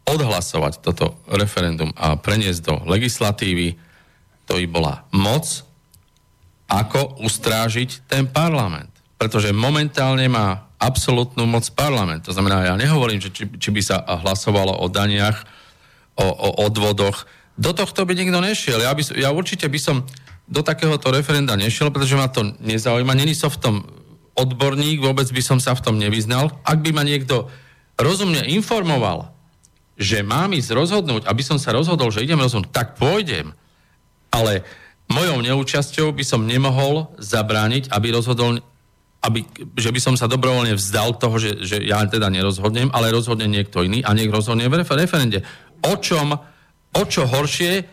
[0.07, 3.75] odhlasovať toto referendum a preniesť do legislatívy,
[4.47, 5.43] to by bola moc,
[6.67, 8.91] ako ustrážiť ten parlament.
[9.19, 12.27] Pretože momentálne má absolútnu moc parlament.
[12.27, 15.47] To znamená, ja nehovorím, že či, či by sa hlasovalo o daniach,
[16.19, 17.23] o, o odvodoch.
[17.55, 18.83] Do tohto by nikto nešiel.
[18.83, 20.03] Ja, by, ja určite by som
[20.43, 23.15] do takéhoto referenda nešiel, pretože ma to nezaujíma.
[23.15, 23.75] Není som v tom
[24.35, 26.51] odborník, vôbec by som sa v tom nevyznal.
[26.67, 27.47] Ak by ma niekto
[28.03, 29.31] rozumne informoval,
[29.95, 33.55] že mám ísť rozhodnúť, aby som sa rozhodol, že idem rozhodnúť, tak pôjdem.
[34.33, 34.65] Ale
[35.07, 38.59] mojou neúčasťou by som nemohol zabrániť, aby rozhodol
[39.23, 39.47] aby,
[39.79, 43.79] že by som sa dobrovoľne vzdal toho, že, že ja teda nerozhodnem, ale rozhodne niekto
[43.87, 45.47] iný a nech rozhodne v referende.
[45.79, 46.35] O čom,
[46.91, 47.87] o čo horšie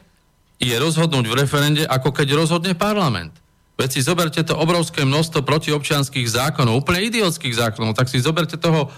[0.59, 3.33] je rozhodnúť v referende, ako keď rozhodne parlament.
[3.79, 8.91] Veď si zoberte to obrovské množstvo protiobčianských zákonov, úplne idiotských zákonov, tak si zoberte toho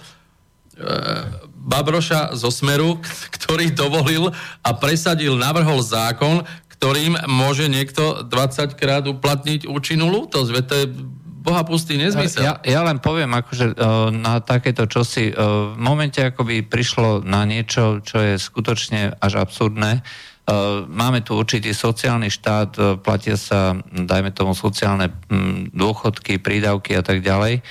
[1.62, 2.98] Babroša zo Smeru,
[3.38, 4.32] ktorý dovolil
[4.64, 6.42] a presadil, navrhol zákon,
[6.78, 10.50] ktorým môže niekto 20 krát uplatniť účinnú lútosť.
[10.50, 10.86] Veď to je
[11.42, 12.46] boha pustý nezmysel.
[12.46, 13.74] Ja, ja len poviem, akože
[14.14, 20.06] na takéto čosi, v momente akoby prišlo na niečo, čo je skutočne až absurdné,
[20.86, 25.10] máme tu určitý sociálny štát, platia sa, dajme tomu, sociálne
[25.74, 27.62] dôchodky, prídavky a tak ďalej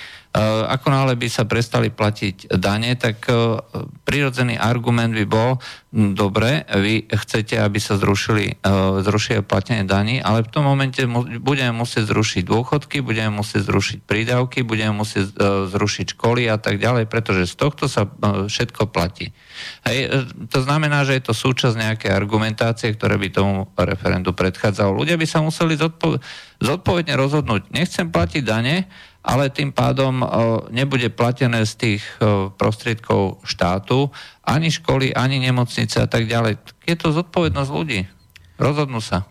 [0.72, 3.60] ako náhle by sa prestali platiť dane, tak eh,
[4.08, 5.60] prirodzený argument by bol,
[5.92, 8.72] hm, dobre, vy chcete, aby sa zrušili, eh,
[9.04, 11.04] zrušili platenie daní, ale v tom momente
[11.44, 15.36] budeme musieť zrušiť dôchodky, budeme musieť zrušiť prídavky, budeme musieť
[15.68, 18.08] zrušiť školy a tak ďalej, pretože z tohto sa
[18.48, 19.36] všetko platí.
[19.84, 24.96] Hej, to znamená, že je to súčasť nejakej argumentácie, ktoré by tomu referendu predchádzalo.
[24.96, 26.22] Ľudia by sa museli zodpo-
[26.62, 28.86] zodpovedne rozhodnúť, nechcem platiť dane,
[29.22, 30.26] ale tým pádom e,
[30.74, 34.10] nebude platené z tých e, prostriedkov štátu
[34.42, 36.58] ani školy, ani nemocnice a tak ďalej.
[36.90, 38.10] Je to zodpovednosť ľudí.
[38.58, 39.30] Rozhodnú sa.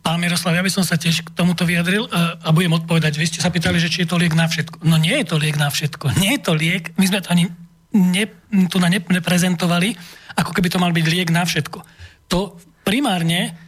[0.00, 3.18] Pán Miroslav, ja by som sa tiež k tomuto vyjadril e, a budem odpovedať.
[3.18, 4.86] Vy ste sa pýtali, že či je to liek na všetko.
[4.86, 6.16] No nie je to liek na všetko.
[6.22, 6.94] Nie je to liek.
[6.96, 7.44] My sme to ani
[7.92, 8.24] ne,
[8.70, 9.98] tu na neprezentovali,
[10.38, 11.82] ako keby to mal byť liek na všetko.
[12.30, 13.65] To primárne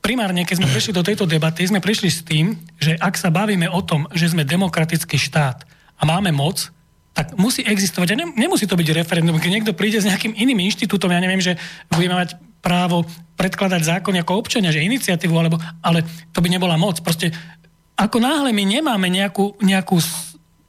[0.00, 3.68] primárne, keď sme prišli do tejto debaty, sme prišli s tým, že ak sa bavíme
[3.68, 5.66] o tom, že sme demokratický štát
[5.98, 6.70] a máme moc,
[7.12, 11.10] tak musí existovať, a nemusí to byť referendum, keď niekto príde s nejakým iným inštitútom,
[11.10, 11.58] ja neviem, že
[11.90, 13.02] budeme mať právo
[13.34, 17.02] predkladať zákon ako občania, že iniciatívu, alebo, ale to by nebola moc.
[17.02, 17.34] Proste
[17.98, 19.98] ako náhle my nemáme nejakú, nejakú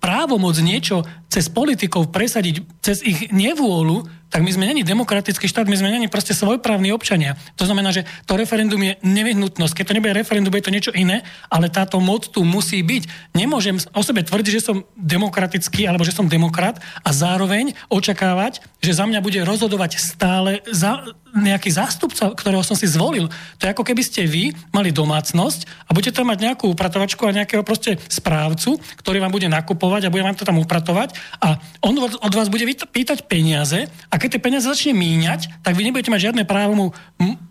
[0.01, 5.73] právomoc niečo cez politikov presadiť, cez ich nevôľu, tak my sme není demokratický štát, my
[5.73, 7.33] sme není proste svojprávni občania.
[7.57, 9.73] To znamená, že to referendum je nevyhnutnosť.
[9.73, 13.33] Keď to nebude referendum, bude to niečo iné, ale táto moc tu musí byť.
[13.33, 18.93] Nemôžem o sebe tvrdiť, že som demokratický alebo že som demokrat a zároveň očakávať, že
[18.93, 21.01] za mňa bude rozhodovať stále za
[21.35, 23.29] nejaký zástupca, ktorého som si zvolil.
[23.59, 27.35] To je ako keby ste vy mali domácnosť a budete tam mať nejakú upratovačku a
[27.35, 31.95] nejakého proste správcu, ktorý vám bude nakupovať a bude vám to tam upratovať a on
[31.99, 36.31] od vás bude pýtať peniaze a keď tie peniaze začne míňať, tak vy nebudete mať
[36.31, 36.87] žiadne právo mu,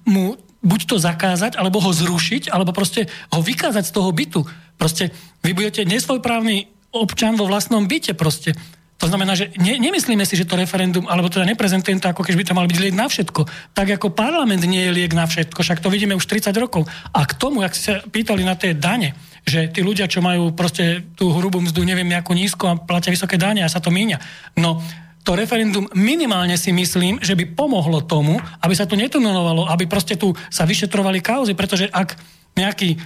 [0.07, 4.43] mu buď to zakázať, alebo ho zrušiť, alebo proste ho vykázať z toho bytu.
[4.75, 5.15] Proste
[5.47, 8.59] vy budete nesvojprávny občan vo vlastnom byte proste.
[8.99, 12.35] To znamená, že ne, nemyslíme si, že to referendum, alebo teda neprezentujem to, ako keď
[12.35, 13.47] by to mal byť liek na všetko.
[13.71, 16.83] Tak ako parlament nie je liek na všetko, však to vidíme už 30 rokov.
[17.15, 19.15] A k tomu, ak ste sa pýtali na tie dane,
[19.47, 23.39] že tí ľudia, čo majú proste tú hrubú mzdu, neviem ako nízko a platia vysoké
[23.39, 24.19] dane a sa to míňa.
[24.59, 24.83] No,
[25.23, 30.19] to referendum minimálne si myslím, že by pomohlo tomu, aby sa tu netunelovalo, aby proste
[30.19, 32.19] tu sa vyšetrovali kauzy, pretože ak
[32.59, 32.99] nejaký e,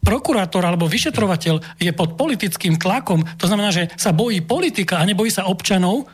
[0.00, 5.28] prokurátor alebo vyšetrovateľ je pod politickým tlakom, to znamená, že sa bojí politika a nebojí
[5.28, 6.08] sa občanov,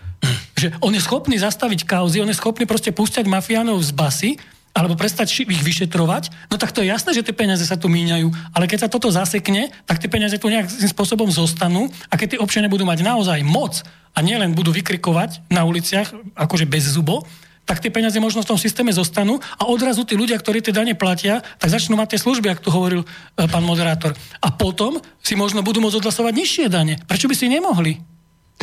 [0.59, 4.31] že on je schopný zastaviť kauzy, on je schopný proste púšťať mafiánov z basy,
[4.77, 8.53] alebo prestať ich vyšetrovať, no tak to je jasné, že tie peniaze sa tu míňajú.
[8.53, 12.43] Ale keď sa toto zasekne, tak tie peniaze tu nejakým spôsobom zostanú a keď tie
[12.45, 13.81] občania budú mať naozaj moc
[14.13, 17.25] a nielen budú vykrikovať na uliciach, akože bez zubo,
[17.67, 20.95] tak tie peniaze možno v tom systéme zostanú a odrazu tí ľudia, ktorí tie dane
[20.95, 23.07] platia, tak začnú mať tie služby, ako tu hovoril e,
[23.51, 24.15] pán moderátor.
[24.39, 26.95] A potom si možno budú môcť odhlasovať nižšie dane.
[27.11, 27.99] Prečo by si nemohli?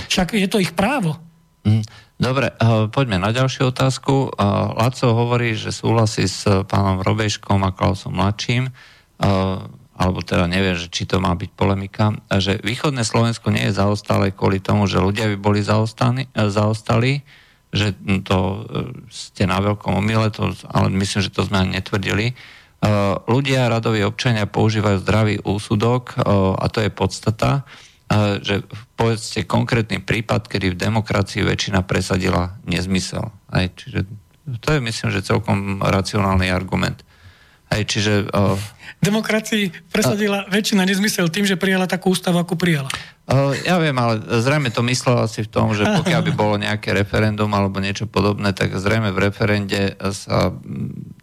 [0.07, 1.19] Však je to ich právo.
[1.67, 1.83] Mm,
[2.15, 4.31] dobre, uh, poďme na ďalšiu otázku.
[4.31, 8.71] Uh, Laco hovorí, že súhlasí s pánom Robeškom a Klausom mladším,
[9.93, 14.59] alebo teda neviem, či to má byť polemika, že východné Slovensko nie je zaostalé kvôli
[14.59, 17.23] tomu, že ľudia by boli zaostali, zaostali
[17.73, 18.69] že to
[19.09, 22.37] ste na veľkom omyle, to, ale myslím, že to sme ani netvrdili.
[23.25, 26.21] Ľudia, radoví občania používajú zdravý úsudok
[26.59, 27.65] a to je podstata
[28.43, 28.61] že
[28.93, 33.31] povedzte konkrétny prípad, kedy v demokracii väčšina presadila nezmysel.
[33.49, 34.05] Aj, čiže
[34.59, 37.01] to je myslím, že celkom racionálny argument.
[37.71, 38.59] Aj, čiže, uh,
[39.01, 42.91] Demokracii presadila uh, väčšina nezmysel tým, že prijala takú ústavu, ako prijala.
[43.23, 46.91] Uh, ja viem, ale zrejme to myslela si v tom, že pokiaľ by bolo nejaké
[46.91, 50.51] referendum alebo niečo podobné, tak zrejme v referende sa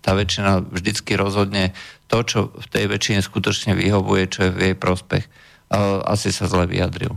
[0.00, 1.76] tá väčšina vždycky rozhodne
[2.08, 5.28] to, čo v tej väčšine skutočne vyhovuje, čo je v jej prospech
[6.06, 7.14] asi sa zle vyjadril.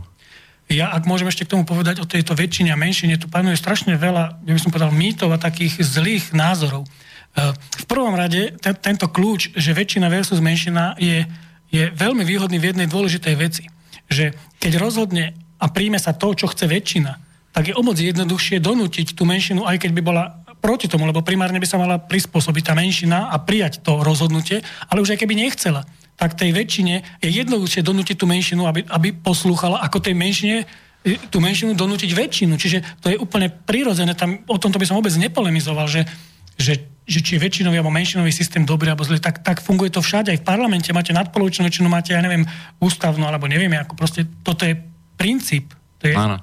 [0.72, 4.00] Ja, ak môžem ešte k tomu povedať o tejto väčšine a menšine, tu panuje strašne
[4.00, 6.88] veľa, ja by som povedal, mýtov a takých zlých názorov.
[6.88, 11.28] E, v prvom rade t- tento kľúč, že väčšina versus menšina je,
[11.68, 13.64] je veľmi výhodný v jednej dôležitej veci.
[14.08, 17.18] Že keď rozhodne a príjme sa to, čo chce väčšina,
[17.54, 20.24] tak je o moc jednoduchšie donútiť tú menšinu, aj keď by bola
[20.58, 25.04] proti tomu, lebo primárne by sa mala prispôsobiť tá menšina a prijať to rozhodnutie, ale
[25.04, 29.82] už aj keby nechcela tak tej väčšine je jednoduchšie donútiť tú menšinu, aby, aby poslúchala,
[29.82, 30.62] ako tej menšine
[31.02, 32.54] e, tú menšinu donútiť väčšinu.
[32.54, 34.14] Čiže to je úplne prirodzené.
[34.14, 36.06] Tam, o tomto by som vôbec nepolemizoval, že,
[36.54, 40.00] že, že či je väčšinový alebo menšinový systém dobrý alebo zlý, tak, tak funguje to
[40.00, 40.32] všade.
[40.32, 42.48] Aj v parlamente máte nadpolovičnú väčšinu, máte, ja neviem,
[42.80, 44.72] ústavnú alebo neviem, ako proste toto je
[45.20, 45.76] princíp.
[46.00, 46.16] To je...
[46.16, 46.40] Áno.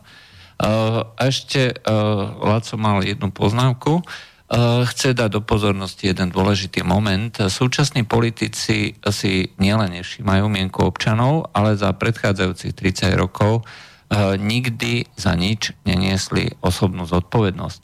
[0.62, 4.06] Uh, ešte uh, Laco mal jednu poznámku.
[4.52, 7.34] Uh, chce dať do pozornosti jeden dôležitý moment.
[7.34, 13.64] Súčasní politici si nielen nevšímajú mienku občanov, ale za predchádzajúcich 30 rokov
[14.12, 17.80] eh, nikdy za nič neniesli osobnú zodpovednosť.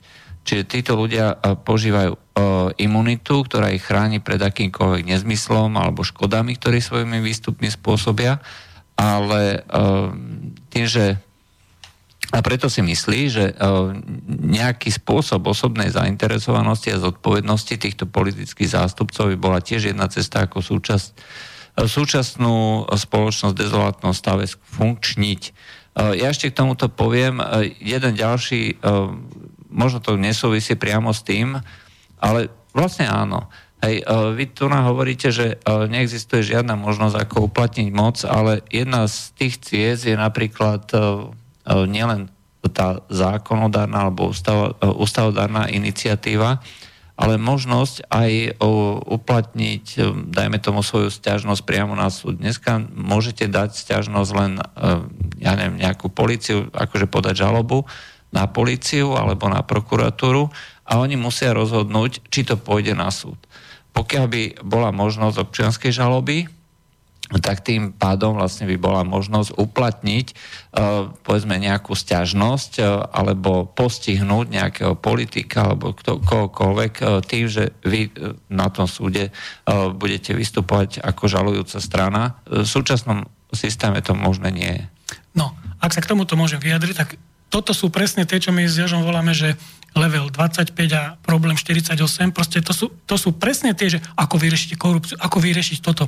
[0.48, 2.16] Čiže títo ľudia eh, požívajú
[2.78, 8.38] imunitu, ktorá ich chráni pred akýmkoľvek nezmyslom alebo škodami, ktoré svojimi výstupmi spôsobia,
[8.94, 9.66] ale
[10.70, 11.18] tým, že
[12.28, 13.54] a preto si myslí, že e,
[14.28, 20.60] nejaký spôsob osobnej zainteresovanosti a zodpovednosti týchto politických zástupcov by bola tiež jedna cesta ako
[20.60, 21.08] súčasť,
[21.80, 25.42] e, súčasnú spoločnosť dezolátnom stave funkčniť.
[25.48, 25.50] E,
[26.20, 27.40] ja ešte k tomuto poviem
[27.80, 28.76] jeden ďalší,
[29.68, 31.60] možno to nesúvisí priamo s tým,
[32.18, 33.46] ale vlastne áno.
[33.78, 34.02] Hej,
[34.34, 39.54] vy tu nám hovoríte, že neexistuje žiadna možnosť ako uplatniť moc, ale jedna z tých
[39.62, 40.90] ciest je napríklad
[41.68, 42.32] E, nielen
[42.72, 46.64] tá zákonodárna alebo ustav, e, ustavodárna iniciatíva,
[47.18, 48.50] ale možnosť aj e,
[49.04, 49.84] uplatniť,
[50.32, 52.40] dajme tomu svoju stiažnosť priamo na súd.
[52.40, 54.52] Dneska môžete dať stiažnosť len,
[55.36, 57.84] ja neviem, nejakú policiu, akože podať žalobu
[58.32, 60.52] na policiu alebo na prokuratúru
[60.88, 63.36] a oni musia rozhodnúť, či to pôjde na súd.
[63.92, 66.48] Pokiaľ by bola možnosť občianskej žaloby,
[67.28, 74.48] tak tým pádom vlastne by bola možnosť uplatniť uh, povedzme nejakú stiažnosť uh, alebo postihnúť
[74.48, 78.08] nejakého politika alebo kto, kohokoľvek uh, tým, že vy
[78.48, 79.28] na tom súde
[80.00, 82.40] budete vystupovať ako žalujúca strana.
[82.48, 84.84] V súčasnom systéme to možné nie je.
[85.36, 85.52] No,
[85.84, 89.04] ak sa k tomuto môžem vyjadriť, tak toto sú presne tie, čo my s Jažom
[89.04, 89.56] voláme, že
[89.96, 91.96] level 25 a problém 48,
[92.30, 96.04] proste to sú, to sú presne tie, že ako vyriešiť korupciu, ako vyriešiť toto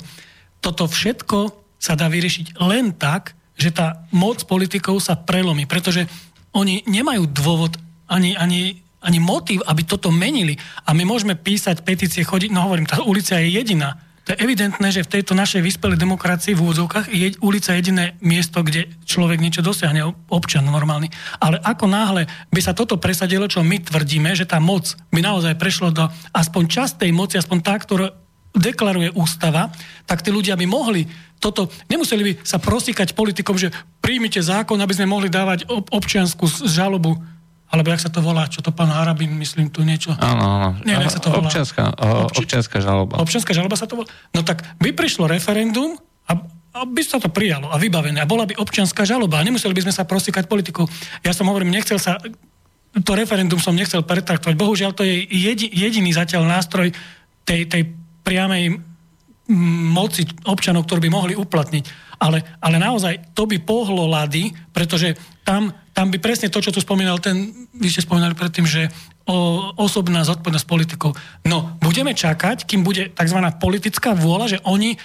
[0.61, 1.39] toto všetko
[1.81, 6.05] sa dá vyriešiť len tak, že tá moc politikov sa prelomí, pretože
[6.53, 10.61] oni nemajú dôvod ani, ani, ani motív, aby toto menili.
[10.85, 13.97] A my môžeme písať petície, chodiť, no hovorím, tá ulica je jediná.
[14.31, 18.63] To je evidentné, že v tejto našej vyspelej demokracii v úvodzovkách je ulica jediné miesto,
[18.63, 21.11] kde človek niečo dosiahne, občan normálny.
[21.43, 25.59] Ale ako náhle by sa toto presadilo, čo my tvrdíme, že tá moc by naozaj
[25.59, 28.15] prešlo do aspoň časť tej moci, aspoň tá, ktorá
[28.55, 29.75] deklaruje ústava,
[30.07, 31.11] tak tí ľudia by mohli
[31.43, 36.47] toto, nemuseli by sa prosíkať politikom, že príjmite zákon, aby sme mohli dávať ob- občiansku
[36.71, 37.19] žalobu
[37.71, 40.11] alebo jak sa to volá, čo to pán Harabin, myslím, tu niečo.
[40.19, 40.69] Áno, áno.
[40.83, 41.47] Nie, sa to volá.
[41.47, 42.43] Občianská, Obči...
[42.43, 43.23] občianská žaloba.
[43.23, 44.11] Občianská žaloba sa to volá.
[44.35, 45.95] No tak by prišlo referendum
[46.27, 46.33] a,
[46.75, 48.19] a by sa to prijalo a vybavené.
[48.19, 49.39] A bola by občianská žaloba.
[49.39, 50.91] A nemuseli by sme sa prosíkať politikov.
[51.23, 52.19] Ja som hovorím, nechcel sa,
[52.91, 54.59] to referendum som nechcel pretraktovať.
[54.59, 55.31] Bohužiaľ, to je
[55.71, 56.91] jediný zatiaľ nástroj
[57.47, 57.87] tej, tej
[58.27, 58.83] priamej
[59.95, 61.85] moci občanov, ktorí by mohli uplatniť.
[62.23, 66.81] Ale, ale naozaj to by pohlo lady, pretože tam, tam by presne to, čo tu
[66.81, 68.89] spomínal ten, vy ste spomínali predtým, že
[69.29, 71.13] o, osobná zodpovednosť politikov.
[71.45, 73.37] No, budeme čakať, kým bude tzv.
[73.61, 74.99] politická vôľa, že oni e,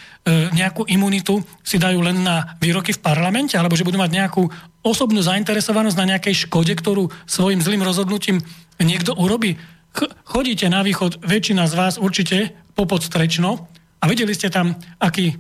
[0.56, 4.48] nejakú imunitu si dajú len na výroky v parlamente, alebo že budú mať nejakú
[4.88, 8.40] osobnú zainteresovanosť na nejakej škode, ktorú svojim zlým rozhodnutím
[8.80, 9.60] niekto urobí.
[9.92, 13.68] Ch- chodíte na východ, väčšina z vás určite popod Strečno
[14.00, 15.36] a videli ste tam, aký,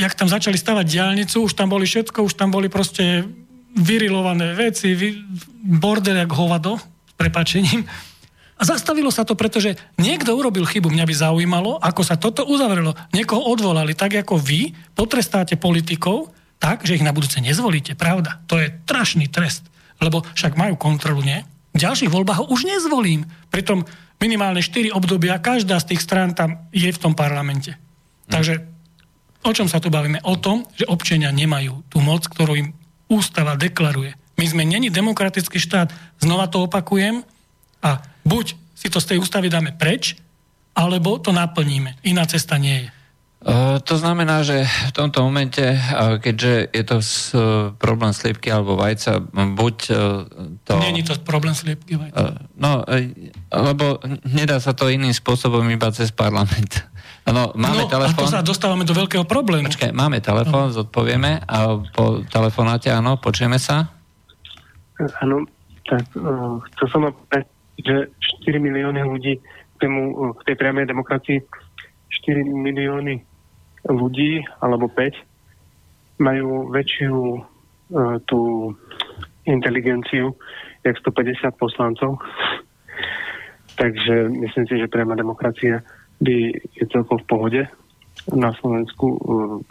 [0.00, 3.28] jak tam začali stavať diálnicu, už tam boli všetko, už tam boli proste
[3.76, 5.24] vyrilované veci, vy,
[5.80, 7.84] bordel jak hovado, s prepačením.
[8.60, 10.86] A zastavilo sa to, pretože niekto urobil chybu.
[10.86, 12.94] Mňa by zaujímalo, ako sa toto uzavrelo.
[13.10, 16.30] Niekoho odvolali, tak ako vy potrestáte politikov,
[16.62, 17.98] tak, že ich na budúce nezvolíte.
[17.98, 18.38] Pravda.
[18.46, 19.66] To je strašný trest.
[19.98, 21.42] Lebo však majú kontrolu, nie?
[21.74, 23.26] V ďalších voľbách ho už nezvolím.
[23.50, 23.82] Pritom
[24.22, 27.74] minimálne 4 obdobia, každá z tých strán tam je v tom parlamente.
[28.30, 28.62] Takže
[29.42, 30.22] o čom sa tu bavíme?
[30.22, 32.68] O tom, že občania nemajú tú moc, ktorú im
[33.12, 34.16] ústava deklaruje.
[34.40, 35.92] My sme není demokratický štát.
[36.16, 37.20] Znova to opakujem.
[37.84, 40.16] A buď si to z tej ústavy dáme preč,
[40.72, 42.00] alebo to naplníme.
[42.02, 42.88] Iná cesta nie je.
[43.42, 48.78] Uh, to znamená, že v tomto momente, uh, keďže je to uh, problém sliepky alebo
[48.78, 49.76] vajca, buď
[50.62, 50.72] to...
[50.78, 52.38] Není to problém sliepky vajca.
[52.54, 52.86] No,
[53.50, 53.98] lebo
[54.30, 56.86] nedá sa to iným spôsobom iba cez parlament.
[57.22, 58.26] No, máme no, telefón.
[58.26, 59.70] a to sa dostávame do veľkého problému.
[59.70, 60.74] Počkaj, máme telefón, no.
[60.74, 63.94] zodpovieme a po telefonáte, áno, počujeme sa?
[65.22, 65.46] Áno,
[65.86, 67.46] tak uh, chcel som opäť
[67.82, 68.10] že
[68.44, 71.38] 4 milióny ľudí k, tému, k tej priamej demokracii,
[72.26, 73.22] 4 milióny
[73.88, 78.70] ľudí, alebo 5, majú väčšiu uh, tú
[79.48, 80.36] inteligenciu,
[80.86, 82.18] jak 150 poslancov.
[83.74, 85.82] Takže myslím si, že priama demokracia
[86.22, 87.62] by je celkom v pohode.
[88.30, 89.18] Na Slovensku uh,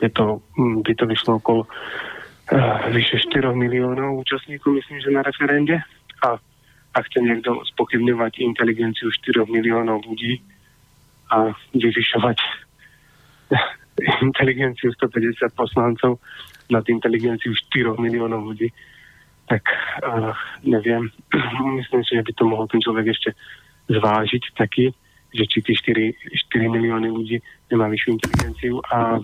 [0.03, 5.23] je to, um, by to vyšlo okolo uh, vyše 4 miliónov účastníkov, myslím, že na
[5.23, 5.79] referende.
[6.27, 6.35] A
[6.91, 10.43] ak chce niekto spochybňovať inteligenciu 4 miliónov ľudí
[11.31, 12.37] a vyvyšovať
[14.27, 16.19] inteligenciu 150 poslancov
[16.67, 18.67] nad inteligenciu 4 miliónov ľudí,
[19.47, 19.63] tak
[20.03, 20.35] uh,
[20.67, 21.07] neviem.
[21.79, 23.31] Myslím si, že by to mohol ten človek ešte
[23.87, 24.91] zvážiť taký,
[25.31, 26.11] že či tí 4,
[26.51, 27.39] 4 milióny ľudí
[27.71, 28.75] nemá vyššiu inteligenciu.
[28.91, 29.23] A uh,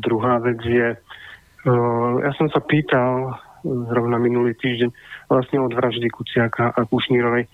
[0.00, 4.88] druhá vec je, uh, ja som sa pýtal zrovna minulý týždeň
[5.28, 7.44] vlastne od vraždy Kuciaka a Kušnírovej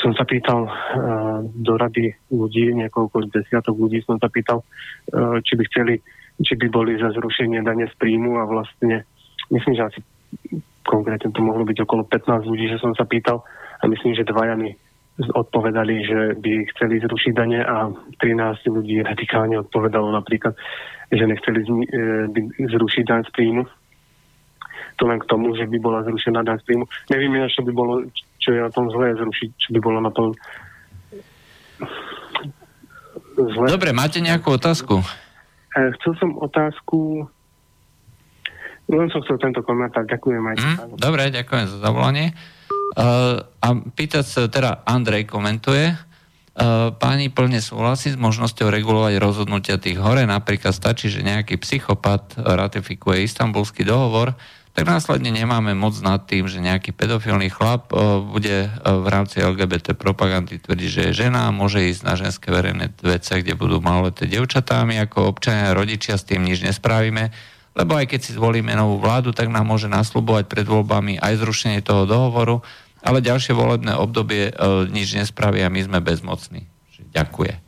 [0.00, 5.60] som sa pýtal uh, do rady ľudí, niekoľko desiatok ľudí som sa pýtal, uh, či
[5.60, 6.00] by chceli,
[6.40, 9.04] či by boli za zrušenie dane z príjmu a vlastne
[9.52, 10.00] myslím, že asi
[10.88, 13.44] konkrétne to mohlo byť okolo 15 ľudí, že som sa pýtal
[13.80, 14.72] a myslím, že dvaja mi
[15.20, 20.56] odpovedali, že by chceli zrušiť dane a 13 ľudí radikálne odpovedalo napríklad,
[21.12, 23.64] že nechceli zni- e, zrušiť daň z príjmu
[25.00, 26.84] to len k tomu, že by bola zrušená daň z príjmu.
[27.08, 28.04] Neviem čo by bolo,
[28.36, 30.36] čo je na tom zlé zrušiť, čo by bolo na tom
[33.56, 33.66] zlé.
[33.72, 35.00] Dobre, máte nejakú otázku?
[35.72, 37.24] E, chcel som otázku
[38.90, 40.02] len som chcel tento komentár.
[40.02, 40.56] Ďakujem aj.
[40.58, 42.34] Mm, dobre, ďakujem za zavolanie.
[42.90, 45.94] Uh, a pýtať sa, teda Andrej komentuje,
[46.98, 53.24] páni plne súhlasí s možnosťou regulovať rozhodnutia tých hore, napríklad stačí, že nejaký psychopat ratifikuje
[53.24, 54.36] istambulský dohovor,
[54.70, 57.90] tak následne nemáme moc nad tým, že nejaký pedofilný chlap
[58.30, 62.54] bude uh, v rámci LGBT propagandy tvrdiť, že je žena a môže ísť na ženské
[62.54, 64.86] verejné vece, kde budú maloleté devčatá.
[64.86, 67.34] My ako občania rodičia s tým nič nespravíme,
[67.74, 71.80] lebo aj keď si zvolíme novú vládu, tak nám môže nasľubovať pred voľbami aj zrušenie
[71.80, 72.62] toho dohovoru,
[73.00, 76.66] ale ďalšie volebné obdobie uh, nič nespraví a my sme bezmocní.
[77.10, 77.58] Ďakujem.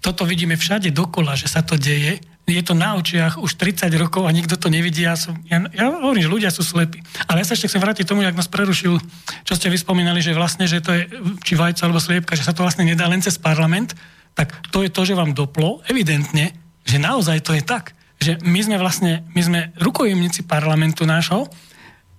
[0.00, 4.22] Toto vidíme všade dokola, že sa to deje je to na očiach už 30 rokov
[4.22, 5.02] a nikto to nevidí.
[5.02, 7.02] Ja, som, ja, ja hovorím, že ľudia sú slepí.
[7.26, 9.02] Ale ja sa ešte chcem vrátiť tomu, jak nás prerušil,
[9.42, 11.10] čo ste vyspomínali, že vlastne, že to je
[11.42, 13.98] či vajca alebo sliepka, že sa to vlastne nedá len cez parlament,
[14.38, 16.54] tak to je to, že vám doplo, evidentne,
[16.86, 17.95] že naozaj to je tak.
[18.16, 21.48] Že my sme vlastne, my sme rukojemníci parlamentu nášho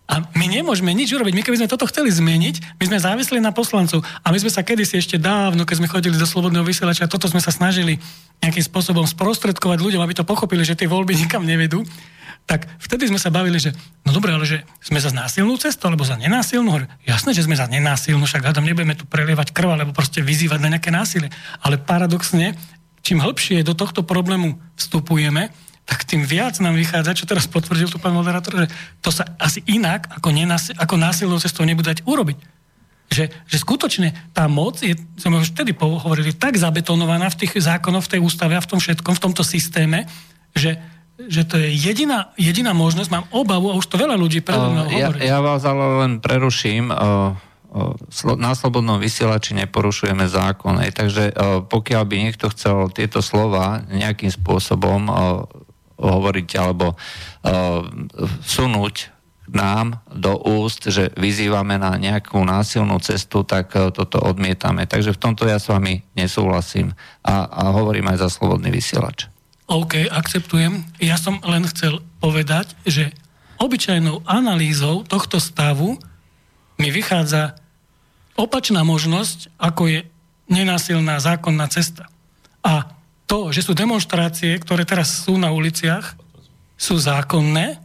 [0.07, 1.35] a my nemôžeme nič urobiť.
[1.35, 4.07] My keby sme toto chceli zmeniť, my sme závisli na poslancov.
[4.23, 7.43] A my sme sa kedysi ešte dávno, keď sme chodili do Slobodného vysielača, toto sme
[7.43, 7.99] sa snažili
[8.39, 11.83] nejakým spôsobom sprostredkovať ľuďom, aby to pochopili, že tie voľby nikam nevedú.
[12.47, 13.75] Tak vtedy sme sa bavili, že
[14.07, 16.71] no dobre, ale že sme za násilnú cestu, alebo za nenásilnú.
[16.71, 20.63] Hovorím, jasné, že sme za nenásilnú, však hádam nebudeme tu prelievať krv, alebo proste vyzývať
[20.63, 21.27] na nejaké násilie.
[21.59, 22.55] Ale paradoxne,
[23.03, 25.51] čím hĺbšie do tohto problému vstupujeme,
[25.87, 28.67] tak tým viac nám vychádza, čo teraz potvrdil tu pán moderátor, že
[28.99, 32.37] to sa asi inak ako, nenásil, ako násilnou cestou nebude dať urobiť.
[33.07, 38.03] Že, že skutočne tá moc je, sme už vtedy hovorili, tak zabetonovaná v tých zákonoch,
[38.03, 40.03] v tej ústave a v tom všetkom, v tomto systéme,
[40.51, 40.75] že,
[41.15, 44.91] že to je jediná, jediná možnosť, mám obavu, a už to veľa ľudí predo mnou
[44.91, 45.23] ja, hovorí.
[45.23, 46.91] Ja vás ale len preruším.
[48.35, 50.75] Na slobodnom vysielači neporušujeme zákon.
[50.91, 51.31] Takže
[51.71, 55.07] pokiaľ by niekto chcel tieto slova nejakým spôsobom
[55.97, 56.93] hovoriť alebo
[58.45, 59.17] sunúť
[59.47, 64.83] nám do úst, že vyzývame na nejakú násilnú cestu, tak toto odmietame.
[64.83, 66.91] Takže v tomto ja s vami nesúhlasím
[67.23, 69.31] a, a hovorím aj za slobodný vysielač.
[69.67, 70.83] OK, akceptujem.
[70.99, 73.11] Ja som len chcel povedať, že
[73.59, 75.99] obyčajnou analýzou tohto stavu
[76.79, 77.55] mi vychádza
[78.37, 79.99] opačná možnosť, ako je
[80.47, 82.07] nenásilná zákonná cesta.
[82.63, 82.96] A
[83.27, 86.15] to, že sú demonstrácie, ktoré teraz sú na uliciach,
[86.79, 87.77] sú zákonné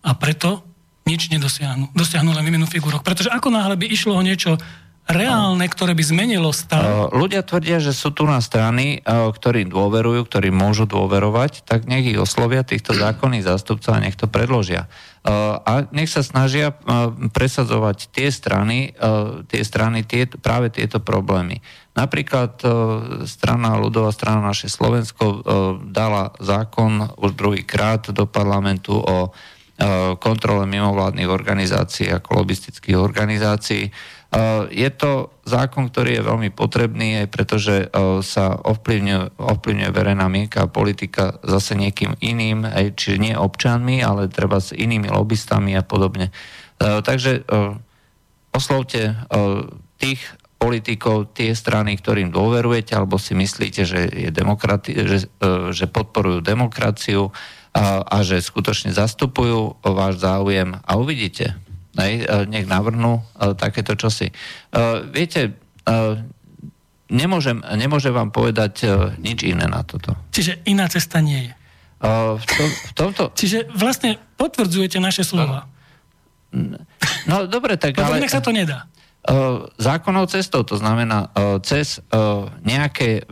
[0.00, 0.64] a preto
[1.04, 1.92] nič nedosiahnu.
[1.92, 3.04] Dosiahnu len výmenu figurok.
[3.04, 4.56] Pretože ako náhle by išlo o niečo
[5.08, 7.08] reálne, ktoré by zmenilo stav.
[7.16, 12.20] Ľudia tvrdia, že sú tu na strany, ktorí dôverujú, ktorí môžu dôverovať, tak nech ich
[12.20, 14.84] oslovia týchto zákonných zástupcov a nech to predložia.
[15.64, 16.76] A nech sa snažia
[17.32, 18.92] presadzovať tie strany,
[19.48, 21.64] tie strany tie, práve tieto problémy.
[21.98, 22.62] Napríklad
[23.26, 25.42] strana ľudová strana naše Slovensko
[25.82, 29.34] dala zákon už druhýkrát do parlamentu o
[30.22, 33.90] kontrole mimovládnych organizácií ako lobistických organizácií
[34.68, 37.76] je to zákon, ktorý je veľmi potrebný, aj pretože
[38.20, 44.28] sa ovplyvňuje, ovplyvňuje verejná mienka a politika zase niekým iným, aj, či nie občanmi, ale
[44.28, 46.28] treba s inými lobbystami a podobne.
[46.76, 47.48] Takže
[48.52, 49.16] oslovte
[49.96, 50.20] tých
[50.58, 55.30] politikov, tie strany, ktorým dôverujete, alebo si myslíte, že, je demokrati- že,
[55.70, 57.30] že podporujú demokraciu
[57.70, 61.54] a, a že skutočne zastupujú váš záujem a uvidíte,
[61.94, 64.28] hej, e, nech navrhnú e, takéto čosi.
[64.28, 64.34] E,
[65.14, 65.54] viete,
[67.08, 68.84] nemôžem, nemôžem vám povedať
[69.16, 70.12] nič iné na toto.
[70.36, 71.52] Čiže iná cesta nie je.
[72.36, 73.22] V, to, v tomto...
[73.32, 75.64] Čiže vlastne potvrdzujete naše slova.
[77.24, 78.20] No dobre, tak ale...
[78.20, 78.84] nech sa to nedá.
[79.76, 81.32] Zákonnou cestou, to znamená
[81.66, 81.98] cez
[82.62, 83.24] nejaké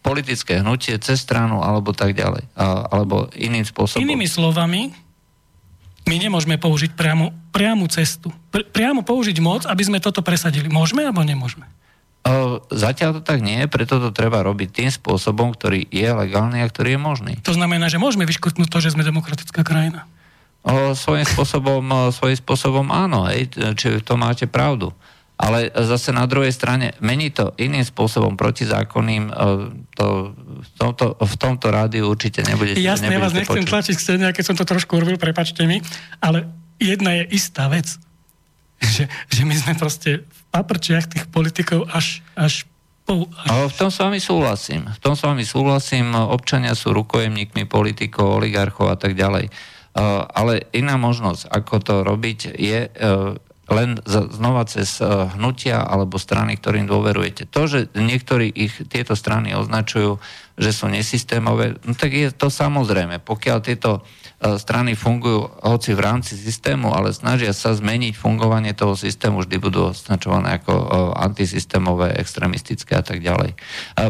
[0.00, 2.48] politické hnutie, cez stranu alebo tak ďalej.
[2.60, 4.00] Alebo iným spôsobom.
[4.00, 4.94] Inými slovami,
[6.08, 8.32] my nemôžeme použiť priamu, priamu cestu.
[8.48, 10.72] Pri, priamo použiť moc, aby sme toto presadili.
[10.72, 11.68] Môžeme alebo nemôžeme?
[12.68, 16.68] Zatiaľ to tak nie je, preto to treba robiť tým spôsobom, ktorý je legálny a
[16.68, 17.32] ktorý je možný.
[17.48, 20.04] To znamená, že môžeme vyškrtnúť to, že sme demokratická krajina?
[20.60, 24.92] O, svojím, spôsobom, svojím spôsobom áno, hej, či to máte pravdu
[25.40, 29.34] ale zase na druhej strane mení to iným spôsobom protizákonným, e,
[29.96, 33.72] to, v, tomto, v tomto rádiu určite nebudete Jasne, ja vás nechcem počuť.
[33.72, 34.02] tlačiť k
[34.36, 35.80] keď som to trošku urobil, prepačte mi,
[36.20, 36.44] ale
[36.76, 37.88] jedna je istá vec,
[38.94, 42.68] že, že my sme proste v paprčiach tých politikov až, až
[43.10, 44.86] v tom s vami súhlasím.
[44.86, 46.14] V tom s vami súhlasím.
[46.14, 49.50] Občania sú rukojemníkmi politikov, oligarchov a tak ďalej.
[49.50, 49.52] E,
[50.30, 52.90] ale iná možnosť, ako to robiť, je e,
[53.70, 55.06] len znova cez eh,
[55.38, 57.46] hnutia alebo strany, ktorým dôverujete.
[57.54, 60.18] To, že niektorí ich tieto strany označujú,
[60.60, 63.22] že sú nesystémové, no tak je to samozrejme.
[63.22, 68.98] Pokiaľ tieto eh, strany fungujú hoci v rámci systému, ale snažia sa zmeniť fungovanie toho
[68.98, 70.86] systému, vždy budú označované ako eh,
[71.30, 73.54] antisystémové, extremistické a tak ďalej.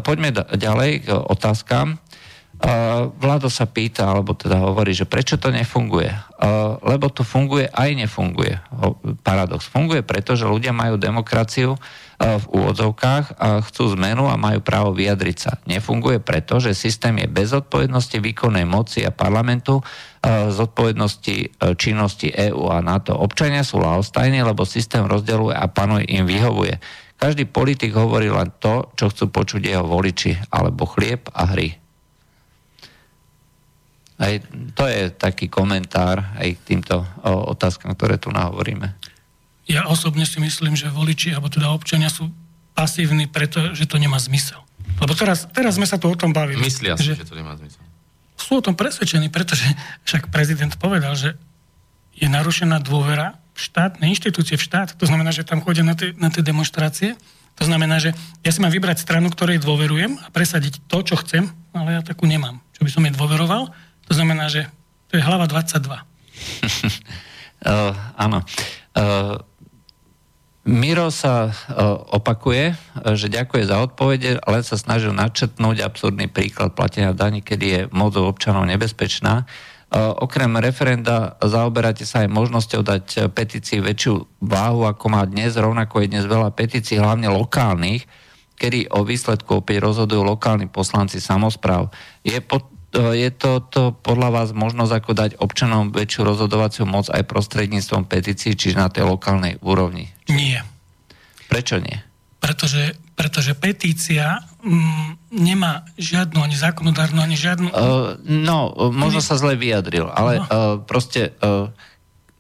[0.01, 2.01] Poďme ďalej k otázkam.
[3.17, 6.13] Vlado sa pýta, alebo teda hovorí, že prečo to nefunguje.
[6.85, 8.61] Lebo to funguje aj nefunguje.
[9.25, 9.65] Paradox.
[9.65, 11.81] Funguje preto, že ľudia majú demokraciu
[12.21, 15.57] v úvodzovkách a chcú zmenu a majú právo vyjadriť sa.
[15.65, 19.81] Nefunguje preto, že systém je bez odpovednosti výkonnej moci a parlamentu,
[20.53, 23.17] zodpovednosti činnosti EÚ a NATO.
[23.17, 26.77] Občania sú laostajní, lebo systém rozdeluje a panuje im vyhovuje.
[27.17, 31.80] Každý politik hovorí len to, čo chcú počuť jeho voliči, alebo chlieb a hry.
[34.21, 34.37] Aj
[34.77, 38.93] to je taký komentár aj k týmto o, otázkam, ktoré tu nahovoríme.
[39.65, 42.29] Ja osobne si myslím, že voliči, alebo teda občania sú
[42.77, 44.61] pasívni, pretože to nemá zmysel.
[45.01, 46.61] Lebo teraz, teraz sme sa tu o tom bavili.
[46.61, 47.81] Myslia si, že, že to nemá zmysel.
[48.37, 49.65] Sú o tom presvedčení, pretože
[50.05, 51.41] však prezident povedal, že
[52.13, 54.97] je narušená dôvera v štátne inštitúcie, v štát.
[55.01, 57.17] To znamená, že tam chodia na tie, na tie demonstrácie.
[57.61, 61.49] To znamená, že ja si mám vybrať stranu, ktorej dôverujem a presadiť to, čo chcem,
[61.77, 62.61] ale ja takú nemám.
[62.77, 63.73] Čo by som jej dôveroval
[64.11, 64.67] to znamená, že
[65.07, 65.87] to je hlava 22.
[65.87, 66.03] uh,
[68.27, 68.43] áno.
[68.91, 69.39] Uh,
[70.67, 71.55] Miro sa uh,
[72.11, 72.75] opakuje,
[73.15, 78.19] že ďakuje za odpovede, ale sa snažil načetnúť absurdný príklad platenia daní, kedy je moc
[78.19, 79.47] občanov nebezpečná.
[79.91, 85.55] Uh, okrem referenda zaoberáte sa aj možnosťou dať petícii väčšiu váhu, ako má dnes.
[85.55, 88.11] Rovnako je dnes veľa petícií, hlavne lokálnych,
[88.59, 91.95] kedy o výsledku opäť rozhodujú lokálni poslanci samozpráv.
[92.27, 97.23] Je pod, je to, to podľa vás možnosť ako dať občanom väčšiu rozhodovaciu moc aj
[97.23, 100.11] prostredníctvom petícií, čiže na tej lokálnej úrovni?
[100.27, 100.67] Nie.
[101.47, 102.03] Prečo nie?
[102.43, 107.69] Pretože pretože petícia mm, nemá žiadnu ani zákonodárnu, ani žiadnu...
[107.69, 111.69] Uh, no, možno sa zle vyjadril, ale uh, proste uh,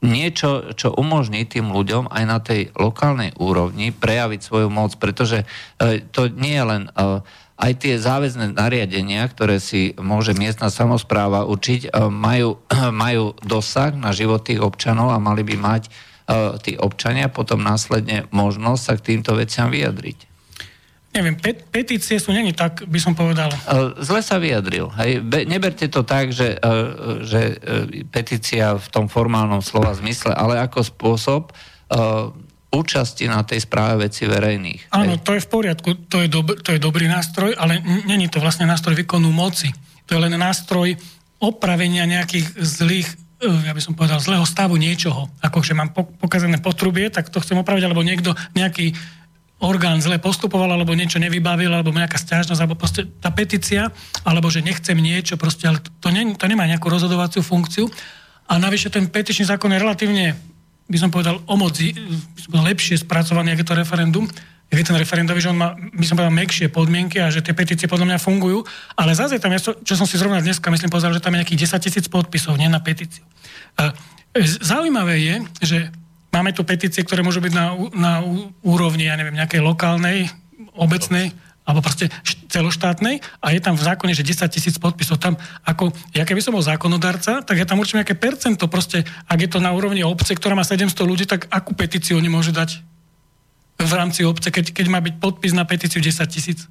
[0.01, 6.01] niečo, čo umožní tým ľuďom aj na tej lokálnej úrovni prejaviť svoju moc, pretože uh,
[6.17, 6.83] to nie je len...
[6.97, 7.21] Uh,
[7.61, 12.57] aj tie záväzné nariadenia, ktoré si môže miestna samozpráva učiť, majú,
[12.89, 15.83] majú dosah na život tých občanov a mali by mať
[16.65, 20.31] tí občania potom následne možnosť sa k týmto veciam vyjadriť.
[21.11, 23.51] Neviem, pet, petície sú není tak, by som povedal.
[23.99, 24.95] Zle sa vyjadril.
[24.95, 25.27] Hej.
[25.27, 26.55] Be, neberte to tak, že,
[27.27, 27.59] že
[28.15, 31.51] petícia v tom formálnom slova zmysle, ale ako spôsob
[32.71, 34.95] účasti na tej správe veci verejných.
[34.95, 38.39] Áno, to je v poriadku, to je, dob- to je dobrý nástroj, ale není to
[38.39, 39.75] vlastne nástroj výkonu moci.
[40.07, 40.95] To je len nástroj
[41.43, 43.09] opravenia nejakých zlých
[43.43, 45.27] e, ja by som povedal, zlého stavu niečoho.
[45.43, 48.95] Ako, že mám pokazené potrubie, tak to chcem opraviť, alebo niekto, nejaký
[49.61, 53.93] orgán zle postupoval, alebo niečo nevybavil, alebo nejaká stiažnosť, alebo proste tá petícia,
[54.25, 57.91] alebo že nechcem niečo, proste, ale to, ne, to nemá nejakú rozhodovaciu funkciu.
[58.51, 60.35] A navyše ten petičný zákon je relatívne,
[60.91, 61.95] by som povedal, o moci,
[62.51, 64.27] lepšie spracovaný, je to referendum,
[64.71, 67.91] je ten referendový, že on má, by som povedal, mekšie podmienky a že tie petície
[67.91, 68.63] podľa mňa fungujú.
[68.95, 71.67] Ale zase je tam, čo som si zrovna dneska, myslím, pozeral, že tam je nejakých
[71.75, 73.27] 10 tisíc podpisov, nie na petíciu.
[74.63, 75.79] Zaujímavé je, že
[76.31, 78.13] Máme tu petície, ktoré môžu byť na, na
[78.63, 80.31] úrovni, ja neviem, nejakej lokálnej,
[80.79, 81.35] obecnej,
[81.71, 82.11] alebo proste
[82.51, 85.23] celoštátnej a je tam v zákone, že 10 tisíc podpisov.
[85.23, 88.67] Tam ako, ja keby som bol zákonodárca, tak ja tam určím nejaké percento.
[88.67, 92.27] Proste, ak je to na úrovni obce, ktorá má 700 ľudí, tak akú petíciu oni
[92.27, 92.83] môžu dať
[93.79, 96.67] v rámci obce, keď, keď má byť podpis na petíciu 10 tisíc?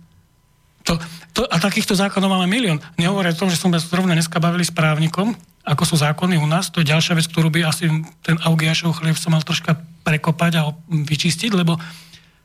[0.84, 1.00] To,
[1.32, 2.84] to, a takýchto zákonov máme milión.
[3.00, 6.72] Nehovoria o tom, že som zrovna dneska bavili s právnikom, ako sú zákony u nás.
[6.72, 7.88] To je ďalšia vec, ktorú by asi
[8.24, 11.78] ten Augiašov chlieb sa mal troška prekopať a vyčistiť, lebo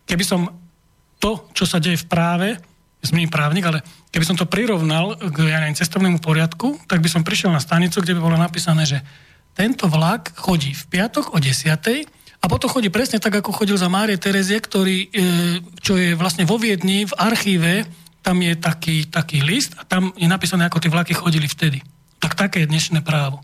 [0.04, 0.63] keby som
[1.24, 2.48] to, čo sa deje v práve,
[3.00, 3.80] zmení právnik, ale
[4.12, 8.04] keby som to prirovnal k ja neviem, cestovnému poriadku, tak by som prišiel na stanicu,
[8.04, 9.00] kde by bolo napísané, že
[9.56, 11.64] tento vlak chodí v piatok o 10.
[12.40, 15.08] a potom chodí presne tak, ako chodil za Márie Terezie, ktorý, e,
[15.80, 17.88] čo je vlastne vo Viedni, v archíve,
[18.20, 21.80] tam je taký, taký list a tam je napísané, ako tie vlaky chodili vtedy.
[22.20, 23.40] Tak také je dnešné právo.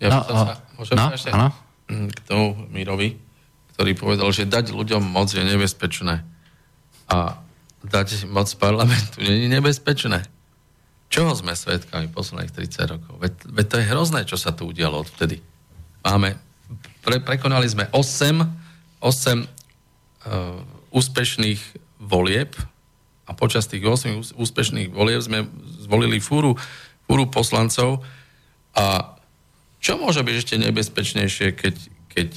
[0.00, 1.52] Ja no, sa, môžem no, ešte no.
[1.88, 3.16] k tomu Mirovi,
[3.76, 6.31] ktorý povedal, že dať ľuďom moc je nebezpečné.
[7.12, 7.36] A
[7.84, 10.24] dať moc parlamentu je nebezpečné.
[11.12, 13.14] Čoho sme svetkami posledných 30 rokov?
[13.20, 15.44] Veď, veď to je hrozné, čo sa tu udialo odvtedy.
[16.00, 16.40] Máme,
[17.04, 20.56] pre, prekonali sme 8, 8 uh,
[20.88, 21.60] úspešných
[22.00, 22.56] volieb
[23.28, 25.44] a počas tých 8 úspešných volieb sme
[25.84, 26.56] zvolili fúru
[27.12, 28.00] fúru poslancov
[28.72, 29.12] a
[29.84, 31.76] čo môže byť ešte nebezpečnejšie, keď,
[32.08, 32.28] keď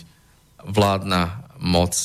[0.68, 1.96] vládna moc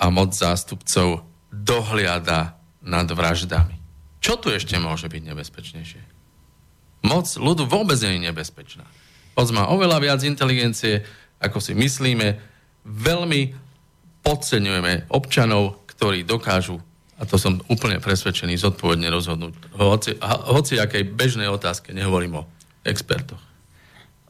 [0.00, 3.76] a moc zástupcov dohliada nad vraždami?
[4.22, 6.02] Čo tu ešte môže byť nebezpečnejšie?
[7.04, 8.86] Moc ľudu vôbec nie je nebezpečná.
[9.34, 11.02] Moc má oveľa viac inteligencie,
[11.40, 12.38] ako si myslíme.
[12.84, 13.52] Veľmi
[14.20, 16.80] podceňujeme občanov, ktorí dokážu
[17.20, 19.76] a to som úplne presvedčený, zodpovedne rozhodnúť.
[19.76, 22.48] Hoci, hoci akej bežnej otázke, nehovorím o
[22.80, 23.49] expertoch.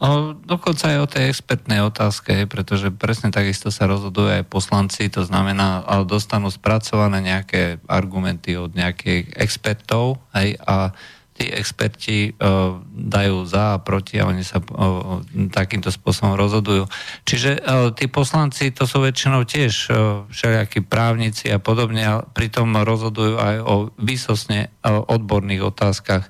[0.01, 5.29] O, dokonca aj o tej expertnej otázke, pretože presne takisto sa rozhodujú aj poslanci, to
[5.29, 10.97] znamená, dostanú spracované nejaké argumenty od nejakých expertov hej, a
[11.41, 16.85] tí experti uh, dajú za a proti a oni sa uh, takýmto spôsobom rozhodujú.
[17.25, 22.77] Čiže uh, tí poslanci to sú väčšinou tiež uh, všelijakí právnici a podobne a pritom
[22.85, 26.29] rozhodujú aj o výsosne uh, odborných otázkach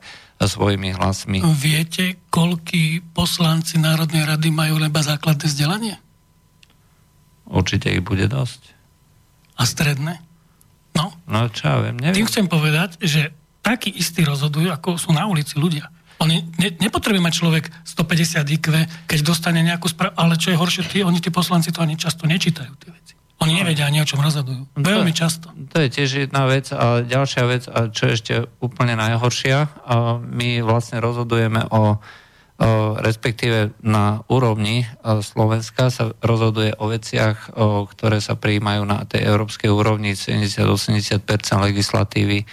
[0.48, 1.44] svojimi hlasmi.
[1.56, 5.96] Viete, koľký poslanci Národnej rady majú leba základné vzdelanie?
[7.50, 8.72] Určite ich bude dosť.
[9.60, 10.22] A stredné?
[10.96, 11.12] No.
[11.28, 12.24] No čo ja viem, neviem.
[12.24, 15.92] Tým chcem povedať, že takí istí rozhodujú, ako sú na ulici ľudia.
[16.20, 18.66] Oni ne, nepotrebuje mať človek 150 IQ,
[19.08, 22.28] keď dostane nejakú správu, ale čo je horšie, tí, oni tí poslanci to ani často
[22.28, 23.14] nečítajú tie veci.
[23.40, 24.68] Oni nevedia ani o čom rozhodujú.
[24.76, 25.48] To, Veľmi často.
[25.72, 26.68] To je tiež jedna vec.
[26.76, 29.58] A ďalšia vec, a čo je ešte úplne najhoršia,
[29.88, 32.68] a my vlastne rozhodujeme o, o
[33.00, 39.72] respektíve na úrovni Slovenska sa rozhoduje o veciach, o, ktoré sa prijímajú na tej európskej
[39.72, 41.24] úrovni 70-80%
[41.64, 42.44] legislatívy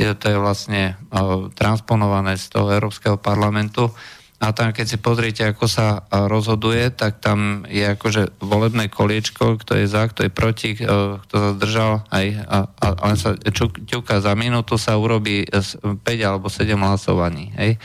[0.00, 3.92] je, to je vlastne uh, transponované z toho Európskeho parlamentu.
[4.40, 9.76] A tam, keď si pozriete, ako sa rozhoduje, tak tam je akože volebné koliečko, kto
[9.76, 13.36] je za, kto je proti, kto sa zdržal, aj, a, a, len sa
[13.84, 17.52] ťuka za minútu sa urobí 5 alebo 7 hlasovaní.
[17.60, 17.76] Hej.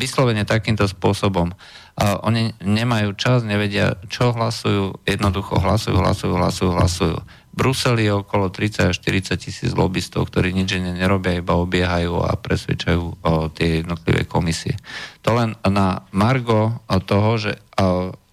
[0.00, 1.52] Vyslovene takýmto spôsobom.
[2.00, 7.16] A oni nemajú čas, nevedia, čo hlasujú, jednoducho hlasujú, hlasujú, hlasujú, hlasujú
[7.54, 12.34] Bruseli je okolo 30 až 40 tisíc lobbystov, ktorí nič iné nerobia, iba obiehajú a
[12.34, 14.74] presvedčajú o tie jednotlivé komisie.
[15.22, 17.54] To len na margo toho, že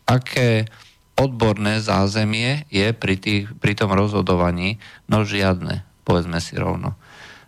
[0.10, 0.65] aké
[1.14, 6.98] odborné zázemie je pri, tých, pri tom rozhodovaní, no žiadne, povedzme si rovno.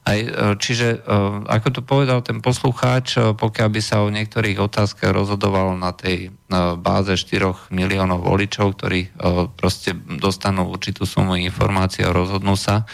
[0.03, 1.15] Aj, e, čiže, e,
[1.47, 6.35] ako to povedal ten poslucháč, e, pokiaľ by sa o niektorých otázkach rozhodovalo na tej
[6.84, 9.09] báze 4 miliónov voličov, ktorí
[9.57, 12.85] proste dostanú určitú sumu informácií a rozhodnú sa,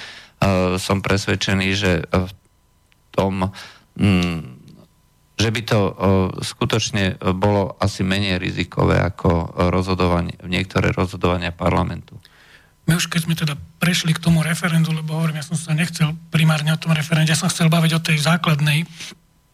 [0.79, 2.31] som presvedčený, že v
[3.11, 3.51] tom,
[3.99, 4.39] mm,
[5.35, 5.79] že by to
[6.39, 12.15] skutočne bolo asi menej rizikové ako rozhodovanie, niektoré rozhodovania parlamentu.
[12.89, 16.17] My už keď sme teda prešli k tomu referendu, lebo hovorím, ja som sa nechcel
[16.33, 18.89] primárne o tom referende, ja som chcel baviť o tej základnej,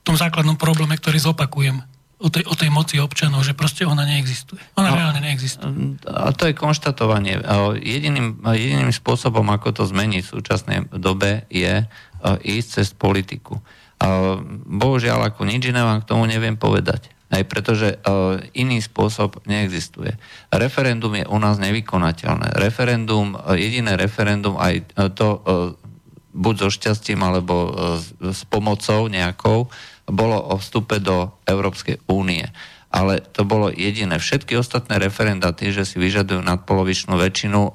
[0.07, 1.83] tom základnom probléme, ktorý zopakujem
[2.21, 4.61] o tej, o tej moci občanov, že proste ona neexistuje.
[4.79, 5.99] Ona no, reálne neexistuje.
[6.07, 7.43] A to je konštatovanie.
[7.83, 11.83] Jediným, jediným spôsobom, ako to zmeniť v súčasnej dobe, je
[12.23, 13.59] ísť cez politiku.
[14.69, 17.14] Bohužiaľ, ako nič iné vám k tomu neviem povedať.
[17.35, 20.15] Aj pretože uh, iný spôsob neexistuje.
[20.55, 22.55] Referendum je u nás nevykonateľné.
[22.55, 25.43] Referendum, uh, jediné referendum, aj uh, to
[26.35, 27.99] buď so šťastím, alebo uh,
[28.31, 29.67] s pomocou nejakou,
[30.07, 32.47] bolo o vstupe do Európskej únie.
[32.95, 34.15] Ale to bolo jediné.
[34.15, 37.73] Všetky ostatné referenda, tie, že si vyžadujú nadpolovičnú väčšinu um,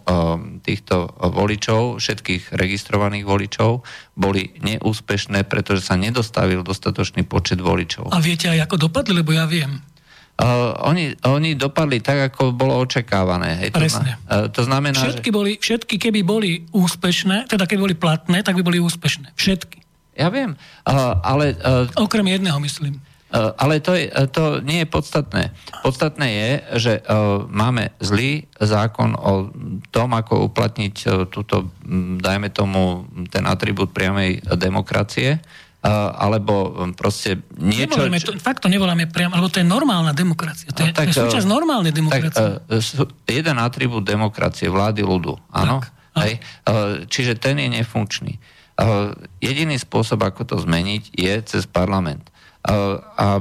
[0.65, 3.85] týchto voličov, všetkých registrovaných voličov,
[4.17, 8.09] boli neúspešné, pretože sa nedostavil dostatočný počet voličov.
[8.17, 9.85] A viete aj ako dopadli, lebo ja viem.
[10.41, 13.61] Uh, oni, oni dopadli tak, ako bolo očakávané.
[13.61, 14.17] Hej, Presne.
[14.25, 15.37] To, uh, to znamená, všetky, že...
[15.37, 19.37] boli, všetky, keby boli úspešné, teda keby boli platné, tak by boli úspešné.
[19.37, 19.85] Všetky.
[20.17, 20.57] Ja viem,
[20.89, 21.61] uh, ale...
[21.61, 23.05] Uh, Okrem jedného, myslím.
[23.31, 25.55] Eh, ale to, je, eh, to nie je podstatné.
[25.87, 26.51] Podstatné je,
[26.83, 27.03] že eh,
[27.47, 29.55] máme zlý zákon o
[29.95, 30.95] tom, ako uplatniť
[31.31, 35.39] túto, hm, dajme tomu, ten atribút priamej demokracie,
[35.81, 37.97] alebo hm, proste niečo...
[37.97, 40.69] Nevoláme to, fakt to nevoláme priamo, lebo to je normálna demokracia.
[40.75, 42.61] To je, tak, to je súčasť normálnej demokracie.
[42.61, 45.81] Tak, jeden atribút demokracie, vlády ľudu, áno?
[46.21, 46.37] Hej?
[47.09, 48.37] Čiže ten je nefunkčný.
[49.41, 52.29] Jediný spôsob, ako to zmeniť, je cez parlament.
[52.61, 53.41] A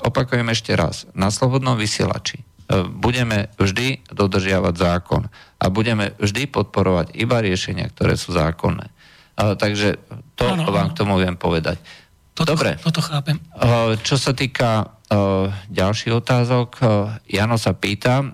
[0.00, 2.44] opakujem ešte raz, na slobodnom vysielači e,
[2.88, 5.28] budeme vždy dodržiavať zákon
[5.60, 8.88] a budeme vždy podporovať iba riešenia, ktoré sú zákonné.
[9.34, 9.98] Takže
[10.38, 10.92] to ano, vám ano.
[10.94, 11.76] k tomu viem povedať.
[12.32, 12.80] Toto, Dobre.
[12.80, 13.36] Toto chápem.
[13.36, 14.84] E, čo sa týka e,
[15.68, 16.68] ďalších otázok,
[17.28, 18.24] Jano sa pýta,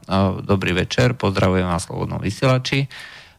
[0.47, 2.87] dobrý večer, pozdravujem vás Slobodnom vysielači.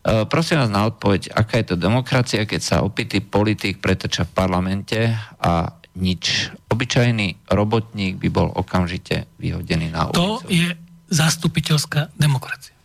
[0.02, 5.14] Prosím vás na odpoveď, aká je to demokracia, keď sa opitý politik pretrča v parlamente
[5.38, 6.54] a nič.
[6.72, 10.20] Obyčajný robotník by bol okamžite vyhodený na ulicu.
[10.20, 10.72] To je
[11.12, 12.76] zastupiteľská demokracia.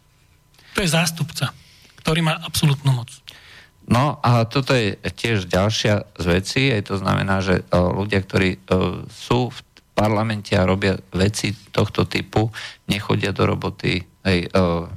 [0.74, 1.54] To je zástupca,
[2.02, 3.08] ktorý má absolútnu moc.
[3.86, 8.58] No a toto je tiež ďalšia z vecí, aj to znamená, že uh, ľudia, ktorí
[8.58, 9.58] uh, sú v
[9.94, 12.50] parlamente a robia veci tohto typu,
[12.90, 14.90] nechodia do roboty, aj, uh,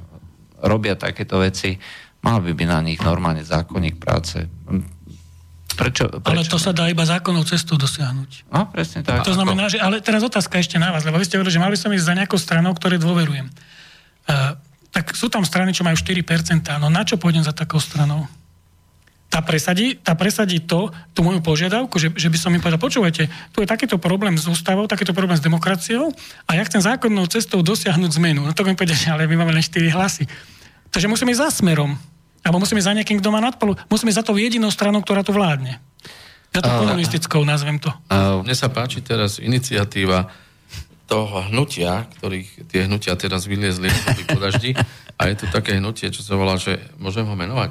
[0.66, 1.78] robia takéto veci,
[2.26, 4.42] mal by byť na nich normálne zákonník práce
[5.80, 6.28] Prečo, prečo?
[6.28, 8.52] Ale to sa dá iba zákonnou cestou dosiahnuť.
[8.52, 9.24] No, presne tak.
[9.24, 11.76] To znamená, že, ale teraz otázka ešte na vás, lebo vy ste hovorili, že mali
[11.80, 13.48] som ísť za nejakou stranou, ktoré dôverujem.
[14.28, 14.60] Uh,
[14.92, 16.20] tak sú tam strany, čo majú 4%,
[16.76, 18.28] no na čo pôjdem za takou stranou?
[19.30, 23.30] Tá presadí, tá presadí to, tú moju požiadavku, že, že by som im povedal, počúvajte,
[23.54, 26.10] tu je takýto problém s ústavou, takýto problém s demokraciou
[26.50, 28.42] a ja chcem zákonnou cestou dosiahnuť zmenu.
[28.42, 30.26] No to mi povedia, ale my máme len 4 hlasy.
[30.90, 31.94] Takže musím ísť za smerom.
[32.40, 33.76] Alebo musíme za nejakým, kto má nadpolu.
[33.92, 35.80] Musíme za to jedinou stranou, ktorá tu vládne.
[36.50, 37.94] Ja to komunistickou nazvem to.
[38.10, 40.26] Uh, mne sa páči teraz iniciatíva
[41.06, 43.90] toho hnutia, ktorých tie hnutia teraz vyliezli
[44.30, 44.74] po daždi.
[45.18, 47.70] A je tu také hnutie, čo sa volá, že môžem ho menovať?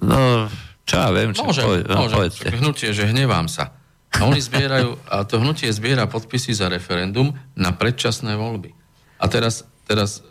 [0.00, 0.48] No,
[0.84, 2.32] čo ja viem, čo môžem, poved, no, môžem.
[2.32, 3.76] Také hnutie, že hnevám sa.
[4.14, 8.72] A oni zbierajú, a to hnutie zbiera podpisy za referendum na predčasné voľby.
[9.20, 10.24] A teraz, teraz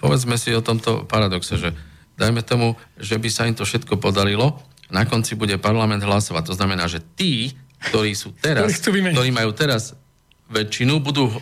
[0.00, 1.70] povedzme si o tomto paradoxe, že
[2.20, 4.60] dajme tomu, že by sa im to všetko podarilo,
[4.92, 6.52] na konci bude parlament hlasovať.
[6.52, 7.56] To znamená, že tí,
[7.88, 9.96] ktorí sú teraz, ktorí majú teraz
[10.52, 11.32] väčšinu, budú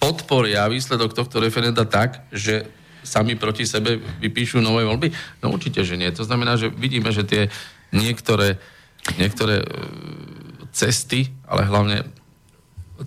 [0.00, 2.64] podporia výsledok tohto referenda tak, že
[3.04, 5.12] sami proti sebe vypíšu nové voľby?
[5.44, 6.08] No určite, že nie.
[6.14, 7.42] To znamená, že vidíme, že tie
[7.92, 8.56] niektoré,
[9.20, 9.66] niektoré e,
[10.72, 11.98] cesty, ale hlavne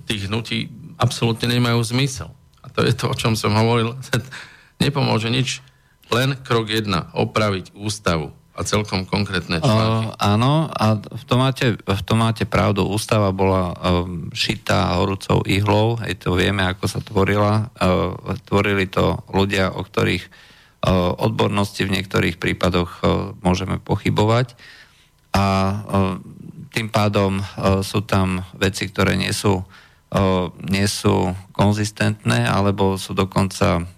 [0.05, 0.69] tých hnutí
[1.01, 2.29] absolútne nemajú zmysel.
[2.61, 3.97] A to je to, o čom som hovoril.
[4.83, 5.65] Nepomôže nič
[6.11, 10.09] len krok jedna, opraviť ústavu a celkom konkrétne články.
[10.09, 12.89] Uh, áno, a v tom, máte, v tom máte pravdu.
[12.89, 17.69] Ústava bola um, šitá horúcou ihlou, aj to vieme, ako sa tvorila.
[17.77, 18.17] Uh,
[18.49, 20.49] tvorili to ľudia, o ktorých
[21.17, 23.01] odbornosti v niektorých prípadoch
[23.41, 24.53] môžeme pochybovať
[25.33, 25.45] a
[26.69, 27.41] tým pádom
[27.81, 29.65] sú tam veci, ktoré nie sú,
[30.69, 33.89] nie sú konzistentné alebo sú dokonca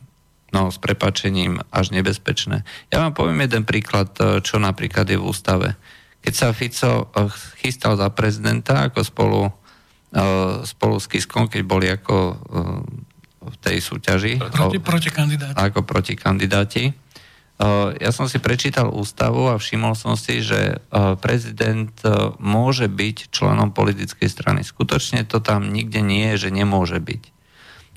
[0.52, 2.66] no, s prepačením až nebezpečné.
[2.90, 4.14] Ja vám poviem jeden príklad,
[4.46, 5.78] čo napríklad je v ústave.
[6.20, 7.08] Keď sa Fico
[7.64, 9.42] chystal za prezidenta ako spolu,
[10.68, 12.18] spolu s Kiskom, keď boli ako
[13.40, 14.36] v tej súťaži.
[14.36, 15.56] Proti, proti kandidáti.
[15.56, 16.92] Ako proti kandidáti.
[18.00, 20.80] Ja som si prečítal ústavu a všimol som si, že
[21.20, 21.92] prezident
[22.40, 24.64] môže byť členom politickej strany.
[24.64, 27.39] Skutočne to tam nikde nie je, že nemôže byť.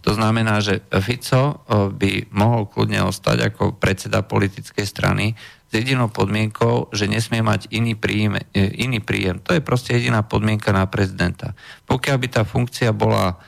[0.03, 5.39] To znamená, že Fico by mohol kľudne ostať ako predseda politickej strany
[5.71, 9.41] s jedinou podmienkou, že nesmie mať iný príjem, e, iný príjem.
[9.47, 11.57] To je proste jediná podmienka na prezidenta.
[11.89, 13.41] Pokiaľ by tá funkcia bola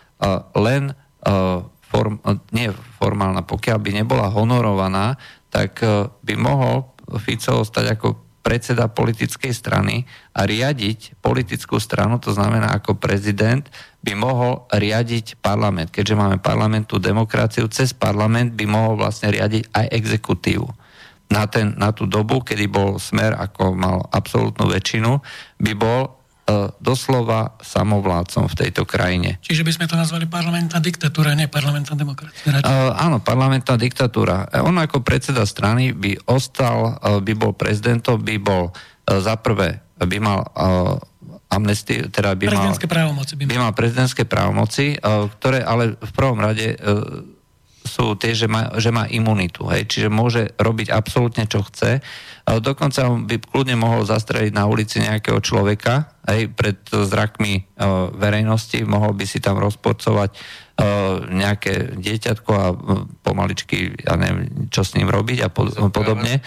[0.57, 0.97] len
[1.85, 2.17] form,
[2.55, 5.21] nie formálna, pokiaľ by nebola honorovaná,
[5.53, 5.85] tak
[6.25, 10.05] by mohol Fico stať ako predseda politickej strany
[10.37, 13.65] a riadiť politickú stranu, to znamená ako prezident,
[14.05, 15.89] by mohol riadiť parlament.
[15.89, 20.69] Keďže máme parlamentú demokraciu, cez parlament by mohol vlastne riadiť aj exekutívu.
[21.33, 25.25] Na, ten, na tú dobu, kedy bol smer, ako mal absolútnu väčšinu,
[25.57, 26.24] by bol
[26.77, 29.41] doslova samovládcom v tejto krajine.
[29.41, 32.61] Čiže by sme to nazvali parlamentná diktatúra, nie parlamentná demokracia.
[32.61, 34.53] Uh, áno, parlamentná diktatúra.
[34.53, 38.77] E, on ako predseda strany by ostal, by bol prezidentom, by bol
[39.09, 40.45] za prvé, by mal
[41.49, 44.97] amnestii, teda by mal, právomoci by, by mal prezidentské právomoci,
[45.39, 46.77] ktoré ale v prvom rade
[47.85, 52.01] sú tie, že má, že má imunitu, hej, čiže môže robiť absolútne čo chce.
[52.45, 59.16] Dokonca by kľudne mohol zastreliť na ulici nejakého človeka, aj pred zrakmi uh, verejnosti, mohol
[59.16, 62.66] by si tam rozporcovať uh, nejaké dieťatko a
[63.25, 66.45] pomaličky, ja neviem, čo s ním robiť a pod, podobne.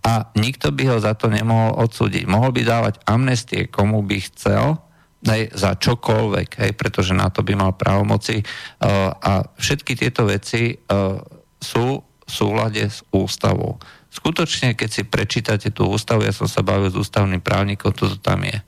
[0.00, 2.24] A nikto by ho za to nemohol odsúdiť.
[2.24, 4.80] Mohol by dávať amnestie, komu by chcel,
[5.28, 8.40] aj za čokoľvek, hej, pretože na to by mal právomoci.
[8.80, 11.20] Uh, a všetky tieto veci uh,
[11.60, 13.76] sú v súlade s ústavou
[14.10, 18.42] skutočne, keď si prečítate tú ústavu, ja som sa bavil s ústavným právnikom, toto tam
[18.42, 18.58] je.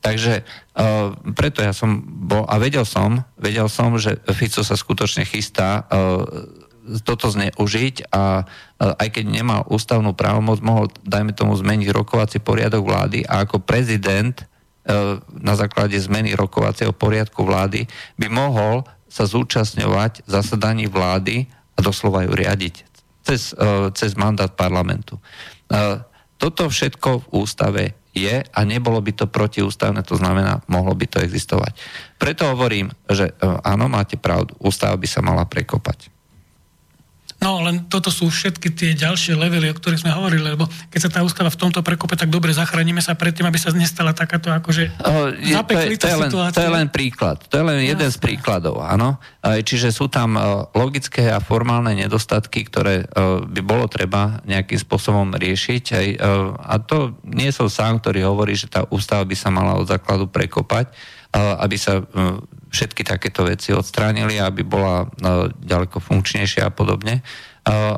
[0.00, 5.28] Takže uh, preto ja som bol, a vedel som, vedel som, že Fico sa skutočne
[5.28, 6.24] chystá uh,
[7.04, 12.80] toto zneužiť a uh, aj keď nemal ústavnú právomoc, mohol, dajme tomu, zmeniť rokovací poriadok
[12.80, 17.84] vlády a ako prezident uh, na základe zmeny rokovacieho poriadku vlády
[18.16, 21.44] by mohol sa zúčastňovať zasadaní vlády
[21.76, 22.89] a doslova ju riadiť
[23.30, 25.14] cez, e, cez mandát parlamentu.
[25.16, 25.22] E,
[26.34, 31.22] toto všetko v ústave je a nebolo by to protiústavné, to znamená, mohlo by to
[31.22, 31.78] existovať.
[32.18, 36.10] Preto hovorím, že e, áno, máte pravdu, ústava by sa mala prekopať.
[37.40, 41.10] No, len toto sú všetky tie ďalšie levely, o ktorých sme hovorili, lebo keď sa
[41.10, 44.92] tá ústava v tomto prekope tak dobre zachránime sa predtým, aby sa nestala takáto akože
[45.40, 47.40] je, to, je, to, je len, to je len príklad.
[47.48, 48.16] To je len jeden Jasne.
[48.16, 49.16] z príkladov, áno.
[49.40, 50.36] Čiže sú tam
[50.76, 53.08] logické a formálne nedostatky, ktoré
[53.48, 56.16] by bolo treba nejakým spôsobom riešiť.
[56.60, 60.28] A to nie som sám, ktorý hovorí, že tá ústava by sa mala od základu
[60.28, 60.92] prekopať,
[61.34, 62.04] aby sa
[62.70, 65.06] všetky takéto veci odstránili, aby bola e,
[65.50, 67.20] ďaleko funkčnejšia a podobne.
[67.20, 67.22] E,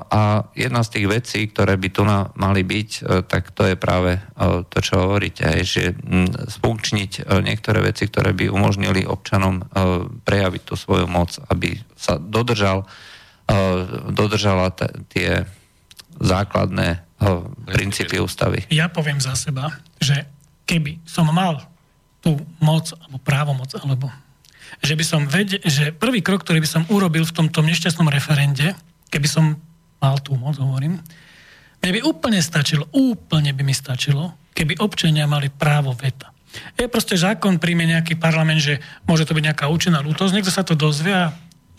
[0.01, 4.19] a jedna z tých vecí, ktoré by tu mali byť, e, tak to je práve
[4.73, 5.93] to, čo hovoríte, že
[6.49, 9.63] sfunkčniť niektoré veci, ktoré by umožnili občanom
[10.25, 12.89] prejaviť tú svoju moc, aby sa dodržal,
[14.11, 14.75] dodržala
[15.13, 15.47] tie
[16.19, 17.07] základné
[17.71, 18.67] princípy ústavy.
[18.73, 19.71] Ja poviem za seba,
[20.03, 20.27] že
[20.67, 21.63] keby som mal
[22.23, 24.07] tú moc, alebo právomoc, alebo
[24.81, 28.73] že by som vedel, že prvý krok, ktorý by som urobil v tomto nešťastnom referende,
[29.13, 29.61] keby som
[30.01, 30.97] mal tú moc, hovorím,
[31.83, 36.31] mne by úplne stačilo, úplne by mi stačilo, keby občania mali právo veta.
[36.77, 38.79] Je proste zákon, príjme nejaký parlament, že
[39.09, 41.33] môže to byť nejaká účinná lútosť, niekto sa to dozvie a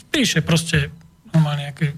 [0.10, 0.90] píše proste
[1.32, 1.94] normálne nejakú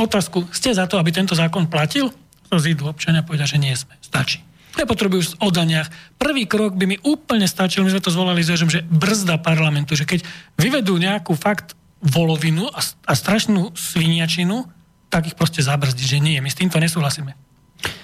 [0.00, 2.12] otázku, ste za to, aby tento zákon platil?
[2.50, 3.94] To zídu občania povedia, že nie sme.
[4.02, 4.42] Stačí.
[4.78, 5.90] Nepotrebujú o daniach.
[6.14, 10.22] Prvý krok by mi úplne stačil, my sme to zvolali že brzda parlamentu, že keď
[10.54, 14.64] vyvedú nejakú fakt volovinu a, a strašnú sviniačinu,
[15.10, 17.49] tak ich proste zabrzdiť, že nie, my s týmto nesúhlasíme.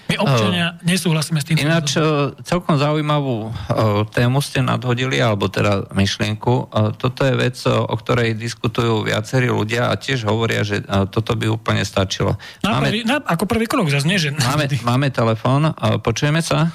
[0.06, 1.58] My občania uh, nesúhlasíme s tým.
[1.60, 6.70] Ináč uh, celkom zaujímavú uh, tému ste nadhodili, alebo teda myšlienku.
[6.70, 11.34] Uh, toto je vec, o ktorej diskutujú viacerí ľudia a tiež hovoria, že uh, toto
[11.34, 12.38] by úplne stačilo.
[12.62, 14.30] Na máme, prvý, na, ako prvý krok zase, nie, že...
[14.30, 16.70] Máme, máme telefón, uh, počujeme sa?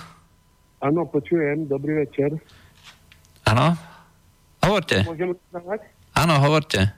[0.81, 2.35] Áno, počujem, dobrý večer.
[3.45, 3.77] Áno?
[4.61, 5.01] Hovorte.
[5.07, 5.33] Môžem
[6.13, 6.93] Áno, hovorte.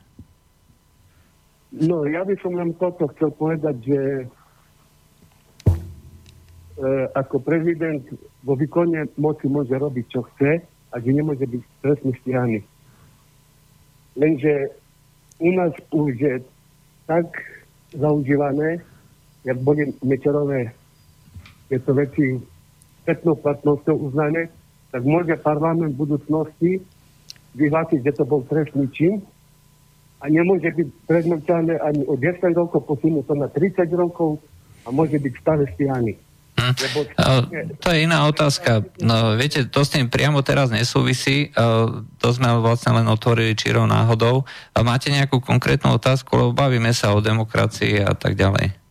[1.73, 4.23] No, ja by som len toto chcel povedať, že e,
[7.13, 8.01] ako prezident
[8.41, 12.59] vo výkone moci môže robiť, čo chce a že nemôže byť trestný stíhaný.
[14.17, 14.73] Lenže
[15.41, 16.35] u nás už je
[17.05, 17.29] tak
[17.93, 18.81] zaužívané,
[19.43, 20.73] jak boli mečerové
[21.69, 22.37] tieto veci
[23.03, 24.49] spätnou platnosťou uznané,
[24.93, 26.71] tak môže parlament v budúcnosti
[27.57, 29.21] vyhlásiť, že to bol trestný čin
[30.21, 34.39] a nemôže byť predmlčané ani o 10 rokov, posunúť to na 30 rokov
[34.85, 36.15] a môže byť stále stíhaný.
[36.53, 36.73] Hm.
[36.77, 36.99] Lebo...
[37.81, 38.85] To je iná otázka.
[39.01, 41.49] No, viete, to s tým priamo teraz nesúvisí.
[42.21, 44.45] To sme vlastne len otvorili čirou náhodou.
[44.77, 48.83] Máte nejakú konkrétnu otázku, lebo bavíme sa o demokracii a tak ďalej.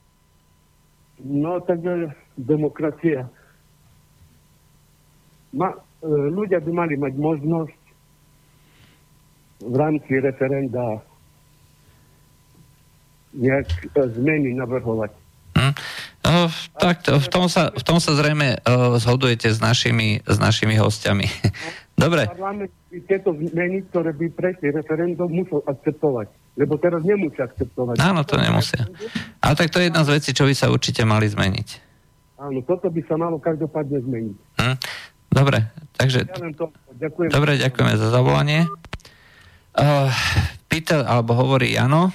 [1.22, 3.30] No, tak e, demokracia.
[5.54, 5.78] Ma, e,
[6.10, 7.78] ľudia by mali mať možnosť
[9.62, 10.98] v rámci referenda
[13.38, 15.14] nejak e, zmeny navrhovať.
[15.54, 15.72] Hm.
[16.32, 16.48] No,
[16.80, 20.80] tak to, v, tom sa, v tom sa zrejme uh, zhodujete s našimi, s našimi
[20.80, 21.28] hostiami.
[22.02, 22.24] Dobre.
[23.04, 26.32] Tieto zmeny, ktoré by prešli referendum, musel akceptovať.
[26.56, 28.00] Lebo teraz nemusí akceptovať.
[28.00, 28.88] Áno, to nemusia.
[29.44, 31.68] Ale tak to je jedna z vecí, čo by sa určite mali zmeniť.
[32.40, 34.36] Áno, toto by sa malo každopádne zmeniť.
[34.56, 34.76] Hm.
[35.32, 35.58] Dobre,
[35.96, 36.28] takže...
[36.28, 37.28] Ja to, ďakujem.
[37.32, 38.68] Dobre, ďakujeme za zavolanie.
[39.72, 40.12] Uh,
[40.68, 42.12] pýta, alebo hovorí Jano,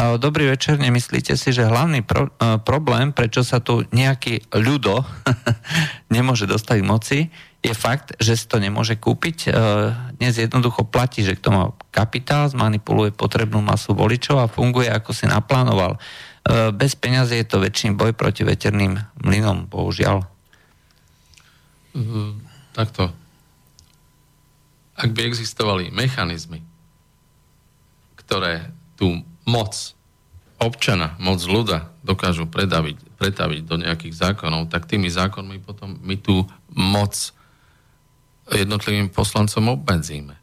[0.00, 5.04] Dobrý večer, nemyslíte si, že hlavný pro, uh, problém, prečo sa tu nejaký ľudo
[6.14, 7.18] nemôže dostať k moci,
[7.60, 9.52] je fakt, že si to nemôže kúpiť.
[9.52, 15.12] Uh, dnes jednoducho platí, že kto má kapitál, zmanipuluje potrebnú masu voličov a funguje ako
[15.12, 16.00] si naplánoval.
[16.48, 20.24] Uh, bez peňazí je to väčší boj proti veterným mlynom, bohužiaľ.
[21.92, 22.40] Uh,
[22.72, 23.12] takto.
[24.96, 26.64] Ak by existovali mechanizmy,
[28.16, 29.74] ktoré tú moc
[30.62, 36.46] občana, moc ľuda dokážu predaviť, pretaviť do nejakých zákonov, tak tými zákonmi potom my tú
[36.70, 37.16] moc
[38.50, 40.38] jednotlivým poslancom obmedzíme.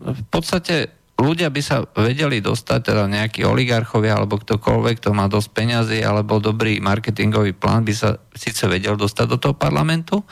[0.00, 5.48] V podstate ľudia by sa vedeli dostať, teda nejakí oligarchovia alebo ktokoľvek, kto má dosť
[5.50, 10.22] peňazí alebo dobrý marketingový plán, by sa síce vedel dostať do toho parlamentu,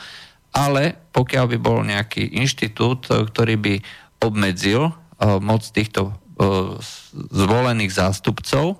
[0.55, 3.75] ale pokiaľ by bol nejaký inštitút, ktorý by
[4.23, 4.95] obmedzil
[5.43, 6.15] moc týchto
[7.35, 8.79] zvolených zástupcov,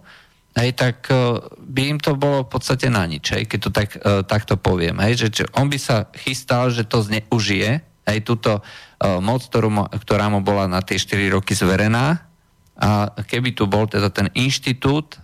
[0.55, 1.11] hej, tak
[1.59, 3.89] by im to bolo v podstate na nič, hej, keď to tak,
[4.27, 4.95] takto poviem.
[5.03, 8.65] Hej, že čo, on by sa chystal, že to zneužije, aj túto
[9.21, 9.69] moc, ktorú,
[10.01, 12.25] ktorá mu bola na tie 4 roky zverená
[12.79, 15.21] a keby tu bol teda ten inštitút,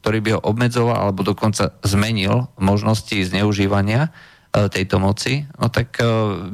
[0.00, 4.08] ktorý by ho obmedzoval alebo dokonca zmenil možnosti zneužívania
[4.54, 5.98] tejto moci, no tak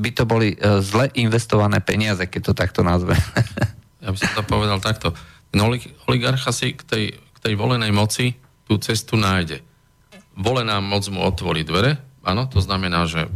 [0.00, 3.14] by to boli zle investované peniaze, keď to takto nazve.
[4.00, 5.12] Ja by som to povedal takto.
[5.52, 5.60] Ten
[6.08, 8.32] oligarcha si k tej, k tej volenej moci
[8.64, 9.60] tú cestu nájde.
[10.38, 13.28] Volená moc mu otvorí dvere, áno, to znamená, že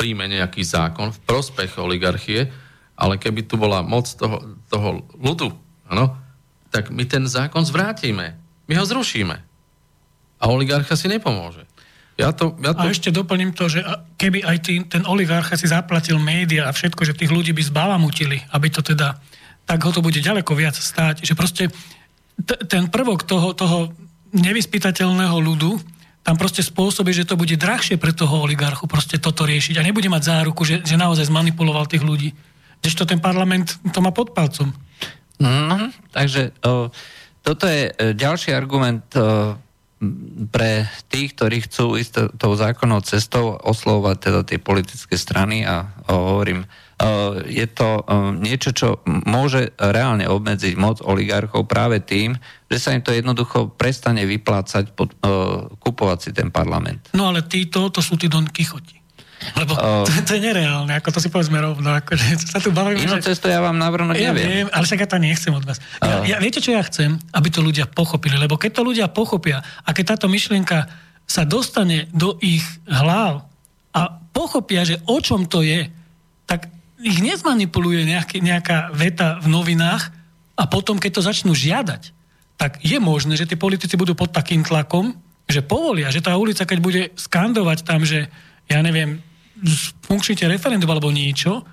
[0.00, 2.48] príjme nejaký zákon v prospech oligarchie,
[2.94, 5.50] ale keby tu bola moc toho, toho ľudu,
[5.90, 6.14] áno,
[6.70, 8.38] tak my ten zákon zvrátime.
[8.66, 9.36] My ho zrušíme.
[10.38, 11.66] A oligarcha si nepomôže.
[12.14, 12.86] Ja to, ja to...
[12.86, 13.82] A ešte doplním to, že
[14.18, 18.38] keby aj tý, ten oligarcha si zaplatil média a všetko, že tých ľudí by zbalamutili,
[18.54, 19.18] aby to teda
[19.64, 21.24] tak ho to bude ďaleko viac stáť.
[21.24, 21.64] Že proste
[22.40, 23.92] t- ten prvok toho, toho
[24.34, 25.80] nevyspytateľného ľudu
[26.24, 30.08] tam proste spôsobí, že to bude drahšie pre toho oligarchu proste toto riešiť a nebude
[30.08, 32.32] mať záruku, že, že naozaj zmanipuloval tých ľudí.
[32.80, 34.72] Kdežto ten parlament to má pod palcom.
[35.36, 36.88] No, takže o,
[37.44, 39.56] toto je e, ďalší argument o,
[40.48, 46.40] pre tých, ktorí chcú ísť tou zákonnou cestou oslovať teda tie politické strany a o,
[46.40, 46.64] hovorím,
[47.44, 52.36] je to eh, niečo, čo môže reálne obmedziť moc oligarchov práve tým,
[52.70, 57.06] že sa im to jednoducho prestane vyplácať, pod, uh, kupovať si ten parlament.
[57.14, 58.98] No ale títo, to sú tí Don Kichoti.
[59.52, 61.92] Lebo to, to je nereálne, ako to si povedzme rovno.
[61.92, 62.24] Akože
[62.56, 63.30] sa tu bavím, Inú že...
[63.30, 64.48] cestu ja vám navrhnúť ja neviem.
[64.64, 65.78] Viem, ale však ja to nechcem od vás.
[66.00, 67.20] Ja, ja, viete, čo ja chcem?
[67.30, 68.40] Aby to ľudia pochopili.
[68.40, 70.88] Lebo keď to ľudia pochopia a keď táto myšlienka
[71.28, 73.44] sa dostane do ich hlav
[73.92, 74.00] a
[74.32, 75.86] pochopia, že o čom to je,
[76.44, 76.73] tak
[77.04, 80.08] ich nezmanipuluje nejaký, nejaká veta v novinách
[80.56, 82.16] a potom, keď to začnú žiadať,
[82.56, 85.12] tak je možné, že tí politici budú pod takým tlakom,
[85.44, 88.32] že povolia, že tá ulica, keď bude skandovať tam, že
[88.72, 89.20] ja neviem,
[90.08, 91.68] funkčnite referendum alebo niečo,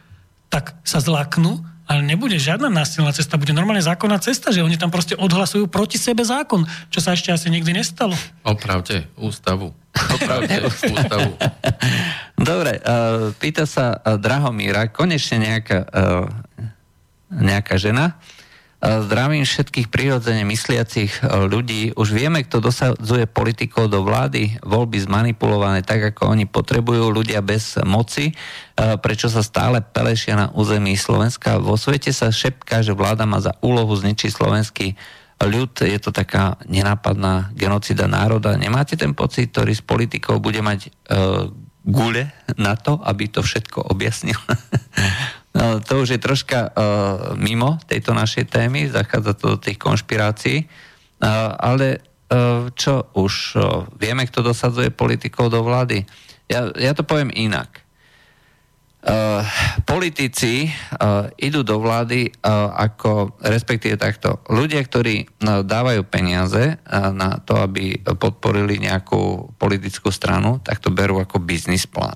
[0.52, 4.88] tak sa zlaknú ale nebude žiadna násilná cesta, bude normálne zákonná cesta, že oni tam
[4.88, 8.16] proste odhlasujú proti sebe zákon, čo sa ešte asi nikdy nestalo.
[8.48, 9.76] Opravte ústavu.
[9.92, 10.64] Opravte
[10.96, 11.36] ústavu.
[12.40, 16.32] Dobre, uh, pýta sa uh, Drahomíra, konečne nejaká, uh,
[17.28, 18.16] nejaká žena,
[18.82, 21.94] Zdravím všetkých prirodzene mysliacich ľudí.
[21.94, 27.78] Už vieme, kto dosadzuje politikov do vlády, voľby zmanipulované tak, ako oni potrebujú, ľudia bez
[27.86, 28.34] moci.
[28.76, 31.62] Prečo sa stále pelešia na území Slovenska?
[31.62, 34.98] Vo svete sa šepká, že vláda má za úlohu zničiť slovenský
[35.45, 38.58] ľud, je to taká nenápadná genocida národa.
[38.58, 41.49] Nemáte ten pocit, ktorý s politikou bude mať uh,
[41.86, 44.38] gule na to, aby to všetko objasnil?
[45.52, 46.72] No, to už je troška uh,
[47.36, 51.99] mimo tejto našej témy, zachádza to do tých konšpirácií, uh, ale
[52.32, 56.07] uh, čo už uh, vieme, kto dosadzuje politikov do vlády.
[56.48, 57.84] Ja, ja to poviem inak.
[59.02, 59.41] Uh,
[59.84, 67.10] politici uh, idú do vlády uh, ako, respektíve takto, ľudia, ktorí uh, dávajú peniaze uh,
[67.11, 72.15] na to, aby podporili nejakú politickú stranu, tak to berú ako biznis plán.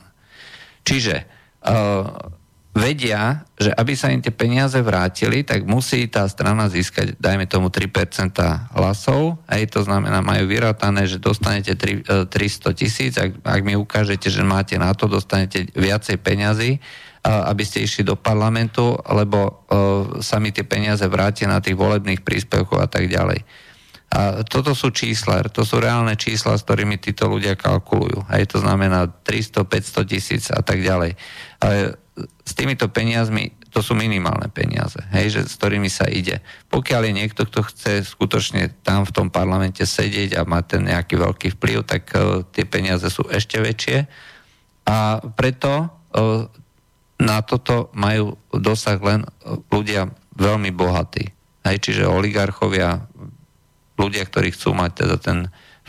[0.86, 1.26] Čiže
[1.66, 2.45] uh,
[2.76, 7.72] vedia, že aby sa im tie peniaze vrátili, tak musí tá strana získať, dajme tomu
[7.72, 8.36] 3%
[8.76, 13.80] hlasov, aj to znamená, majú vyrátané, že dostanete 3, 300 e, tisíc, ak, ak mi
[13.80, 16.84] ukážete, že máte na to, dostanete viacej peňazí,
[17.26, 22.22] aby ste išli do parlamentu, lebo uh, sa mi tie peniaze vrátia na tých volebných
[22.22, 23.42] príspevkov a tak ďalej.
[24.14, 28.30] A toto sú čísla, to sú reálne čísla, s ktorými títo ľudia kalkulujú.
[28.30, 31.18] Aj to znamená 300, 500 tisíc a tak ďalej.
[31.58, 36.40] Ale s týmito peniazmi, to sú minimálne peniaze, hej, že, s ktorými sa ide.
[36.72, 41.20] Pokiaľ je niekto, kto chce skutočne tam v tom parlamente sedieť a má ten nejaký
[41.20, 44.08] veľký vplyv, tak uh, tie peniaze sú ešte väčšie.
[44.88, 46.48] A preto uh,
[47.20, 49.28] na toto majú dosah len
[49.68, 50.08] ľudia
[50.40, 51.32] veľmi bohatí.
[51.68, 53.08] Hej, čiže oligarchovia,
[54.00, 55.38] ľudia, ktorí chcú mať teda ten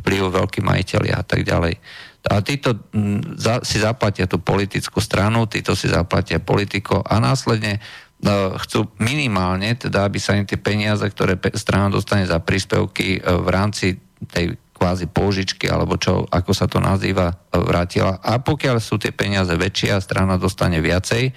[0.03, 1.78] vplyv veľkí majiteľi a tak ďalej.
[2.27, 8.59] A títo mm, si zaplatia tú politickú stranu, títo si zaplatia politiko a následne uh,
[8.59, 13.48] chcú minimálne, teda aby sa im tie peniaze, ktoré strana dostane za príspevky uh, v
[13.48, 13.86] rámci
[14.27, 18.19] tej kvázi pôžičky, alebo čo, ako sa to nazýva, uh, vrátila.
[18.20, 21.31] A pokiaľ sú tie peniaze väčšie a strana dostane viacej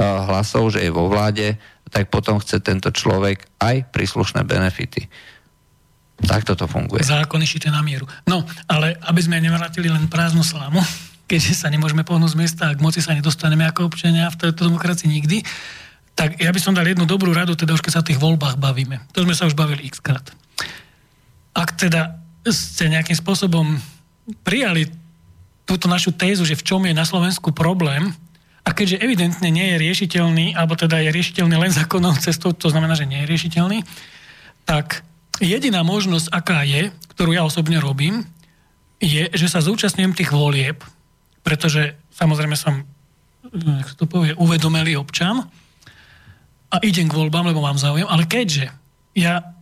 [0.00, 1.60] hlasov, že je vo vláde,
[1.90, 5.10] tak potom chce tento človek aj príslušné benefity.
[6.24, 7.00] Takto to funguje.
[7.00, 8.04] Zákony šité na mieru.
[8.28, 10.80] No, ale aby sme nevrátili len prázdnu slámu,
[11.30, 14.68] keďže sa nemôžeme pohnúť z miesta a k moci sa nedostaneme ako občania v tejto
[14.68, 15.40] demokracii nikdy,
[16.18, 18.60] tak ja by som dal jednu dobrú radu, teda už keď sa o tých voľbách
[18.60, 19.00] bavíme.
[19.16, 20.26] To sme sa už bavili x krát.
[21.56, 23.80] Ak teda ste nejakým spôsobom
[24.44, 24.92] prijali
[25.64, 28.12] túto našu tézu, že v čom je na Slovensku problém,
[28.60, 32.92] a keďže evidentne nie je riešiteľný, alebo teda je riešiteľný len zákonnou cestou, to znamená,
[32.92, 33.78] že nie je riešiteľný,
[34.68, 35.00] tak
[35.40, 38.28] Jediná možnosť, aká je, ktorú ja osobne robím,
[39.00, 40.84] je, že sa zúčastňujem tých volieb,
[41.40, 42.84] pretože samozrejme som,
[43.48, 45.48] jak to povie, uvedomelý občan
[46.68, 48.68] a idem k voľbám, lebo mám záujem, ale keďže
[49.16, 49.56] ja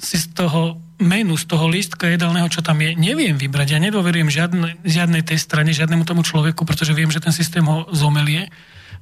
[0.00, 3.76] si z toho menu, z toho lístka jedálneho, čo tam je, neviem vybrať.
[3.76, 7.86] Ja nedôverujem žiadne, žiadnej tej strane, žiadnemu tomu človeku, pretože viem, že ten systém ho
[7.94, 8.50] zomelie.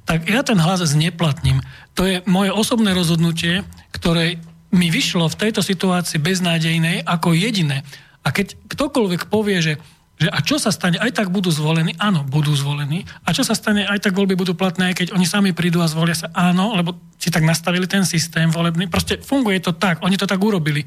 [0.05, 1.63] Tak ja ten hlas zneplatním.
[1.97, 4.37] To je moje osobné rozhodnutie, ktoré
[4.77, 7.83] mi vyšlo v tejto situácii beznádejnej ako jediné.
[8.21, 9.73] A keď ktokoľvek povie, že,
[10.21, 13.03] že a čo sa stane, aj tak budú zvolení, áno, budú zvolení.
[13.25, 15.89] A čo sa stane, aj tak voľby budú platné, aj keď oni sami prídu a
[15.89, 18.87] zvolia sa, áno, lebo si tak nastavili ten systém volebný.
[18.87, 20.85] Proste funguje to tak, oni to tak urobili.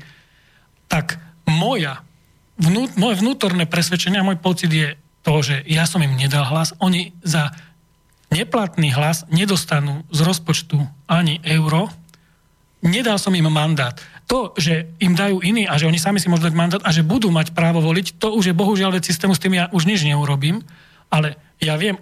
[0.86, 1.18] Tak
[1.48, 2.04] moja,
[2.60, 6.72] vnú, moje vnútorné presvedčenie a môj pocit je to, že ja som im nedal hlas,
[6.80, 7.52] oni za
[8.30, 10.78] neplatný hlas nedostanú z rozpočtu
[11.10, 11.90] ani euro,
[12.84, 13.96] nedal som im mandát.
[14.30, 17.04] To, že im dajú iní a že oni sami si môžu dať mandát a že
[17.04, 20.06] budú mať právo voliť, to už je bohužiaľ vec systému, s tým ja už nič
[20.06, 20.62] neurobím,
[21.10, 21.98] ale ja viem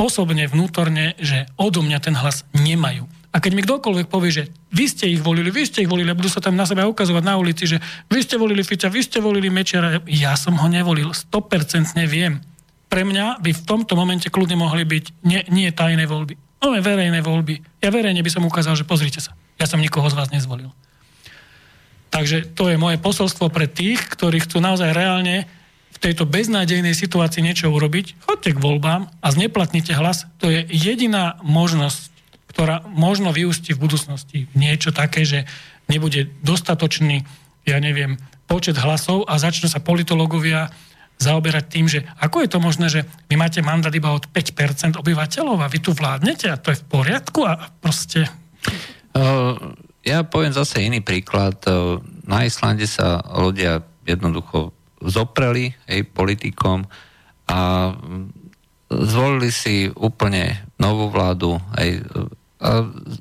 [0.00, 3.04] osobne, vnútorne, že odo mňa ten hlas nemajú.
[3.30, 6.18] A keď mi kdokoľvek povie, že vy ste ich volili, vy ste ich volili a
[6.18, 7.78] budú sa tam na seba ukazovať na ulici, že
[8.10, 12.42] vy ste volili Fica, vy ste volili Mečiara, ja som ho nevolil, 100% viem.
[12.90, 17.22] Pre mňa by v tomto momente kľudne mohli byť nie, nie tajné voľby, ale verejné
[17.22, 17.78] voľby.
[17.78, 19.38] Ja verejne by som ukázal, že pozrite sa.
[19.60, 20.72] Ja som nikoho z vás nezvolil.
[22.10, 25.46] Takže to je moje posolstvo pre tých, ktorí chcú naozaj reálne
[25.94, 28.24] v tejto beznádejnej situácii niečo urobiť.
[28.24, 30.26] Choďte k voľbám a zneplatnite hlas.
[30.42, 32.10] To je jediná možnosť,
[32.50, 35.46] ktorá možno vyústi v budúcnosti niečo také, že
[35.86, 37.22] nebude dostatočný,
[37.68, 38.18] ja neviem,
[38.50, 40.72] počet hlasov a začnú sa politológovia
[41.20, 45.62] zaoberať tým, že ako je to možné, že vy máte mandát iba od 5% obyvateľov
[45.62, 48.26] a vy tu vládnete a to je v poriadku a proste
[50.00, 51.60] ja poviem zase iný príklad.
[52.24, 56.84] Na Islande sa ľudia jednoducho zopreli hej, politikom
[57.50, 57.92] a
[58.90, 61.58] zvolili si úplne novú vládu.
[61.78, 62.04] Hej.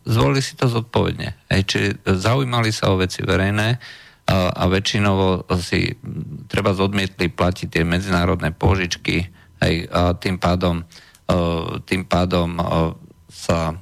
[0.03, 1.35] zvolili si to zodpovedne.
[1.47, 3.79] Hej, či zaujímali sa o veci verejné,
[4.29, 5.89] a väčšinovo si
[6.45, 9.25] treba zodmietli platiť tie medzinárodné požičky
[9.57, 10.85] hej, a tým pádom,
[11.89, 12.61] tým pádom
[13.25, 13.73] sa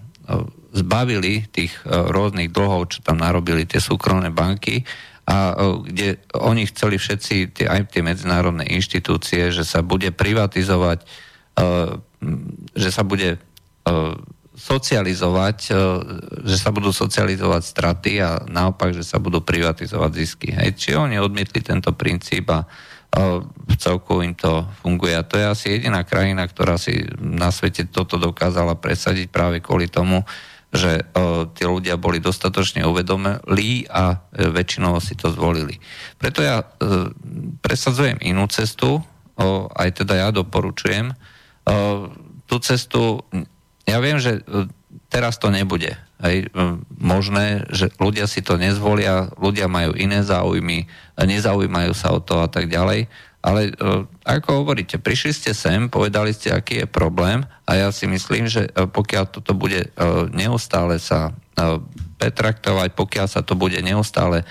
[0.78, 4.86] zbavili tých rôznych dlhov, čo tam narobili tie súkromné banky
[5.28, 11.04] a kde oni chceli všetci, aj tie medzinárodné inštitúcie, že sa bude privatizovať,
[12.72, 13.36] že sa bude
[14.58, 15.74] socializovať, e,
[16.50, 20.50] že sa budú socializovať straty a naopak, že sa budú privatizovať zisky.
[20.50, 20.70] Hej.
[20.82, 22.66] Či oni odmietli tento princíp a
[23.48, 25.16] v celku im to funguje.
[25.16, 29.88] A to je asi jediná krajina, ktorá si na svete toto dokázala presadiť práve kvôli
[29.88, 30.28] tomu,
[30.68, 35.80] že o, tí ľudia boli dostatočne uvedomili a e, väčšinou si to zvolili.
[36.20, 36.66] Preto ja e,
[37.64, 41.12] presadzujem inú cestu, o, aj teda ja doporučujem.
[41.12, 42.12] O,
[42.48, 43.24] tú cestu
[43.88, 44.68] ja viem, že e,
[45.08, 45.96] teraz to nebude.
[46.20, 46.52] E,
[47.00, 52.52] možné, že ľudia si to nezvolia, ľudia majú iné záujmy, nezaujímajú sa o to a
[52.52, 53.08] tak ďalej.
[53.48, 58.04] Ale e, ako hovoríte, prišli ste sem, povedali ste, aký je problém a ja si
[58.04, 59.88] myslím, že pokiaľ toto bude
[60.36, 61.32] neustále sa
[62.20, 64.44] petraktovať, pokiaľ sa to bude neustále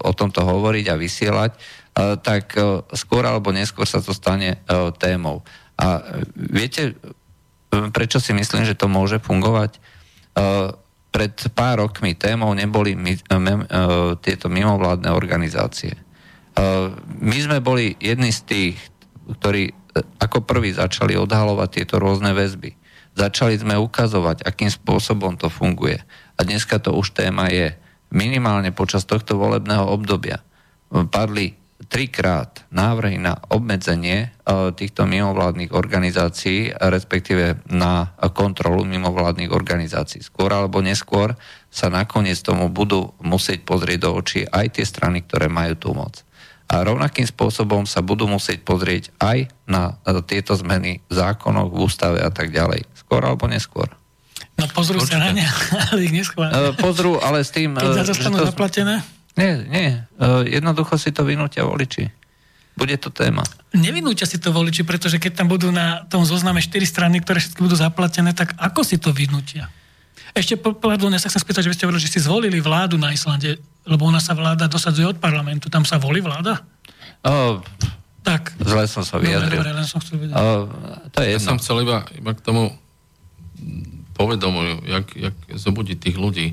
[0.00, 1.52] o tomto hovoriť a vysielať,
[2.24, 2.56] tak
[2.96, 4.60] skôr alebo neskôr sa to stane
[4.96, 5.44] témou.
[5.76, 6.00] A
[6.36, 6.96] viete,
[7.92, 9.76] prečo si myslím, že to môže fungovať?
[11.12, 12.96] Pred pár rokmi témou neboli
[14.24, 15.92] tieto mimovládne organizácie.
[16.52, 18.76] Uh, my sme boli jedni z tých,
[19.40, 19.72] ktorí
[20.20, 22.76] ako prví začali odhalovať tieto rôzne väzby.
[23.12, 26.00] Začali sme ukazovať, akým spôsobom to funguje.
[26.36, 27.76] A dneska to už téma je.
[28.12, 30.40] Minimálne počas tohto volebného obdobia
[31.08, 31.56] padli
[31.88, 34.32] trikrát návrhy na obmedzenie
[34.76, 40.20] týchto mimovládnych organizácií, respektíve na kontrolu mimovládnych organizácií.
[40.20, 41.34] Skôr alebo neskôr
[41.72, 46.20] sa nakoniec tomu budú musieť pozrieť do očí aj tie strany, ktoré majú tú moc.
[46.72, 51.84] A rovnakým spôsobom sa budú musieť pozrieť aj na e, tieto zmeny v zákonoch, v
[51.84, 52.88] ústave a tak ďalej.
[52.96, 53.92] Skôr alebo neskôr.
[54.56, 55.20] No pozrú Určite.
[55.20, 55.44] sa na ne,
[55.92, 56.72] ale ich neschvália.
[56.72, 57.76] E, pozrú, ale s tým...
[57.76, 59.04] Keď za to zaplatené?
[59.36, 59.88] Nie, nie.
[60.00, 62.08] E, jednoducho si to vynútia voliči.
[62.72, 63.44] Bude to téma.
[63.76, 67.60] Nevinúťa si to voliči, pretože keď tam budú na tom zozname 4 strany, ktoré všetky
[67.60, 69.68] budú zaplatené, tak ako si to vynútia?
[70.32, 73.12] Ešte, pardon, ja sa chcem spýtať, že vy ste hovorili, že ste zvolili vládu na
[73.12, 75.68] Islande, lebo ona sa vláda dosadzuje od parlamentu.
[75.68, 76.64] Tam sa volí vláda?
[77.20, 77.60] O,
[78.24, 78.54] tak.
[78.62, 79.60] Zle som sa vyjadril.
[79.60, 80.34] Dobre, dobre, len som chcel vedieť.
[80.38, 80.70] O,
[81.12, 81.36] to je jedno.
[81.36, 82.72] Ja som chcel iba, iba k tomu
[84.16, 86.46] povedomu, jak, jak zobudiť tých ľudí.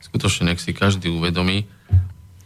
[0.00, 1.66] Skutočne nech si každý uvedomí,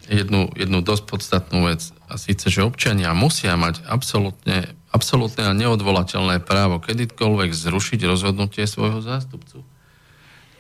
[0.08, 1.92] jednu, jednu dosť podstatnú vec.
[2.10, 9.04] A síce, že občania musia mať absolútne, absolútne a neodvolateľné právo kedykoľvek zrušiť rozhodnutie svojho
[9.04, 9.62] zástupcu.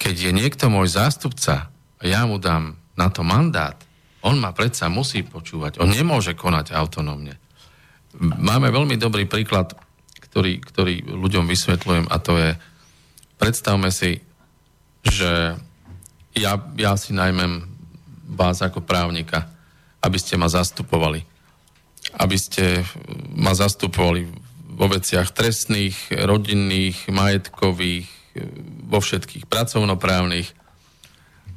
[0.00, 1.68] Keď je niekto môj zástupca
[2.00, 3.76] a ja mu dám na to mandát,
[4.24, 5.80] on ma predsa musí počúvať.
[5.80, 7.36] On nemôže konať autonómne.
[8.20, 9.76] Máme veľmi dobrý príklad,
[10.18, 12.50] ktorý, ktorý ľuďom vysvetľujem a to je,
[13.40, 14.20] predstavme si,
[15.04, 15.56] že
[16.36, 17.64] ja, ja si najmem
[18.30, 19.48] vás ako právnika,
[20.00, 21.24] aby ste ma zastupovali.
[22.16, 22.84] Aby ste
[23.36, 24.28] ma zastupovali
[24.76, 28.08] vo veciach trestných, rodinných, majetkových,
[28.86, 30.52] vo všetkých pracovnoprávnych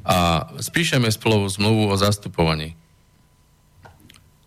[0.04, 2.76] a spíšeme spolu zmluvu o zastupovaní.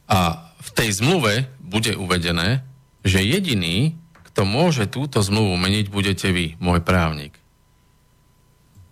[0.07, 2.63] A v tej zmluve bude uvedené,
[3.03, 3.97] že jediný,
[4.31, 7.35] kto môže túto zmluvu meniť, budete vy, môj právnik.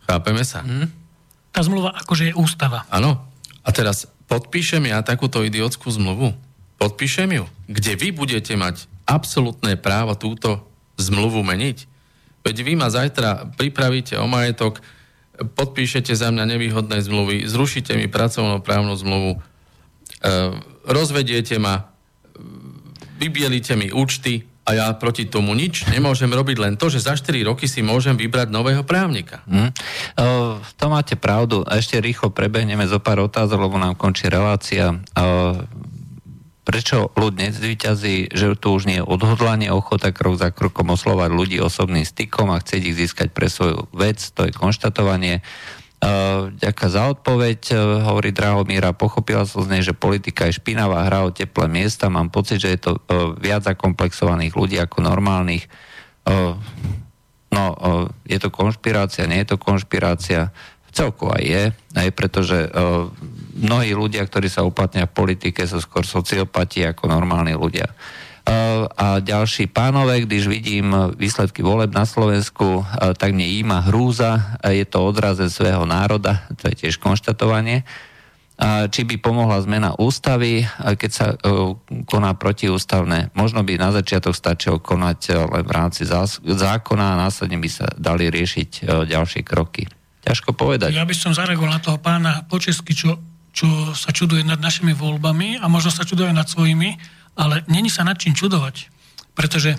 [0.09, 0.65] Chápeme sa?
[0.65, 0.89] Mm.
[1.55, 2.85] Tá zmluva akože je ústava.
[2.91, 3.31] Áno.
[3.65, 6.37] A teraz podpíšem ja takúto idiotskú zmluvu?
[6.77, 7.45] Podpíšem ju?
[7.71, 10.67] Kde vy budete mať absolútne právo túto
[11.01, 11.94] zmluvu meniť?
[12.45, 14.85] Veď vy ma zajtra pripravíte o majetok,
[15.35, 19.41] podpíšete za mňa nevýhodné zmluvy, zrušíte mi pracovnú právnu zmluvu, e,
[20.87, 21.91] rozvediete ma,
[23.19, 27.45] vybielite mi účty, a ja proti tomu nič nemôžem robiť len to, že za 4
[27.45, 29.45] roky si môžem vybrať nového právnika.
[29.45, 29.71] Mm.
[30.17, 31.69] Uh, to máte pravdu.
[31.69, 34.97] Ešte rýchlo prebehneme zo pár otázok, lebo nám končí relácia.
[35.13, 35.69] Uh,
[36.65, 41.61] prečo ľud nezvýťazí, že tu už nie je odhodlanie, ochota krok za krokom oslovať ľudí
[41.61, 45.45] osobným stykom a chcieť ich získať pre svoju vec, to je konštatovanie.
[46.61, 48.93] Ďakujem za odpoveď, e, hovorí Drahomíra.
[48.93, 52.13] Pochopila som z nej, že politika je špinavá hra o teplé miesta.
[52.13, 53.01] Mám pocit, že je to e,
[53.41, 55.65] viac zakomplexovaných ľudí ako normálnych.
[55.65, 55.69] E,
[57.49, 57.65] no,
[58.29, 60.53] je to konšpirácia, nie je to konšpirácia.
[60.85, 61.63] V celku aj je,
[61.97, 62.69] aj pretože
[63.55, 67.89] mnohí ľudia, ktorí sa uplatnia v politike, sú skôr sociopati ako normálni ľudia.
[68.95, 72.85] a ďalší pánové, když vidím výsledky voleb na Slovensku,
[73.17, 77.89] tak mne íma hrúza, je to odraze svého národa, to je tiež konštatovanie
[78.65, 81.37] či by pomohla zmena ústavy, keď sa e,
[82.07, 83.35] koná protiústavné.
[83.35, 88.31] Možno by na začiatok stačilo konať len v rámci zákona a následne by sa dali
[88.31, 89.91] riešiť ďalšie kroky.
[90.23, 90.95] Ťažko povedať.
[90.95, 93.19] Ja by som zareagoval na toho pána Počesky, čo,
[93.55, 96.99] čo sa čuduje nad našimi voľbami a možno sa čuduje nad svojimi,
[97.39, 98.91] ale není sa nad čím čudovať.
[99.39, 99.79] Pretože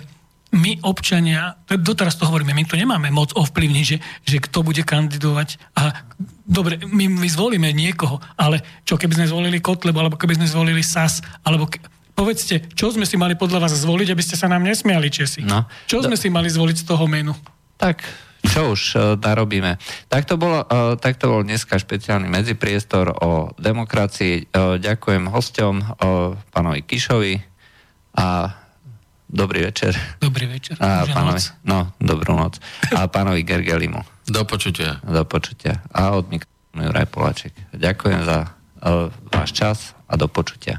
[0.56, 5.60] my občania, doteraz to hovoríme, my tu nemáme moc ovplyvniť, že, že kto bude kandidovať
[5.76, 6.06] a
[6.46, 10.80] dobre, my, my zvolíme niekoho, ale čo keby sme zvolili Kotlebu, alebo keby sme zvolili
[10.80, 11.82] SAS, alebo ke,
[12.14, 15.44] povedzte, čo sme si mali podľa vás zvoliť, aby ste sa nám nesmiali, Česi?
[15.44, 15.66] No.
[15.90, 17.34] Čo sme si mali zvoliť z toho menu?
[17.76, 18.00] Tak,
[18.46, 19.76] čo už uh, narobíme.
[20.06, 24.48] Tak to, bolo, uh, tak to bol dneska špeciálny medzipriestor o demokracii.
[24.50, 27.34] Uh, ďakujem hosťom, uh, pánovi Kišovi
[28.16, 28.54] a
[29.26, 29.90] Dobrý večer.
[30.22, 30.78] Dobrý večer.
[30.78, 31.50] A pánovi, noc.
[31.66, 32.62] No, dobrú noc.
[32.94, 33.98] A pánovi Gergelimu.
[34.22, 35.02] Do počutia.
[35.02, 35.82] Do počutia.
[35.90, 37.52] A od mikrofónu Juraj Poláček.
[37.74, 40.78] Ďakujem za uh, váš čas a do počutia.